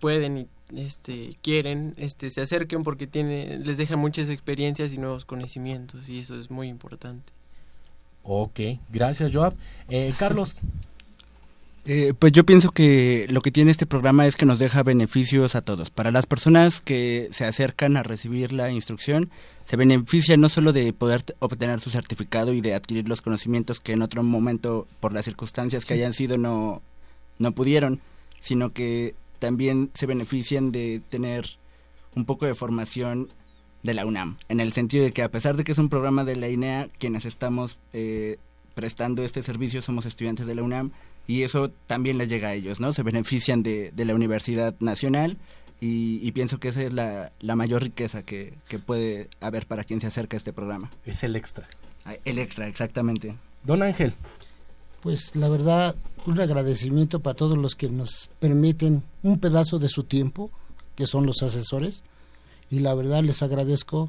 pueden 0.00 0.38
y 0.38 0.48
este 0.76 1.36
quieren, 1.42 1.94
este, 1.96 2.30
se 2.30 2.42
acerquen 2.42 2.82
porque 2.82 3.06
tiene, 3.06 3.58
les 3.58 3.78
deja 3.78 3.96
muchas 3.96 4.28
experiencias 4.28 4.92
y 4.92 4.98
nuevos 4.98 5.24
conocimientos 5.24 6.08
y 6.08 6.18
eso 6.18 6.38
es 6.40 6.50
muy 6.50 6.68
importante. 6.68 7.32
Ok, 8.22 8.60
gracias 8.90 9.32
Joab. 9.32 9.54
Eh, 9.88 10.12
Carlos. 10.18 10.56
Eh, 11.86 12.12
pues 12.16 12.32
yo 12.32 12.44
pienso 12.44 12.70
que 12.70 13.26
lo 13.30 13.40
que 13.40 13.50
tiene 13.50 13.70
este 13.70 13.86
programa 13.86 14.26
es 14.26 14.36
que 14.36 14.44
nos 14.44 14.58
deja 14.58 14.82
beneficios 14.82 15.54
a 15.54 15.62
todos. 15.62 15.88
Para 15.88 16.10
las 16.10 16.26
personas 16.26 16.82
que 16.82 17.30
se 17.32 17.46
acercan 17.46 17.96
a 17.96 18.02
recibir 18.02 18.52
la 18.52 18.70
instrucción, 18.70 19.30
se 19.64 19.76
benefician 19.76 20.40
no 20.40 20.50
solo 20.50 20.72
de 20.74 20.92
poder 20.92 21.24
obtener 21.38 21.80
su 21.80 21.90
certificado 21.90 22.52
y 22.52 22.60
de 22.60 22.74
adquirir 22.74 23.08
los 23.08 23.22
conocimientos 23.22 23.80
que 23.80 23.92
en 23.92 24.02
otro 24.02 24.22
momento, 24.22 24.86
por 25.00 25.14
las 25.14 25.24
circunstancias 25.24 25.86
que 25.86 25.94
hayan 25.94 26.12
sido, 26.12 26.36
no, 26.36 26.82
no 27.38 27.52
pudieron, 27.52 28.00
sino 28.40 28.72
que 28.72 29.14
también 29.38 29.90
se 29.94 30.06
benefician 30.06 30.72
de 30.72 31.00
tener 31.08 31.46
un 32.14 32.26
poco 32.26 32.44
de 32.44 32.54
formación 32.54 33.30
de 33.82 33.94
la 33.94 34.06
UNAM, 34.06 34.36
en 34.48 34.60
el 34.60 34.72
sentido 34.72 35.04
de 35.04 35.12
que 35.12 35.22
a 35.22 35.30
pesar 35.30 35.56
de 35.56 35.64
que 35.64 35.72
es 35.72 35.78
un 35.78 35.88
programa 35.88 36.24
de 36.24 36.36
la 36.36 36.48
INEA, 36.48 36.88
quienes 36.98 37.24
estamos 37.24 37.78
eh, 37.92 38.38
prestando 38.74 39.24
este 39.24 39.42
servicio 39.42 39.82
somos 39.82 40.06
estudiantes 40.06 40.46
de 40.46 40.54
la 40.54 40.62
UNAM 40.62 40.92
y 41.26 41.42
eso 41.42 41.70
también 41.86 42.18
les 42.18 42.28
llega 42.28 42.48
a 42.48 42.54
ellos, 42.54 42.80
¿no? 42.80 42.92
Se 42.92 43.02
benefician 43.02 43.62
de, 43.62 43.92
de 43.94 44.04
la 44.04 44.14
Universidad 44.14 44.74
Nacional 44.80 45.38
y, 45.82 46.30
pienso 46.32 46.58
que 46.58 46.68
esa 46.68 46.82
es 46.82 46.92
la, 46.92 47.32
la 47.40 47.56
mayor 47.56 47.82
riqueza 47.82 48.22
que, 48.22 48.52
que, 48.68 48.78
puede 48.78 49.30
haber 49.40 49.66
para 49.66 49.84
quien 49.84 50.00
se 50.00 50.08
acerca 50.08 50.36
a 50.36 50.38
este 50.38 50.52
programa. 50.52 50.90
Es 51.06 51.22
el 51.22 51.36
extra. 51.36 51.66
Ah, 52.04 52.16
el 52.26 52.38
extra, 52.38 52.68
exactamente. 52.68 53.34
Don 53.64 53.82
Ángel. 53.82 54.12
Pues 55.00 55.34
la 55.34 55.48
verdad, 55.48 55.96
un 56.26 56.38
agradecimiento 56.38 57.20
para 57.20 57.34
todos 57.34 57.56
los 57.56 57.76
que 57.76 57.88
nos 57.88 58.28
permiten 58.40 59.04
un 59.22 59.38
pedazo 59.38 59.78
de 59.78 59.88
su 59.88 60.04
tiempo, 60.04 60.50
que 60.96 61.06
son 61.06 61.24
los 61.24 61.42
asesores, 61.42 62.02
y 62.70 62.78
la 62.78 62.94
verdad 62.94 63.22
les 63.22 63.42
agradezco 63.42 64.08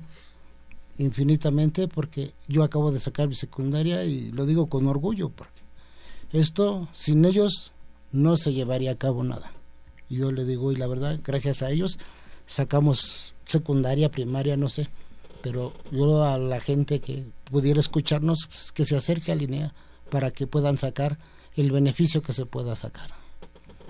infinitamente 0.98 1.88
porque 1.88 2.34
yo 2.48 2.64
acabo 2.64 2.92
de 2.92 3.00
sacar 3.00 3.28
mi 3.28 3.36
secundaria 3.36 4.04
y 4.06 4.32
lo 4.32 4.46
digo 4.46 4.68
con 4.68 4.88
orgullo 4.88 5.30
porque 5.30 5.62
esto 6.32 6.88
sin 6.94 7.26
ellos 7.26 7.74
no 8.12 8.38
se 8.38 8.54
llevaría 8.54 8.92
a 8.92 8.98
cabo 8.98 9.24
nada. 9.24 9.52
Yo 10.10 10.32
le 10.32 10.46
digo 10.46 10.72
y 10.72 10.76
la 10.76 10.88
verdad, 10.88 11.20
gracias 11.24 11.62
a 11.64 11.72
ellos 11.72 11.98
sacamos 12.46 13.34
secundaria, 13.46 14.12
primaria, 14.12 14.58
no 14.58 14.70
sé, 14.70 14.90
pero 15.42 15.74
yo 15.92 16.24
a 16.24 16.38
la 16.38 16.60
gente 16.60 17.00
que 17.00 17.26
pudiera 17.50 17.80
escucharnos 17.80 18.46
pues, 18.48 18.72
que 18.72 18.86
se 18.86 18.96
acerque 18.96 19.32
a 19.32 19.36
línea 19.36 19.74
para 20.10 20.32
que 20.32 20.48
puedan 20.48 20.78
sacar 20.78 21.18
el 21.56 21.72
beneficio 21.72 22.22
que 22.22 22.34
se 22.34 22.46
pueda 22.46 22.76
sacar. 22.76 23.21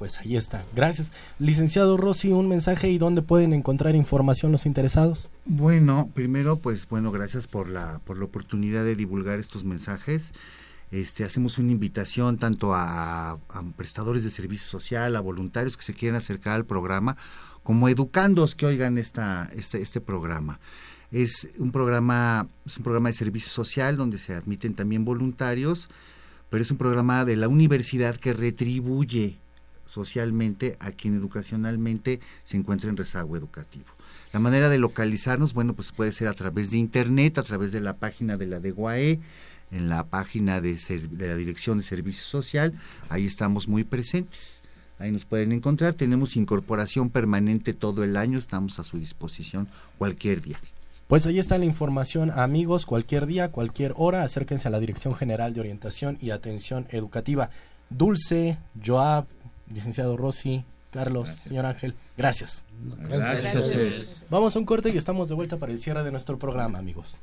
Pues 0.02 0.18
ahí 0.18 0.36
está. 0.36 0.66
Gracias. 0.76 1.14
Licenciado 1.38 1.96
Rossi, 1.96 2.32
un 2.32 2.48
mensaje 2.48 2.90
y 2.90 2.98
dónde 2.98 3.22
pueden 3.22 3.54
encontrar 3.54 3.94
información 3.94 4.52
los 4.52 4.66
interesados. 4.66 5.30
Bueno, 5.46 6.10
primero, 6.16 6.58
pues 6.58 6.90
bueno, 6.90 7.12
gracias 7.12 7.46
por 7.46 7.70
la, 7.70 8.02
por 8.04 8.18
la 8.18 8.26
oportunidad 8.26 8.84
de 8.84 8.96
divulgar 8.96 9.38
estos 9.38 9.64
mensajes. 9.64 10.32
Este, 10.90 11.24
hacemos 11.24 11.60
una 11.60 11.72
invitación 11.72 12.40
tanto 12.40 12.74
a, 12.74 13.38
prestadores 13.76 14.24
de 14.24 14.32
servicio 14.32 14.68
social, 14.68 15.16
a 15.16 15.20
voluntarios 15.20 15.78
que 15.78 15.84
se 15.84 15.94
quieran 15.94 16.18
acercar 16.18 16.56
al 16.56 16.66
programa, 16.66 17.16
como 17.62 17.88
educandos 17.88 18.56
que 18.56 18.66
oigan 18.66 18.98
esta, 18.98 19.52
este, 19.56 19.84
este 19.84 20.02
programa. 20.02 20.60
Es 21.12 21.50
un 21.60 21.72
programa, 21.72 22.48
es 22.66 22.76
un 22.76 22.84
programa 22.84 23.10
de 23.10 23.14
servicio 23.14 23.52
social 23.52 23.98
donde 23.98 24.18
se 24.18 24.34
admiten 24.34 24.74
también 24.74 25.06
voluntarios, 25.06 25.90
pero 26.50 26.64
es 26.64 26.72
un 26.72 26.78
programa 26.78 27.24
de 27.24 27.36
la 27.36 27.48
universidad 27.48 28.16
que 28.16 28.34
retribuye 28.34 29.41
socialmente 29.92 30.78
a 30.80 30.92
quien 30.92 31.16
educacionalmente 31.16 32.22
se 32.44 32.56
encuentra 32.56 32.90
en 32.90 32.96
rezago 32.96 33.36
educativo. 33.36 33.86
La 34.32 34.40
manera 34.40 34.70
de 34.70 34.78
localizarnos, 34.78 35.54
bueno, 35.54 35.74
pues 35.74 35.92
puede 35.92 36.14
ser 36.14 36.30
a 36.30 36.34
través 36.34 36.72
de 36.72 36.78
internet, 36.78 37.38
a 37.38 37.44
través 37.44 37.74
de 37.74 37.82
la 37.82 37.98
página 37.98 38.38
de 38.38 38.48
la 38.48 38.62
DEGUAE, 38.62 39.20
en 39.72 39.90
la 39.90 40.06
página 40.06 40.62
de, 40.62 40.76
de 40.76 41.28
la 41.28 41.36
Dirección 41.36 41.78
de 41.78 41.84
Servicio 41.84 42.24
Social, 42.24 42.74
ahí 43.10 43.26
estamos 43.26 43.68
muy 43.68 43.84
presentes. 43.84 44.62
Ahí 45.00 45.12
nos 45.12 45.26
pueden 45.26 45.52
encontrar. 45.52 45.94
Tenemos 45.94 46.36
incorporación 46.36 47.10
permanente 47.10 47.74
todo 47.74 48.04
el 48.04 48.16
año. 48.18 48.38
Estamos 48.38 48.80
a 48.80 48.84
su 48.84 48.98
disposición 48.98 49.68
cualquier 49.98 50.42
día. 50.42 50.60
Pues 51.08 51.26
ahí 51.26 51.40
está 51.40 51.58
la 51.58 51.66
información, 51.66 52.32
amigos. 52.32 52.86
Cualquier 52.86 53.26
día, 53.26 53.52
cualquier 53.52 53.94
hora, 53.98 54.24
acérquense 54.24 54.68
a 54.68 54.72
la 54.72 54.80
Dirección 54.80 55.16
General 55.16 55.54
de 55.54 55.60
Orientación 55.60 56.18
y 56.22 56.30
Atención 56.30 56.88
Educativa. 56.92 57.50
Dulce, 57.90 58.58
Joab, 58.86 59.26
licenciado 59.72 60.18
Rossi, 60.18 60.64
Carlos, 60.92 61.28
gracias. 61.28 61.48
señor 61.48 61.66
Ángel, 61.66 61.96
gracias. 62.18 62.64
Gracias. 62.82 63.54
gracias. 63.54 64.26
Vamos 64.30 64.56
a 64.56 64.60
un 64.60 64.66
corte 64.66 64.90
y 64.90 64.98
estamos 64.98 65.30
de 65.30 65.36
vuelta 65.36 65.58
para 65.58 65.72
el 65.72 65.80
cierre 65.80 66.04
de 66.04 66.12
nuestro 66.12 66.38
programa, 66.38 66.80
amigos. 66.80 67.18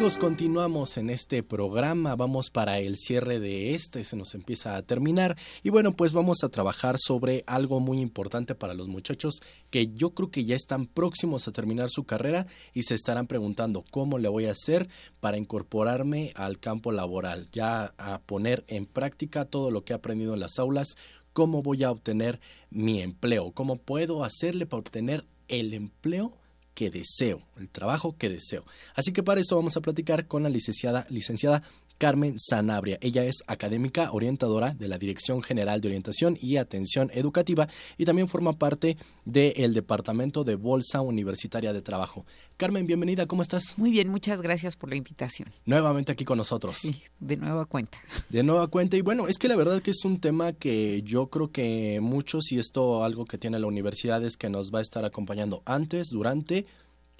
Amigos, 0.00 0.16
continuamos 0.16 0.96
en 0.96 1.10
este 1.10 1.42
programa, 1.42 2.16
vamos 2.16 2.48
para 2.48 2.78
el 2.78 2.96
cierre 2.96 3.38
de 3.38 3.74
este, 3.74 4.02
se 4.02 4.16
nos 4.16 4.34
empieza 4.34 4.74
a 4.74 4.82
terminar 4.82 5.36
y 5.62 5.68
bueno, 5.68 5.94
pues 5.94 6.12
vamos 6.12 6.42
a 6.42 6.48
trabajar 6.48 6.96
sobre 6.98 7.44
algo 7.46 7.80
muy 7.80 8.00
importante 8.00 8.54
para 8.54 8.72
los 8.72 8.88
muchachos 8.88 9.42
que 9.68 9.88
yo 9.88 10.14
creo 10.14 10.30
que 10.30 10.46
ya 10.46 10.56
están 10.56 10.86
próximos 10.86 11.46
a 11.46 11.52
terminar 11.52 11.90
su 11.90 12.04
carrera 12.04 12.46
y 12.72 12.84
se 12.84 12.94
estarán 12.94 13.26
preguntando 13.26 13.84
cómo 13.90 14.16
le 14.16 14.30
voy 14.30 14.46
a 14.46 14.52
hacer 14.52 14.88
para 15.20 15.36
incorporarme 15.36 16.32
al 16.34 16.58
campo 16.58 16.92
laboral, 16.92 17.50
ya 17.52 17.92
a 17.98 18.22
poner 18.22 18.64
en 18.68 18.86
práctica 18.86 19.44
todo 19.44 19.70
lo 19.70 19.84
que 19.84 19.92
he 19.92 19.96
aprendido 19.96 20.32
en 20.32 20.40
las 20.40 20.58
aulas, 20.58 20.96
cómo 21.34 21.60
voy 21.60 21.84
a 21.84 21.90
obtener 21.90 22.40
mi 22.70 23.02
empleo, 23.02 23.52
cómo 23.52 23.76
puedo 23.76 24.24
hacerle 24.24 24.64
para 24.64 24.80
obtener 24.80 25.26
el 25.48 25.74
empleo 25.74 26.39
que 26.74 26.90
deseo, 26.90 27.42
el 27.58 27.68
trabajo 27.68 28.16
que 28.16 28.28
deseo. 28.28 28.64
Así 28.94 29.12
que 29.12 29.22
para 29.22 29.40
esto 29.40 29.56
vamos 29.56 29.76
a 29.76 29.80
platicar 29.80 30.26
con 30.26 30.42
la 30.42 30.48
licenciada, 30.48 31.06
licenciada 31.10 31.62
Carmen 32.00 32.38
Sanabria. 32.38 32.96
Ella 33.02 33.26
es 33.26 33.44
académica 33.46 34.10
orientadora 34.12 34.72
de 34.72 34.88
la 34.88 34.96
Dirección 34.96 35.42
General 35.42 35.82
de 35.82 35.88
Orientación 35.88 36.38
y 36.40 36.56
Atención 36.56 37.10
Educativa 37.12 37.68
y 37.98 38.06
también 38.06 38.26
forma 38.26 38.54
parte 38.54 38.96
del 39.26 39.74
Departamento 39.74 40.42
de 40.42 40.54
Bolsa 40.54 41.02
Universitaria 41.02 41.74
de 41.74 41.82
Trabajo. 41.82 42.24
Carmen, 42.56 42.86
bienvenida, 42.86 43.26
¿cómo 43.26 43.42
estás? 43.42 43.76
Muy 43.76 43.90
bien, 43.90 44.08
muchas 44.08 44.40
gracias 44.40 44.76
por 44.76 44.88
la 44.88 44.96
invitación. 44.96 45.50
Nuevamente 45.66 46.10
aquí 46.10 46.24
con 46.24 46.38
nosotros. 46.38 46.78
Sí, 46.78 47.02
de 47.18 47.36
nueva 47.36 47.66
cuenta. 47.66 47.98
De 48.30 48.42
nueva 48.42 48.68
cuenta. 48.68 48.96
Y 48.96 49.02
bueno, 49.02 49.28
es 49.28 49.36
que 49.36 49.48
la 49.48 49.56
verdad 49.56 49.82
que 49.82 49.90
es 49.90 50.02
un 50.06 50.20
tema 50.20 50.54
que 50.54 51.02
yo 51.02 51.28
creo 51.28 51.50
que 51.52 51.98
muchos, 52.00 52.50
y 52.50 52.58
esto 52.58 53.04
algo 53.04 53.26
que 53.26 53.36
tiene 53.36 53.58
la 53.58 53.66
universidad, 53.66 54.24
es 54.24 54.38
que 54.38 54.48
nos 54.48 54.72
va 54.72 54.78
a 54.78 54.82
estar 54.82 55.04
acompañando 55.04 55.62
antes, 55.66 56.08
durante 56.08 56.64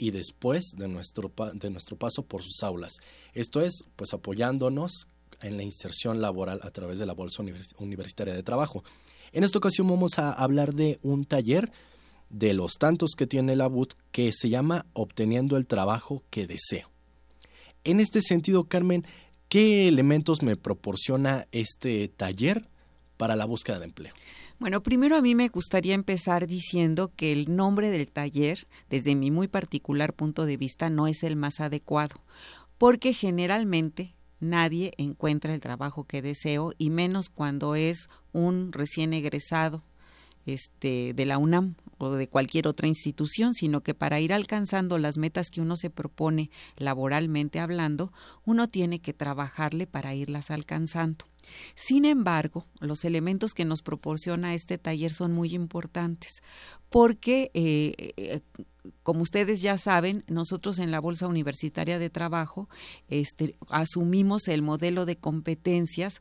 y 0.00 0.10
después 0.10 0.72
de 0.76 0.88
nuestro, 0.88 1.30
de 1.52 1.70
nuestro 1.70 1.96
paso 1.96 2.22
por 2.22 2.42
sus 2.42 2.62
aulas. 2.62 2.96
Esto 3.34 3.60
es, 3.60 3.84
pues 3.96 4.14
apoyándonos 4.14 5.06
en 5.42 5.58
la 5.58 5.62
inserción 5.62 6.22
laboral 6.22 6.58
a 6.62 6.70
través 6.70 6.98
de 6.98 7.06
la 7.06 7.12
Bolsa 7.12 7.42
Universitaria 7.78 8.34
de 8.34 8.42
Trabajo. 8.42 8.82
En 9.32 9.44
esta 9.44 9.58
ocasión 9.58 9.86
vamos 9.86 10.18
a 10.18 10.32
hablar 10.32 10.74
de 10.74 10.98
un 11.02 11.26
taller 11.26 11.70
de 12.30 12.54
los 12.54 12.78
tantos 12.78 13.12
que 13.14 13.26
tiene 13.26 13.56
la 13.56 13.66
BUT 13.66 13.92
que 14.10 14.32
se 14.32 14.48
llama 14.48 14.86
Obteniendo 14.94 15.58
el 15.58 15.66
trabajo 15.66 16.24
que 16.30 16.46
deseo. 16.46 16.90
En 17.84 18.00
este 18.00 18.22
sentido, 18.22 18.64
Carmen, 18.64 19.06
¿qué 19.48 19.86
elementos 19.86 20.42
me 20.42 20.56
proporciona 20.56 21.46
este 21.52 22.08
taller 22.08 22.68
para 23.18 23.36
la 23.36 23.44
búsqueda 23.44 23.78
de 23.78 23.84
empleo? 23.84 24.14
Bueno, 24.60 24.82
primero 24.82 25.16
a 25.16 25.22
mí 25.22 25.34
me 25.34 25.48
gustaría 25.48 25.94
empezar 25.94 26.46
diciendo 26.46 27.10
que 27.16 27.32
el 27.32 27.56
nombre 27.56 27.88
del 27.88 28.12
taller, 28.12 28.68
desde 28.90 29.16
mi 29.16 29.30
muy 29.30 29.48
particular 29.48 30.12
punto 30.12 30.44
de 30.44 30.58
vista, 30.58 30.90
no 30.90 31.06
es 31.06 31.22
el 31.22 31.34
más 31.34 31.60
adecuado, 31.60 32.16
porque 32.76 33.14
generalmente 33.14 34.14
nadie 34.38 34.92
encuentra 34.98 35.54
el 35.54 35.62
trabajo 35.62 36.04
que 36.04 36.20
deseo 36.20 36.74
y 36.76 36.90
menos 36.90 37.30
cuando 37.30 37.74
es 37.74 38.10
un 38.32 38.70
recién 38.74 39.14
egresado 39.14 39.82
este, 40.46 41.12
de 41.14 41.26
la 41.26 41.38
UNAM 41.38 41.74
o 41.98 42.12
de 42.12 42.28
cualquier 42.28 42.66
otra 42.66 42.88
institución, 42.88 43.54
sino 43.54 43.82
que 43.82 43.94
para 43.94 44.20
ir 44.20 44.32
alcanzando 44.32 44.98
las 44.98 45.18
metas 45.18 45.50
que 45.50 45.60
uno 45.60 45.76
se 45.76 45.90
propone 45.90 46.50
laboralmente 46.76 47.60
hablando, 47.60 48.12
uno 48.44 48.68
tiene 48.68 49.00
que 49.00 49.12
trabajarle 49.12 49.86
para 49.86 50.14
irlas 50.14 50.50
alcanzando. 50.50 51.26
Sin 51.74 52.04
embargo, 52.04 52.66
los 52.80 53.04
elementos 53.04 53.52
que 53.52 53.64
nos 53.64 53.82
proporciona 53.82 54.54
este 54.54 54.78
taller 54.78 55.12
son 55.12 55.32
muy 55.32 55.54
importantes 55.54 56.42
porque, 56.90 57.50
eh, 57.54 58.12
eh, 58.16 58.40
como 59.02 59.22
ustedes 59.22 59.60
ya 59.60 59.78
saben, 59.78 60.24
nosotros 60.26 60.78
en 60.78 60.90
la 60.90 61.00
Bolsa 61.00 61.28
Universitaria 61.28 61.98
de 61.98 62.10
Trabajo 62.10 62.68
este, 63.08 63.56
asumimos 63.68 64.48
el 64.48 64.62
modelo 64.62 65.06
de 65.06 65.16
competencias 65.16 66.20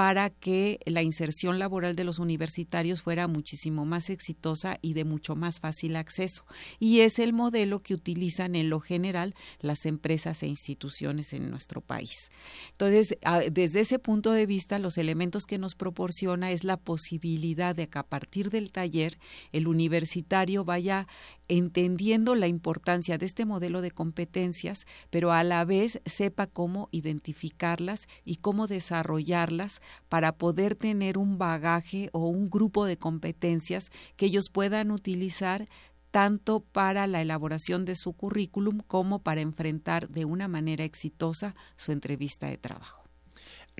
para 0.00 0.30
que 0.30 0.80
la 0.86 1.02
inserción 1.02 1.58
laboral 1.58 1.94
de 1.94 2.04
los 2.04 2.18
universitarios 2.18 3.02
fuera 3.02 3.28
muchísimo 3.28 3.84
más 3.84 4.08
exitosa 4.08 4.78
y 4.80 4.94
de 4.94 5.04
mucho 5.04 5.36
más 5.36 5.60
fácil 5.60 5.94
acceso. 5.94 6.46
Y 6.78 7.00
es 7.00 7.18
el 7.18 7.34
modelo 7.34 7.80
que 7.80 7.92
utilizan 7.92 8.54
en 8.54 8.70
lo 8.70 8.80
general 8.80 9.34
las 9.60 9.84
empresas 9.84 10.42
e 10.42 10.46
instituciones 10.46 11.34
en 11.34 11.50
nuestro 11.50 11.82
país. 11.82 12.30
Entonces, 12.70 13.18
desde 13.52 13.80
ese 13.80 13.98
punto 13.98 14.32
de 14.32 14.46
vista, 14.46 14.78
los 14.78 14.96
elementos 14.96 15.44
que 15.44 15.58
nos 15.58 15.74
proporciona 15.74 16.50
es 16.50 16.64
la 16.64 16.78
posibilidad 16.78 17.76
de 17.76 17.90
que 17.90 17.98
a 17.98 18.04
partir 18.04 18.48
del 18.48 18.72
taller 18.72 19.18
el 19.52 19.68
universitario 19.68 20.64
vaya 20.64 21.08
entendiendo 21.46 22.36
la 22.36 22.46
importancia 22.46 23.18
de 23.18 23.26
este 23.26 23.44
modelo 23.44 23.82
de 23.82 23.90
competencias, 23.90 24.86
pero 25.10 25.32
a 25.32 25.44
la 25.44 25.64
vez 25.66 26.00
sepa 26.06 26.46
cómo 26.46 26.88
identificarlas 26.90 28.08
y 28.24 28.36
cómo 28.36 28.66
desarrollarlas 28.66 29.82
para 30.08 30.32
poder 30.32 30.74
tener 30.74 31.18
un 31.18 31.38
bagaje 31.38 32.10
o 32.12 32.28
un 32.28 32.50
grupo 32.50 32.84
de 32.84 32.96
competencias 32.96 33.90
que 34.16 34.26
ellos 34.26 34.50
puedan 34.50 34.90
utilizar 34.90 35.68
tanto 36.10 36.60
para 36.60 37.06
la 37.06 37.22
elaboración 37.22 37.84
de 37.84 37.96
su 37.96 38.12
currículum 38.12 38.80
como 38.86 39.20
para 39.20 39.40
enfrentar 39.40 40.08
de 40.08 40.24
una 40.24 40.48
manera 40.48 40.84
exitosa 40.84 41.54
su 41.76 41.92
entrevista 41.92 42.48
de 42.48 42.58
trabajo. 42.58 43.04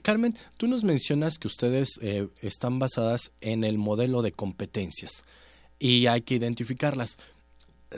Carmen, 0.02 0.36
tú 0.56 0.66
nos 0.66 0.84
mencionas 0.84 1.38
que 1.38 1.48
ustedes 1.48 1.98
eh, 2.00 2.28
están 2.40 2.78
basadas 2.78 3.32
en 3.40 3.64
el 3.64 3.78
modelo 3.78 4.22
de 4.22 4.32
competencias 4.32 5.24
y 5.78 6.06
hay 6.06 6.22
que 6.22 6.36
identificarlas. 6.36 7.18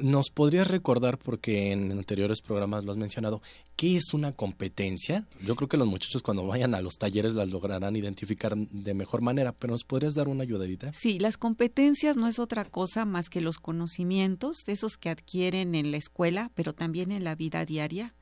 ¿Nos 0.00 0.30
podrías 0.30 0.68
recordar, 0.68 1.18
porque 1.18 1.70
en 1.72 1.92
anteriores 1.92 2.40
programas 2.40 2.84
lo 2.84 2.92
has 2.92 2.96
mencionado, 2.96 3.42
qué 3.76 3.96
es 3.96 4.14
una 4.14 4.32
competencia? 4.32 5.26
Yo 5.44 5.54
creo 5.54 5.68
que 5.68 5.76
los 5.76 5.86
muchachos 5.86 6.22
cuando 6.22 6.46
vayan 6.46 6.74
a 6.74 6.80
los 6.80 6.96
talleres 6.96 7.34
las 7.34 7.50
lograrán 7.50 7.94
identificar 7.94 8.56
de 8.56 8.94
mejor 8.94 9.20
manera, 9.20 9.52
pero 9.52 9.72
¿nos 9.72 9.84
podrías 9.84 10.14
dar 10.14 10.28
una 10.28 10.44
ayudadita? 10.44 10.92
Sí, 10.94 11.18
las 11.18 11.36
competencias 11.36 12.16
no 12.16 12.26
es 12.26 12.38
otra 12.38 12.64
cosa 12.64 13.04
más 13.04 13.28
que 13.28 13.42
los 13.42 13.58
conocimientos, 13.58 14.62
esos 14.66 14.96
que 14.96 15.10
adquieren 15.10 15.74
en 15.74 15.90
la 15.90 15.98
escuela, 15.98 16.50
pero 16.54 16.72
también 16.72 17.12
en 17.12 17.24
la 17.24 17.34
vida 17.34 17.66
diaria, 17.66 18.14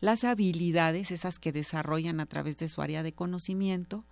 las 0.00 0.24
habilidades, 0.24 1.10
esas 1.10 1.38
que 1.38 1.52
desarrollan 1.52 2.20
a 2.20 2.26
través 2.26 2.56
de 2.56 2.70
su 2.70 2.80
área 2.80 3.02
de 3.02 3.12
conocimiento, 3.12 4.06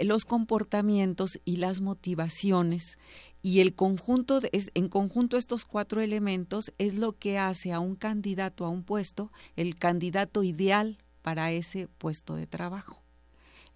los 0.00 0.24
comportamientos 0.24 1.38
y 1.44 1.58
las 1.58 1.80
motivaciones 1.80 2.98
y 3.46 3.60
el 3.60 3.76
conjunto 3.76 4.40
es, 4.50 4.72
en 4.74 4.88
conjunto 4.88 5.36
estos 5.36 5.64
cuatro 5.64 6.00
elementos 6.00 6.72
es 6.78 6.96
lo 6.96 7.12
que 7.12 7.38
hace 7.38 7.72
a 7.72 7.78
un 7.78 7.94
candidato 7.94 8.64
a 8.64 8.70
un 8.70 8.82
puesto 8.82 9.30
el 9.54 9.76
candidato 9.76 10.42
ideal 10.42 10.98
para 11.22 11.52
ese 11.52 11.86
puesto 11.86 12.34
de 12.34 12.48
trabajo. 12.48 13.04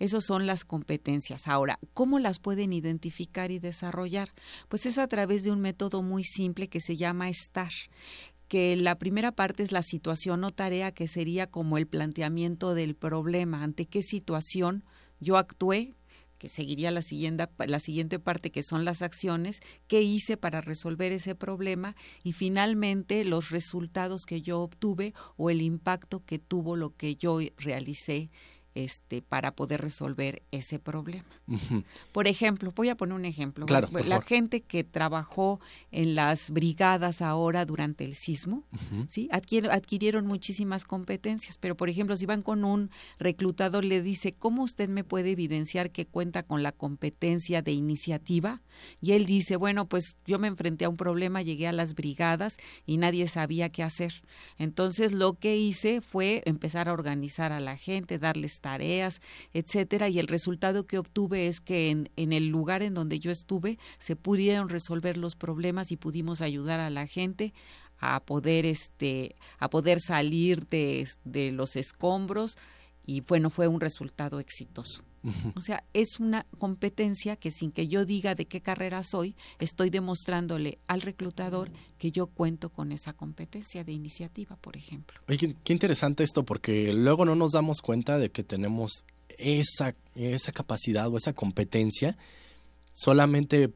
Esas 0.00 0.24
son 0.24 0.44
las 0.44 0.64
competencias. 0.64 1.46
Ahora, 1.46 1.78
¿cómo 1.94 2.18
las 2.18 2.40
pueden 2.40 2.72
identificar 2.72 3.52
y 3.52 3.60
desarrollar? 3.60 4.30
Pues 4.68 4.86
es 4.86 4.98
a 4.98 5.06
través 5.06 5.44
de 5.44 5.52
un 5.52 5.60
método 5.60 6.02
muy 6.02 6.24
simple 6.24 6.66
que 6.66 6.80
se 6.80 6.96
llama 6.96 7.32
STAR, 7.32 7.70
que 8.48 8.74
la 8.74 8.98
primera 8.98 9.30
parte 9.30 9.62
es 9.62 9.70
la 9.70 9.84
situación 9.84 10.42
o 10.42 10.50
tarea, 10.50 10.90
que 10.90 11.06
sería 11.06 11.46
como 11.46 11.78
el 11.78 11.86
planteamiento 11.86 12.74
del 12.74 12.96
problema, 12.96 13.62
ante 13.62 13.86
qué 13.86 14.02
situación 14.02 14.82
yo 15.20 15.36
actué, 15.36 15.94
que 16.40 16.48
seguiría 16.48 16.90
la 16.90 17.02
siguiente, 17.02 17.46
la 17.66 17.80
siguiente 17.80 18.18
parte, 18.18 18.50
que 18.50 18.62
son 18.62 18.86
las 18.86 19.02
acciones, 19.02 19.60
qué 19.86 20.00
hice 20.00 20.38
para 20.38 20.62
resolver 20.62 21.12
ese 21.12 21.34
problema 21.34 21.94
y 22.24 22.32
finalmente 22.32 23.24
los 23.24 23.50
resultados 23.50 24.24
que 24.24 24.40
yo 24.40 24.60
obtuve 24.62 25.12
o 25.36 25.50
el 25.50 25.60
impacto 25.60 26.24
que 26.24 26.38
tuvo 26.38 26.76
lo 26.76 26.96
que 26.96 27.14
yo 27.14 27.38
realicé 27.58 28.30
este, 28.74 29.22
para 29.22 29.54
poder 29.54 29.80
resolver 29.80 30.42
ese 30.50 30.78
problema. 30.78 31.24
Por 32.12 32.28
ejemplo, 32.28 32.72
voy 32.74 32.88
a 32.88 32.96
poner 32.96 33.14
un 33.14 33.24
ejemplo. 33.24 33.66
la 33.66 34.20
gente 34.22 34.60
que 34.60 34.84
trabajó 34.84 35.60
en 35.90 36.14
las 36.14 36.50
brigadas 36.50 37.22
ahora 37.22 37.64
durante 37.64 38.04
el 38.04 38.14
sismo, 38.14 38.64
¿sí? 39.08 39.28
adquirieron 39.32 40.26
muchísimas 40.26 40.84
competencias, 40.84 41.58
pero 41.58 41.76
por 41.76 41.88
ejemplo, 41.88 42.16
si 42.16 42.26
van 42.26 42.42
con 42.42 42.64
un 42.64 42.90
reclutador, 43.18 43.84
le 43.84 44.02
dice, 44.02 44.32
¿cómo 44.32 44.62
usted 44.62 44.88
me 44.88 45.04
puede 45.04 45.32
evidenciar 45.32 45.90
que 45.90 46.06
cuenta 46.06 46.42
con 46.42 46.62
la 46.62 46.72
competencia 46.72 47.62
de 47.62 47.72
iniciativa? 47.72 48.62
Y 49.00 49.12
él 49.12 49.26
dice, 49.26 49.56
bueno, 49.56 49.86
pues 49.88 50.16
yo 50.26 50.38
me 50.38 50.48
enfrenté 50.48 50.84
a 50.84 50.88
un 50.88 50.96
problema, 50.96 51.42
llegué 51.42 51.66
a 51.66 51.72
las 51.72 51.94
brigadas 51.94 52.56
y 52.86 52.96
nadie 52.96 53.26
sabía 53.28 53.70
qué 53.70 53.82
hacer. 53.82 54.22
Entonces, 54.58 55.12
lo 55.12 55.34
que 55.34 55.56
hice 55.56 56.00
fue 56.00 56.42
empezar 56.44 56.88
a 56.88 56.92
organizar 56.92 57.52
a 57.52 57.60
la 57.60 57.76
gente, 57.76 58.18
darles 58.18 58.59
tareas, 58.60 59.20
etcétera, 59.52 60.08
y 60.08 60.18
el 60.18 60.28
resultado 60.28 60.86
que 60.86 60.98
obtuve 60.98 61.48
es 61.48 61.60
que 61.60 61.90
en, 61.90 62.10
en 62.16 62.32
el 62.32 62.48
lugar 62.48 62.82
en 62.82 62.94
donde 62.94 63.18
yo 63.18 63.30
estuve 63.30 63.78
se 63.98 64.16
pudieron 64.16 64.68
resolver 64.68 65.16
los 65.16 65.36
problemas 65.36 65.90
y 65.90 65.96
pudimos 65.96 66.40
ayudar 66.40 66.80
a 66.80 66.90
la 66.90 67.06
gente 67.06 67.52
a 67.98 68.20
poder 68.20 68.66
este 68.66 69.36
a 69.58 69.68
poder 69.68 70.00
salir 70.00 70.66
de, 70.68 71.06
de 71.24 71.52
los 71.52 71.76
escombros 71.76 72.56
y 73.04 73.20
bueno 73.20 73.50
fue 73.50 73.68
un 73.68 73.80
resultado 73.80 74.40
exitoso 74.40 75.04
O 75.54 75.60
sea, 75.60 75.84
es 75.92 76.18
una 76.18 76.46
competencia 76.58 77.36
que 77.36 77.50
sin 77.50 77.72
que 77.72 77.88
yo 77.88 78.04
diga 78.04 78.34
de 78.34 78.46
qué 78.46 78.60
carrera 78.60 79.02
soy, 79.04 79.34
estoy 79.58 79.90
demostrándole 79.90 80.78
al 80.86 81.02
reclutador 81.02 81.70
que 81.98 82.10
yo 82.10 82.26
cuento 82.26 82.70
con 82.70 82.92
esa 82.92 83.12
competencia 83.12 83.84
de 83.84 83.92
iniciativa, 83.92 84.56
por 84.56 84.76
ejemplo. 84.76 85.20
Oye, 85.28 85.54
qué 85.62 85.72
interesante 85.72 86.24
esto, 86.24 86.44
porque 86.44 86.92
luego 86.92 87.24
no 87.24 87.34
nos 87.34 87.52
damos 87.52 87.80
cuenta 87.82 88.18
de 88.18 88.30
que 88.30 88.42
tenemos 88.42 89.04
esa, 89.38 89.94
esa 90.14 90.52
capacidad 90.52 91.08
o 91.08 91.16
esa 91.16 91.32
competencia. 91.32 92.16
Solamente 92.92 93.72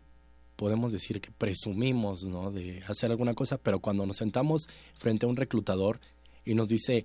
podemos 0.57 0.92
decir 0.92 1.20
que 1.20 1.30
presumimos 1.30 2.24
¿no? 2.24 2.51
de 2.51 2.82
hacer 2.86 3.11
alguna 3.11 3.34
cosa, 3.34 3.59
pero 3.59 3.80
cuando 3.80 4.07
nos 4.07 4.16
sentamos 4.16 4.68
frente 4.95 5.26
a 5.26 5.28
un 5.28 5.36
reclutador 5.36 6.01
y 6.45 6.55
nos 6.55 6.68
dice, 6.68 7.05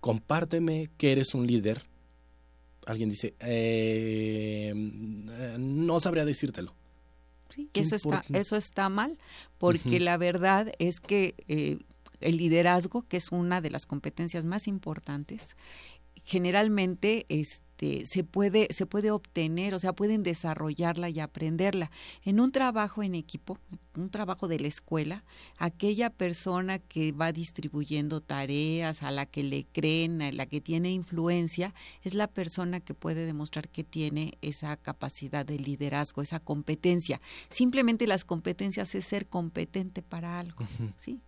compárteme 0.00 0.90
que 0.96 1.12
eres 1.12 1.34
un 1.34 1.46
líder, 1.46 1.84
alguien 2.86 3.08
dice, 3.08 3.34
eh, 3.40 4.72
no 4.74 6.00
sabría 6.00 6.24
decírtelo. 6.24 6.74
Sí, 7.50 7.68
eso 7.74 7.96
está, 7.96 8.24
eso 8.32 8.56
está 8.56 8.88
mal, 8.88 9.18
porque 9.58 10.00
la 10.00 10.16
verdad 10.16 10.72
es 10.78 11.00
que 11.00 11.34
eh, 11.48 11.78
el 12.20 12.38
liderazgo, 12.38 13.02
que 13.02 13.18
es 13.18 13.30
una 13.30 13.60
de 13.60 13.70
las 13.70 13.84
competencias 13.84 14.44
más 14.46 14.66
importantes, 14.66 15.56
generalmente 16.24 17.26
este 17.28 17.71
este, 17.82 18.06
se 18.06 18.24
puede 18.24 18.68
se 18.70 18.86
puede 18.86 19.10
obtener, 19.10 19.74
o 19.74 19.78
sea, 19.78 19.92
pueden 19.92 20.22
desarrollarla 20.22 21.10
y 21.10 21.20
aprenderla. 21.20 21.90
En 22.24 22.40
un 22.40 22.52
trabajo 22.52 23.02
en 23.02 23.14
equipo, 23.14 23.58
un 23.96 24.10
trabajo 24.10 24.48
de 24.48 24.60
la 24.60 24.68
escuela, 24.68 25.24
aquella 25.58 26.10
persona 26.10 26.78
que 26.78 27.12
va 27.12 27.32
distribuyendo 27.32 28.20
tareas, 28.20 29.02
a 29.02 29.10
la 29.10 29.26
que 29.26 29.42
le 29.42 29.64
creen, 29.64 30.22
a 30.22 30.32
la 30.32 30.46
que 30.46 30.60
tiene 30.60 30.92
influencia, 30.92 31.74
es 32.02 32.14
la 32.14 32.28
persona 32.28 32.80
que 32.80 32.94
puede 32.94 33.26
demostrar 33.26 33.68
que 33.68 33.84
tiene 33.84 34.38
esa 34.42 34.76
capacidad 34.76 35.44
de 35.44 35.58
liderazgo, 35.58 36.22
esa 36.22 36.40
competencia. 36.40 37.20
Simplemente 37.50 38.06
las 38.06 38.24
competencias 38.24 38.94
es 38.94 39.04
ser 39.04 39.26
competente 39.26 40.02
para 40.02 40.38
algo, 40.38 40.66
¿sí? 40.96 41.20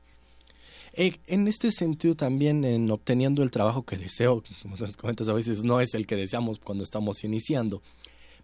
En 0.96 1.48
este 1.48 1.72
sentido 1.72 2.14
también 2.14 2.64
en 2.64 2.90
obteniendo 2.90 3.42
el 3.42 3.50
trabajo 3.50 3.84
que 3.84 3.96
deseo, 3.96 4.42
como 4.62 4.76
nos 4.76 4.96
comentas 4.96 5.28
a 5.28 5.32
veces 5.32 5.64
no 5.64 5.80
es 5.80 5.94
el 5.94 6.06
que 6.06 6.16
deseamos 6.16 6.58
cuando 6.58 6.84
estamos 6.84 7.24
iniciando, 7.24 7.82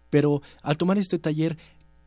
pero 0.09 0.41
al 0.61 0.77
tomar 0.77 0.97
este 0.97 1.19
taller, 1.19 1.57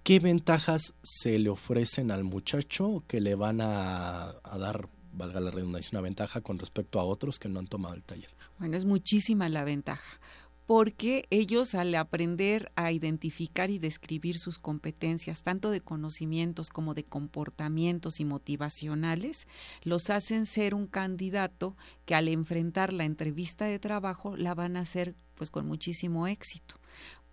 ¿qué 0.02 0.20
ventajas 0.20 0.94
se 1.02 1.38
le 1.38 1.48
ofrecen 1.48 2.10
al 2.10 2.24
muchacho 2.24 3.02
que 3.06 3.20
le 3.20 3.34
van 3.34 3.60
a, 3.60 4.34
a 4.42 4.58
dar 4.58 4.88
valga 5.16 5.40
la 5.40 5.50
redundancia, 5.50 5.90
una 5.92 6.00
ventaja 6.00 6.40
con 6.40 6.58
respecto 6.58 7.00
a 7.00 7.04
otros 7.04 7.38
que 7.38 7.48
no 7.48 7.60
han 7.60 7.66
tomado 7.66 7.94
el 7.94 8.02
taller? 8.02 8.30
Bueno, 8.58 8.76
es 8.76 8.84
muchísima 8.84 9.48
la 9.48 9.64
ventaja 9.64 10.20
porque 10.66 11.26
ellos 11.30 11.74
al 11.74 11.94
aprender 11.94 12.72
a 12.74 12.92
identificar 12.92 13.70
y 13.70 13.78
describir 13.78 14.38
sus 14.38 14.58
competencias, 14.58 15.42
tanto 15.42 15.70
de 15.70 15.80
conocimientos 15.80 16.70
como 16.70 16.94
de 16.94 17.04
comportamientos 17.04 18.20
y 18.20 18.24
motivacionales, 18.24 19.46
los 19.82 20.10
hacen 20.10 20.46
ser 20.46 20.74
un 20.74 20.86
candidato 20.86 21.76
que 22.06 22.14
al 22.14 22.28
enfrentar 22.28 22.92
la 22.92 23.04
entrevista 23.04 23.66
de 23.66 23.78
trabajo 23.78 24.36
la 24.36 24.54
van 24.54 24.76
a 24.76 24.80
hacer 24.80 25.14
pues 25.34 25.50
con 25.50 25.66
muchísimo 25.66 26.26
éxito 26.28 26.76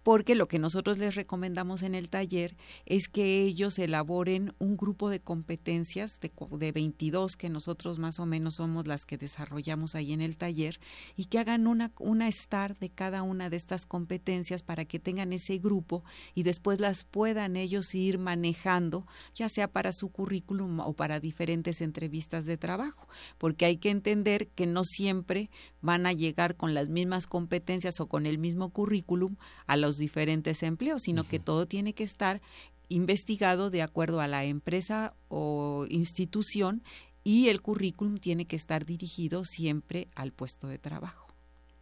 porque 0.04 0.36
lo 0.36 0.48
que 0.48 0.60
nosotros 0.60 0.98
les 0.98 1.16
recomendamos 1.16 1.84
en 1.84 1.96
el 1.96 2.10
taller 2.10 2.56
es 2.86 3.08
que 3.08 3.42
ellos 3.42 3.78
elaboren 3.80 4.54
un 4.60 4.78
grupo 4.78 5.10
de 5.10 5.20
competencias 5.20 6.20
de, 6.20 6.32
de 6.58 6.72
22 6.72 7.36
que 7.36 7.50
nosotros 7.50 8.00
más 8.00 8.20
o 8.20 8.26
menos 8.26 8.56
somos 8.56 8.88
las 8.88 9.06
que 9.06 9.18
desarrollamos 9.18 9.96
ahí 9.96 10.14
en 10.14 10.22
el 10.22 10.38
taller 10.38 10.80
y 11.16 11.26
que 11.26 11.40
hagan 11.40 11.68
una, 11.68 11.92
una 12.00 12.32
STAR 12.32 12.78
de 12.80 12.90
cada 12.90 13.22
una 13.22 13.50
de 13.50 13.58
estas 13.58 13.86
competencias 13.86 14.64
para 14.64 14.86
que 14.86 15.00
tengan 15.00 15.34
ese 15.34 15.58
grupo 15.58 16.04
y 16.34 16.44
después 16.44 16.80
las 16.80 17.04
puedan 17.04 17.56
ellos 17.56 17.94
ir 17.94 18.18
manejando, 18.18 19.06
ya 19.36 19.50
sea 19.50 19.68
para 19.68 19.92
su 19.92 20.10
currículum 20.10 20.80
o 20.80 20.94
para 20.94 21.20
diferentes 21.20 21.82
entrevistas 21.82 22.46
de 22.46 22.58
trabajo, 22.58 23.08
porque 23.38 23.66
hay 23.66 23.78
que 23.78 23.90
entender 23.90 24.48
que 24.50 24.66
no 24.66 24.84
siempre 24.84 25.50
van 25.82 26.06
a 26.06 26.14
llegar 26.14 26.56
con 26.56 26.74
las 26.74 26.90
mismas 26.90 27.28
competencias 27.28 28.00
o 28.00 28.08
con 28.08 28.26
el 28.26 28.38
mismo 28.38 28.70
currículum 28.70 29.36
a 29.68 29.78
los 29.78 29.91
diferentes 29.98 30.64
empleos, 30.64 31.02
sino 31.04 31.28
que 31.28 31.40
todo 31.40 31.66
tiene 31.66 31.94
que 31.94 32.04
estar 32.04 32.42
investigado 32.90 33.70
de 33.70 33.82
acuerdo 33.82 34.22
a 34.22 34.28
la 34.28 34.44
empresa 34.44 35.14
o 35.30 35.86
institución 35.90 36.84
y 37.24 37.50
el 37.50 37.62
currículum 37.62 38.18
tiene 38.18 38.46
que 38.46 38.56
estar 38.56 38.86
dirigido 38.86 39.46
siempre 39.46 40.08
al 40.16 40.32
puesto 40.32 40.68
de 40.68 40.78
trabajo, 40.78 41.28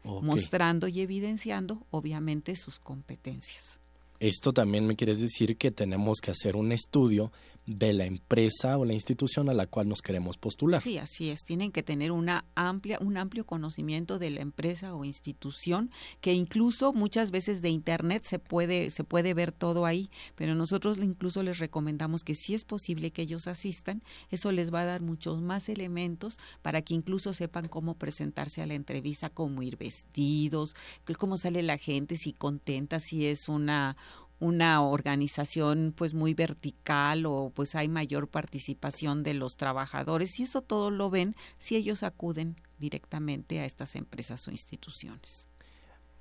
mostrando 0.04 0.88
y 0.88 1.02
evidenciando 1.02 1.86
obviamente 1.92 2.56
sus 2.56 2.80
competencias. 2.80 3.80
Esto 4.20 4.52
también 4.52 4.86
me 4.86 4.98
quiere 4.98 5.16
decir 5.16 5.56
que 5.56 5.72
tenemos 5.72 6.20
que 6.22 6.32
hacer 6.32 6.58
un 6.58 6.74
estudio 6.74 7.32
de 7.70 7.94
la 7.94 8.06
empresa 8.06 8.80
o 8.80 8.86
la 8.86 8.94
institución 8.94 9.48
a 9.48 9.54
la 9.54 9.68
cual 9.68 9.88
nos 9.88 10.02
queremos 10.02 10.38
postular. 10.38 10.82
Sí, 10.82 10.98
así 10.98 11.30
es. 11.30 11.46
Tienen 11.46 11.72
que 11.72 11.84
tener 11.84 12.12
una 12.12 12.46
amplia, 12.56 12.98
un 13.00 13.16
amplio 13.16 13.46
conocimiento 13.46 14.18
de 14.18 14.32
la 14.32 14.42
empresa 14.42 14.96
o 14.96 15.06
institución, 15.06 15.92
que 16.20 16.34
incluso 16.34 16.94
muchas 16.94 17.30
veces 17.30 17.62
de 17.62 17.70
internet 17.70 18.24
se 18.26 18.40
puede, 18.40 18.90
se 18.90 19.04
puede 19.04 19.36
ver 19.36 19.52
todo 19.52 19.86
ahí, 19.86 20.10
pero 20.36 20.56
nosotros 20.56 20.98
incluso 20.98 21.44
les 21.44 21.60
recomendamos 21.60 22.24
que 22.24 22.34
si 22.34 22.56
es 22.56 22.66
posible 22.66 23.12
que 23.12 23.22
ellos 23.22 23.46
asistan, 23.46 24.02
eso 24.32 24.52
les 24.52 24.74
va 24.74 24.82
a 24.82 24.86
dar 24.86 25.02
muchos 25.02 25.40
más 25.40 25.70
elementos 25.70 26.40
para 26.64 26.82
que 26.82 26.96
incluso 26.96 27.34
sepan 27.34 27.68
cómo 27.68 27.94
presentarse 27.94 28.64
a 28.64 28.66
la 28.66 28.74
entrevista, 28.74 29.30
cómo 29.30 29.62
ir 29.62 29.78
vestidos, 29.78 30.76
cómo 31.20 31.38
sale 31.38 31.62
la 31.62 31.78
gente, 31.78 32.18
si 32.18 32.34
contenta, 32.34 33.00
si 33.00 33.28
es 33.28 33.48
una 33.48 33.96
una 34.40 34.82
organización 34.82 35.94
pues 35.96 36.14
muy 36.14 36.34
vertical 36.34 37.26
o 37.26 37.52
pues 37.54 37.76
hay 37.76 37.88
mayor 37.88 38.30
participación 38.30 39.24
de 39.24 39.34
los 39.34 39.58
trabajadores 39.58 40.40
y 40.40 40.44
eso 40.44 40.62
todo 40.62 40.92
lo 40.92 41.10
ven 41.10 41.36
si 41.58 41.76
ellos 41.76 42.04
acuden 42.04 42.56
directamente 42.78 43.60
a 43.60 43.66
estas 43.66 43.96
empresas 43.96 44.48
o 44.48 44.52
instituciones. 44.52 45.48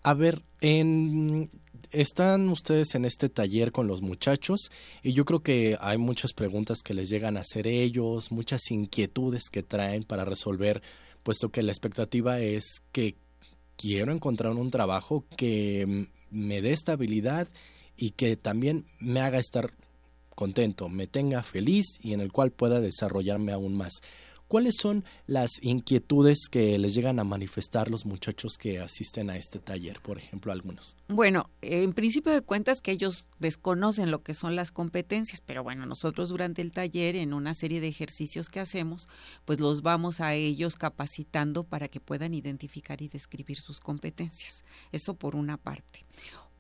A 0.02 0.14
ver, 0.14 0.42
en, 0.60 1.50
están 1.90 2.48
ustedes 2.48 2.94
en 2.94 3.04
este 3.04 3.28
taller 3.28 3.72
con 3.72 3.86
los 3.86 4.00
muchachos 4.00 4.70
y 5.02 5.12
yo 5.12 5.24
creo 5.24 5.42
que 5.42 5.76
hay 5.80 5.98
muchas 5.98 6.32
preguntas 6.32 6.82
que 6.82 6.94
les 6.94 7.08
llegan 7.08 7.36
a 7.36 7.40
hacer 7.40 7.66
ellos, 7.66 8.30
muchas 8.30 8.70
inquietudes 8.70 9.50
que 9.50 9.62
traen 9.62 10.04
para 10.04 10.24
resolver, 10.24 10.82
puesto 11.22 11.50
que 11.50 11.62
la 11.62 11.72
expectativa 11.72 12.40
es 12.40 12.80
que 12.92 13.16
quiero 13.76 14.12
encontrar 14.12 14.52
un 14.52 14.70
trabajo 14.70 15.24
que 15.36 16.08
me 16.30 16.62
dé 16.62 16.72
estabilidad 16.72 17.48
y 17.98 18.12
que 18.12 18.36
también 18.36 18.86
me 19.00 19.20
haga 19.20 19.38
estar 19.38 19.72
contento, 20.34 20.88
me 20.88 21.08
tenga 21.08 21.42
feliz 21.42 21.98
y 22.00 22.14
en 22.14 22.20
el 22.20 22.32
cual 22.32 22.52
pueda 22.52 22.80
desarrollarme 22.80 23.52
aún 23.52 23.76
más. 23.76 24.00
¿Cuáles 24.48 24.76
son 24.76 25.04
las 25.26 25.50
inquietudes 25.60 26.48
que 26.50 26.78
les 26.78 26.94
llegan 26.94 27.18
a 27.18 27.24
manifestar 27.24 27.90
los 27.90 28.06
muchachos 28.06 28.56
que 28.58 28.78
asisten 28.78 29.28
a 29.28 29.36
este 29.36 29.58
taller, 29.58 30.00
por 30.00 30.16
ejemplo, 30.16 30.52
algunos? 30.52 30.96
Bueno, 31.08 31.50
en 31.60 31.92
principio 31.92 32.32
de 32.32 32.40
cuentas 32.40 32.80
que 32.80 32.92
ellos 32.92 33.26
desconocen 33.38 34.10
lo 34.10 34.22
que 34.22 34.32
son 34.32 34.56
las 34.56 34.72
competencias, 34.72 35.42
pero 35.44 35.62
bueno, 35.62 35.84
nosotros 35.84 36.30
durante 36.30 36.62
el 36.62 36.72
taller, 36.72 37.14
en 37.16 37.34
una 37.34 37.52
serie 37.52 37.82
de 37.82 37.88
ejercicios 37.88 38.48
que 38.48 38.60
hacemos, 38.60 39.06
pues 39.44 39.60
los 39.60 39.82
vamos 39.82 40.22
a 40.22 40.32
ellos 40.32 40.76
capacitando 40.76 41.64
para 41.64 41.88
que 41.88 42.00
puedan 42.00 42.32
identificar 42.32 43.02
y 43.02 43.08
describir 43.08 43.58
sus 43.58 43.80
competencias. 43.80 44.64
Eso 44.92 45.12
por 45.12 45.36
una 45.36 45.58
parte. 45.58 46.06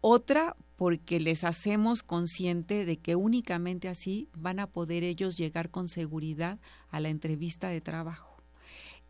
Otra, 0.00 0.56
porque 0.76 1.18
les 1.18 1.42
hacemos 1.42 2.02
consciente 2.02 2.84
de 2.84 2.98
que 2.98 3.16
únicamente 3.16 3.88
así 3.88 4.28
van 4.36 4.60
a 4.60 4.68
poder 4.68 5.02
ellos 5.02 5.36
llegar 5.36 5.70
con 5.70 5.88
seguridad 5.88 6.58
a 6.90 7.00
la 7.00 7.08
entrevista 7.08 7.68
de 7.68 7.80
trabajo. 7.80 8.36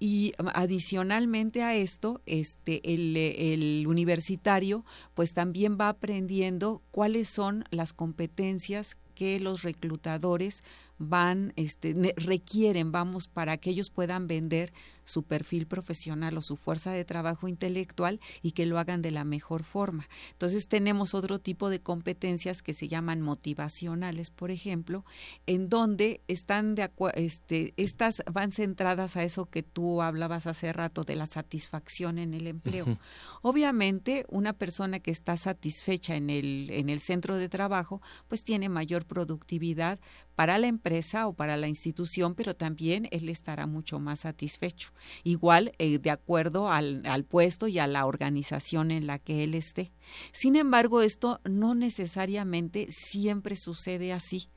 Y 0.00 0.32
adicionalmente 0.54 1.62
a 1.62 1.74
esto, 1.74 2.22
este, 2.24 2.94
el, 2.94 3.16
el, 3.16 3.86
universitario 3.88 4.84
pues 5.14 5.32
también 5.32 5.76
va 5.78 5.88
aprendiendo 5.88 6.82
cuáles 6.92 7.28
son 7.28 7.64
las 7.70 7.92
competencias 7.92 8.96
que 9.16 9.40
los 9.40 9.62
reclutadores 9.62 10.62
van, 10.98 11.52
este, 11.56 11.94
requieren, 12.16 12.92
vamos, 12.92 13.28
para 13.28 13.56
que 13.56 13.70
ellos 13.70 13.90
puedan 13.90 14.26
vender 14.26 14.72
su 15.08 15.22
perfil 15.22 15.66
profesional 15.66 16.36
o 16.36 16.42
su 16.42 16.56
fuerza 16.56 16.92
de 16.92 17.04
trabajo 17.04 17.48
intelectual 17.48 18.20
y 18.42 18.52
que 18.52 18.66
lo 18.66 18.78
hagan 18.78 19.00
de 19.00 19.10
la 19.10 19.24
mejor 19.24 19.64
forma. 19.64 20.06
Entonces 20.32 20.68
tenemos 20.68 21.14
otro 21.14 21.38
tipo 21.38 21.70
de 21.70 21.80
competencias 21.80 22.60
que 22.62 22.74
se 22.74 22.88
llaman 22.88 23.22
motivacionales, 23.22 24.30
por 24.30 24.50
ejemplo, 24.50 25.04
en 25.46 25.70
donde 25.70 26.20
están 26.28 26.74
de 26.74 26.90
este, 27.14 27.72
estas 27.76 28.22
van 28.30 28.52
centradas 28.52 29.16
a 29.16 29.22
eso 29.22 29.46
que 29.46 29.62
tú 29.62 30.02
hablabas 30.02 30.46
hace 30.46 30.72
rato 30.72 31.04
de 31.04 31.16
la 31.16 31.26
satisfacción 31.26 32.18
en 32.18 32.34
el 32.34 32.46
empleo. 32.46 32.98
Obviamente, 33.40 34.26
una 34.28 34.52
persona 34.52 35.00
que 35.00 35.10
está 35.10 35.36
satisfecha 35.36 36.16
en 36.16 36.28
el, 36.28 36.68
en 36.70 36.90
el 36.90 37.00
centro 37.00 37.36
de 37.36 37.48
trabajo, 37.48 38.02
pues 38.28 38.44
tiene 38.44 38.68
mayor 38.68 39.06
productividad 39.06 39.98
para 40.38 40.56
la 40.58 40.68
empresa 40.68 41.26
o 41.26 41.32
para 41.32 41.56
la 41.56 41.66
institución, 41.66 42.36
pero 42.36 42.54
también 42.54 43.08
él 43.10 43.28
estará 43.28 43.66
mucho 43.66 43.98
más 43.98 44.20
satisfecho. 44.20 44.92
Igual, 45.24 45.72
eh, 45.78 45.98
de 45.98 46.12
acuerdo 46.12 46.70
al, 46.70 47.04
al 47.06 47.24
puesto 47.24 47.66
y 47.66 47.80
a 47.80 47.88
la 47.88 48.06
organización 48.06 48.92
en 48.92 49.08
la 49.08 49.18
que 49.18 49.42
él 49.42 49.56
esté. 49.56 49.90
Sin 50.30 50.54
embargo, 50.54 51.02
esto 51.02 51.40
no 51.42 51.74
necesariamente 51.74 52.86
siempre 52.92 53.56
sucede 53.56 54.12
así. 54.12 54.48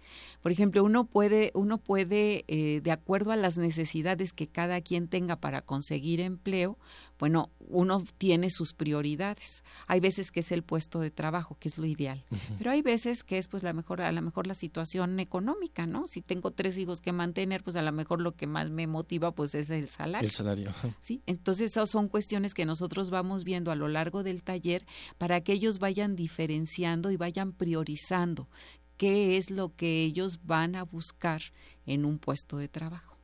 Por 0.41 0.51
ejemplo, 0.51 0.83
uno 0.83 1.05
puede, 1.05 1.51
uno 1.53 1.77
puede 1.77 2.45
eh, 2.47 2.81
de 2.81 2.91
acuerdo 2.91 3.31
a 3.31 3.35
las 3.35 3.57
necesidades 3.57 4.33
que 4.33 4.47
cada 4.47 4.81
quien 4.81 5.07
tenga 5.07 5.35
para 5.35 5.61
conseguir 5.61 6.19
empleo, 6.19 6.77
bueno, 7.19 7.51
uno 7.59 8.03
tiene 8.17 8.49
sus 8.49 8.73
prioridades. 8.73 9.63
Hay 9.87 9.99
veces 9.99 10.31
que 10.31 10.39
es 10.39 10.51
el 10.51 10.63
puesto 10.63 10.99
de 10.99 11.11
trabajo, 11.11 11.55
que 11.59 11.69
es 11.69 11.77
lo 11.77 11.85
ideal, 11.85 12.25
pero 12.57 12.71
hay 12.71 12.81
veces 12.81 13.23
que 13.23 13.37
es 13.37 13.47
pues 13.47 13.61
la 13.61 13.73
mejor, 13.73 14.01
a 14.01 14.11
lo 14.11 14.21
mejor 14.21 14.47
la 14.47 14.55
situación 14.55 15.19
económica, 15.19 15.70
¿no? 15.87 16.05
Si 16.07 16.21
tengo 16.21 16.51
tres 16.51 16.77
hijos 16.77 17.01
que 17.01 17.11
mantener, 17.11 17.63
pues 17.63 17.75
a 17.75 17.81
lo 17.81 17.91
mejor 17.91 18.21
lo 18.21 18.35
que 18.35 18.47
más 18.47 18.69
me 18.69 18.87
motiva 18.87 19.31
pues 19.31 19.55
es 19.55 19.69
el 19.69 19.89
salario. 19.89 20.27
El 20.27 20.33
salario. 20.33 20.73
Sí, 20.99 21.21
entonces 21.25 21.71
esas 21.71 21.89
son 21.89 22.07
cuestiones 22.07 22.53
que 22.53 22.65
nosotros 22.65 23.09
vamos 23.09 23.43
viendo 23.43 23.71
a 23.71 23.75
lo 23.75 23.87
largo 23.87 24.23
del 24.23 24.43
taller 24.43 24.85
para 25.17 25.41
que 25.41 25.53
ellos 25.53 25.79
vayan 25.79 26.15
diferenciando 26.15 27.11
y 27.11 27.17
vayan 27.17 27.53
priorizando 27.53 28.49
qué 28.97 29.37
es 29.37 29.49
lo 29.49 29.75
que 29.75 30.03
ellos 30.03 30.39
van 30.43 30.75
a 30.75 30.83
buscar 30.83 31.41
en 31.85 32.05
un 32.05 32.19
puesto 32.19 32.57
de 32.57 32.67
trabajo. 32.67 33.17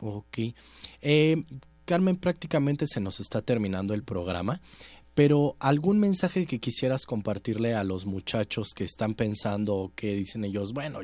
Ok. 0.00 0.38
Eh, 1.00 1.42
Carmen, 1.84 2.16
prácticamente 2.16 2.86
se 2.86 3.00
nos 3.00 3.20
está 3.20 3.40
terminando 3.40 3.94
el 3.94 4.02
programa, 4.02 4.60
pero 5.14 5.56
¿algún 5.60 5.98
mensaje 5.98 6.46
que 6.46 6.58
quisieras 6.58 7.06
compartirle 7.06 7.74
a 7.74 7.84
los 7.84 8.04
muchachos 8.04 8.74
que 8.74 8.84
están 8.84 9.14
pensando 9.14 9.76
o 9.76 9.92
que 9.94 10.14
dicen 10.14 10.44
ellos, 10.44 10.72
bueno, 10.72 11.00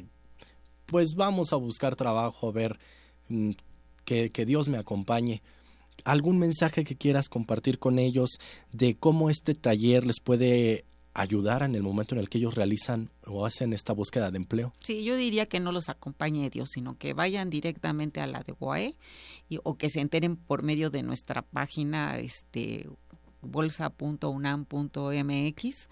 pues 0.91 1.15
vamos 1.15 1.53
a 1.53 1.57
buscar 1.57 1.95
trabajo, 1.95 2.49
a 2.49 2.53
ver 2.53 2.79
mm, 3.29 3.51
que, 4.05 4.31
Dios 4.45 4.69
me 4.69 4.77
acompañe? 4.77 5.41
¿Algún 6.05 6.39
mensaje 6.39 6.83
que 6.83 6.97
quieras 6.97 7.29
compartir 7.29 7.79
con 7.79 8.01
ellos 8.01 8.41
de 8.73 8.97
cómo 8.97 9.31
este 9.31 9.55
taller 9.55 10.05
les 10.05 10.19
puede 10.19 10.85
ayudar 11.15 11.63
en 11.63 11.77
el 11.77 11.83
momento 11.83 12.15
en 12.15 12.21
el 12.21 12.29
que 12.29 12.39
ellos 12.39 12.55
realizan 12.57 13.11
o 13.25 13.47
hacen 13.47 13.73
esta 13.73 13.93
búsqueda 13.93 14.33
de 14.33 14.39
empleo? 14.39 14.73
Sí, 14.83 15.05
yo 15.05 15.17
diría 15.17 15.47
que 15.47 15.61
no 15.61 15.71
los 15.71 15.89
acompañe 15.89 16.51
Dios, 16.51 16.71
sino 16.73 16.99
que 16.99 17.13
vayan 17.13 17.51
directamente 17.51 18.21
a 18.21 18.27
la 18.27 18.43
de 18.43 18.57
UAE 18.59 18.97
y, 19.49 19.61
o 19.63 19.77
que 19.77 19.91
se 19.91 20.01
enteren 20.01 20.35
por 20.37 20.65
medio 20.65 20.91
de 20.91 21.05
nuestra 21.05 21.43
página 21.43 22.19
este 22.19 22.89
bolsa.unam.mx 23.43 25.89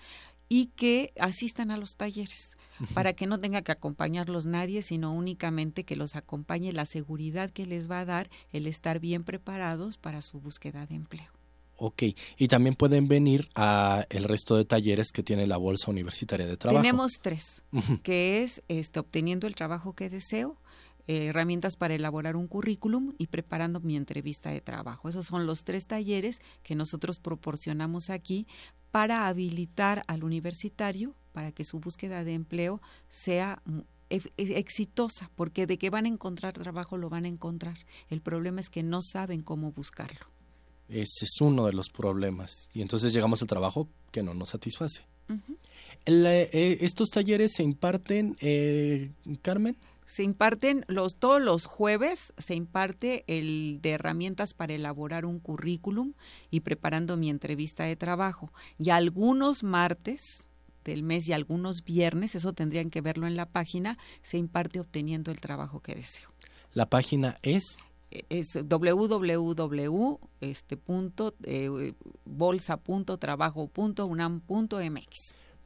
y 0.48 0.66
que 0.66 1.12
asistan 1.18 1.70
a 1.70 1.76
los 1.76 1.96
talleres 1.96 2.57
para 2.94 3.12
que 3.12 3.26
no 3.26 3.38
tenga 3.38 3.62
que 3.62 3.72
acompañarlos 3.72 4.46
nadie, 4.46 4.82
sino 4.82 5.12
únicamente 5.12 5.84
que 5.84 5.96
los 5.96 6.16
acompañe 6.16 6.72
la 6.72 6.86
seguridad 6.86 7.50
que 7.50 7.66
les 7.66 7.90
va 7.90 8.00
a 8.00 8.04
dar 8.04 8.30
el 8.52 8.66
estar 8.66 9.00
bien 9.00 9.24
preparados 9.24 9.98
para 9.98 10.22
su 10.22 10.40
búsqueda 10.40 10.86
de 10.86 10.94
empleo. 10.94 11.38
Ok, 11.80 12.02
y 12.36 12.48
también 12.48 12.74
pueden 12.74 13.06
venir 13.06 13.48
a 13.54 14.04
el 14.10 14.24
resto 14.24 14.56
de 14.56 14.64
talleres 14.64 15.12
que 15.12 15.22
tiene 15.22 15.46
la 15.46 15.56
Bolsa 15.56 15.92
Universitaria 15.92 16.44
de 16.44 16.56
Trabajo. 16.56 16.82
Tenemos 16.82 17.12
tres, 17.22 17.62
que 18.02 18.42
es 18.42 18.64
este, 18.66 18.98
obteniendo 18.98 19.46
el 19.46 19.54
trabajo 19.54 19.92
que 19.92 20.10
deseo, 20.10 20.56
eh, 21.08 21.26
herramientas 21.26 21.76
para 21.76 21.94
elaborar 21.94 22.36
un 22.36 22.46
currículum 22.46 23.14
y 23.18 23.26
preparando 23.26 23.80
mi 23.80 23.96
entrevista 23.96 24.50
de 24.50 24.60
trabajo. 24.60 25.08
Esos 25.08 25.26
son 25.26 25.46
los 25.46 25.64
tres 25.64 25.86
talleres 25.86 26.40
que 26.62 26.74
nosotros 26.74 27.18
proporcionamos 27.18 28.10
aquí 28.10 28.46
para 28.90 29.26
habilitar 29.26 30.02
al 30.06 30.22
universitario 30.22 31.14
para 31.32 31.50
que 31.50 31.64
su 31.64 31.80
búsqueda 31.80 32.24
de 32.24 32.34
empleo 32.34 32.82
sea 33.08 33.62
exitosa, 34.10 35.30
porque 35.34 35.66
de 35.66 35.78
que 35.78 35.90
van 35.90 36.04
a 36.04 36.08
encontrar 36.08 36.54
trabajo 36.54 36.96
lo 36.96 37.08
van 37.08 37.24
a 37.24 37.28
encontrar. 37.28 37.78
El 38.10 38.20
problema 38.20 38.60
es 38.60 38.68
que 38.68 38.82
no 38.82 39.00
saben 39.02 39.42
cómo 39.42 39.72
buscarlo. 39.72 40.26
Ese 40.88 41.24
es 41.24 41.40
uno 41.40 41.66
de 41.66 41.72
los 41.72 41.88
problemas. 41.88 42.68
Y 42.72 42.82
entonces 42.82 43.12
llegamos 43.12 43.42
al 43.42 43.48
trabajo 43.48 43.88
que 44.10 44.22
no 44.22 44.34
nos 44.34 44.50
satisface. 44.50 45.02
eh, 46.06 46.78
¿Estos 46.80 47.10
talleres 47.10 47.52
se 47.52 47.62
imparten, 47.62 48.36
eh, 48.40 49.12
Carmen? 49.42 49.76
Se 50.08 50.22
imparten 50.22 50.86
los, 50.88 51.16
todos 51.16 51.42
los 51.42 51.66
jueves, 51.66 52.32
se 52.38 52.54
imparte 52.54 53.24
el 53.26 53.80
de 53.82 53.90
herramientas 53.90 54.54
para 54.54 54.72
elaborar 54.72 55.26
un 55.26 55.38
currículum 55.38 56.14
y 56.50 56.60
preparando 56.60 57.18
mi 57.18 57.28
entrevista 57.28 57.84
de 57.84 57.94
trabajo. 57.94 58.50
Y 58.78 58.88
algunos 58.88 59.62
martes 59.62 60.46
del 60.84 61.02
mes 61.02 61.28
y 61.28 61.34
algunos 61.34 61.84
viernes, 61.84 62.34
eso 62.34 62.54
tendrían 62.54 62.88
que 62.88 63.02
verlo 63.02 63.26
en 63.26 63.36
la 63.36 63.44
página, 63.44 63.98
se 64.22 64.38
imparte 64.38 64.80
obteniendo 64.80 65.30
el 65.30 65.42
trabajo 65.42 65.80
que 65.80 65.94
deseo. 65.94 66.30
La 66.72 66.86
página 66.86 67.38
es 67.42 67.76
es 68.30 68.58
www 68.66 70.18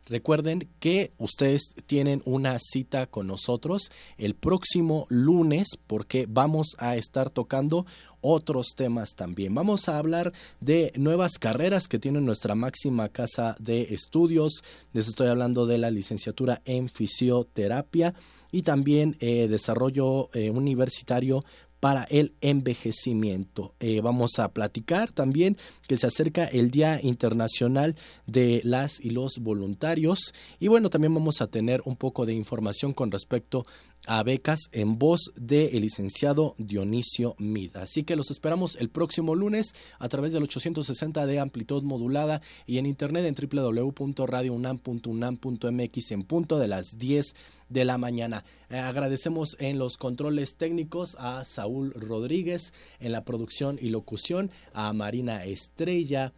Recuerden 0.06 0.68
que 0.80 1.12
ustedes 1.18 1.74
tienen 1.86 2.22
una 2.24 2.58
cita 2.58 3.06
con 3.06 3.26
nosotros 3.26 3.92
el 4.16 4.34
próximo 4.34 5.06
lunes 5.08 5.68
porque 5.86 6.26
vamos 6.28 6.74
a 6.78 6.96
estar 6.96 7.30
tocando 7.30 7.86
otros 8.20 8.74
temas 8.76 9.14
también. 9.14 9.54
Vamos 9.54 9.88
a 9.88 9.98
hablar 9.98 10.32
de 10.60 10.92
nuevas 10.96 11.38
carreras 11.38 11.88
que 11.88 11.98
tiene 11.98 12.20
nuestra 12.20 12.54
máxima 12.54 13.08
casa 13.08 13.56
de 13.58 13.94
estudios. 13.94 14.62
Les 14.92 15.08
estoy 15.08 15.28
hablando 15.28 15.66
de 15.66 15.78
la 15.78 15.90
licenciatura 15.90 16.62
en 16.64 16.88
fisioterapia 16.88 18.14
y 18.52 18.62
también 18.62 19.16
eh, 19.20 19.48
desarrollo 19.48 20.28
eh, 20.34 20.50
universitario 20.50 21.44
para 21.80 22.04
el 22.04 22.34
envejecimiento. 22.42 23.74
Eh, 23.80 24.00
vamos 24.02 24.38
a 24.38 24.52
platicar 24.52 25.10
también 25.10 25.56
que 25.88 25.96
se 25.96 26.06
acerca 26.06 26.44
el 26.44 26.70
Día 26.70 27.00
Internacional 27.02 27.96
de 28.26 28.60
las 28.64 29.00
y 29.00 29.10
los 29.10 29.38
Voluntarios 29.40 30.34
y 30.58 30.68
bueno, 30.68 30.90
también 30.90 31.14
vamos 31.14 31.40
a 31.40 31.46
tener 31.46 31.80
un 31.86 31.96
poco 31.96 32.26
de 32.26 32.34
información 32.34 32.92
con 32.92 33.10
respecto 33.10 33.64
a 34.06 34.22
becas 34.22 34.68
en 34.72 34.98
voz 34.98 35.30
del 35.36 35.80
licenciado 35.80 36.54
Dionisio 36.58 37.34
Mid. 37.38 37.74
Así 37.76 38.04
que 38.04 38.16
los 38.16 38.30
esperamos 38.30 38.76
el 38.76 38.88
próximo 38.88 39.34
lunes 39.34 39.74
a 39.98 40.08
través 40.08 40.32
del 40.32 40.44
860 40.44 41.26
de 41.26 41.38
amplitud 41.38 41.82
modulada 41.82 42.40
y 42.66 42.78
en 42.78 42.86
internet 42.86 43.26
en 43.26 43.34
www.radiounam.unam.mx 43.34 46.10
en 46.10 46.22
punto 46.24 46.58
de 46.58 46.68
las 46.68 46.98
10 46.98 47.34
de 47.68 47.84
la 47.84 47.98
mañana. 47.98 48.44
Eh, 48.68 48.78
agradecemos 48.78 49.56
en 49.60 49.78
los 49.78 49.96
controles 49.96 50.56
técnicos 50.56 51.14
a 51.18 51.44
Saúl 51.44 51.92
Rodríguez, 51.92 52.72
en 52.98 53.12
la 53.12 53.24
producción 53.24 53.78
y 53.80 53.90
locución 53.90 54.50
a 54.74 54.92
Marina 54.92 55.44
Estrella, 55.44 56.32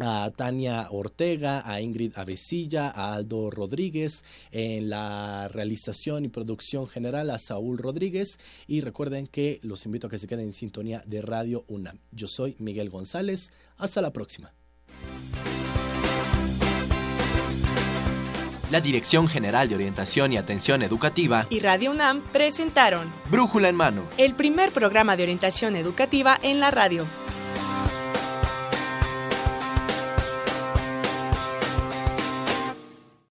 a 0.00 0.30
Tania 0.34 0.88
Ortega, 0.90 1.62
a 1.64 1.80
Ingrid 1.80 2.16
Avesilla, 2.16 2.88
a 2.88 3.14
Aldo 3.14 3.50
Rodríguez, 3.50 4.24
en 4.50 4.90
la 4.90 5.48
realización 5.48 6.24
y 6.24 6.28
producción 6.28 6.86
general 6.86 7.30
a 7.30 7.38
Saúl 7.38 7.78
Rodríguez 7.78 8.38
y 8.66 8.80
recuerden 8.80 9.26
que 9.26 9.60
los 9.62 9.86
invito 9.86 10.06
a 10.06 10.10
que 10.10 10.18
se 10.18 10.26
queden 10.26 10.46
en 10.46 10.52
sintonía 10.52 11.02
de 11.06 11.22
Radio 11.22 11.64
UNAM. 11.68 11.98
Yo 12.12 12.26
soy 12.26 12.56
Miguel 12.58 12.90
González, 12.90 13.52
hasta 13.76 14.00
la 14.00 14.12
próxima. 14.12 14.52
La 18.70 18.80
Dirección 18.80 19.26
General 19.26 19.68
de 19.68 19.74
Orientación 19.74 20.32
y 20.32 20.36
Atención 20.36 20.82
Educativa 20.82 21.44
y 21.50 21.58
Radio 21.58 21.90
UNAM 21.90 22.20
presentaron 22.32 23.12
Brújula 23.28 23.68
en 23.68 23.74
Mano, 23.74 24.04
el 24.16 24.34
primer 24.34 24.70
programa 24.70 25.16
de 25.16 25.24
orientación 25.24 25.74
educativa 25.74 26.38
en 26.40 26.60
la 26.60 26.70
radio. 26.70 27.04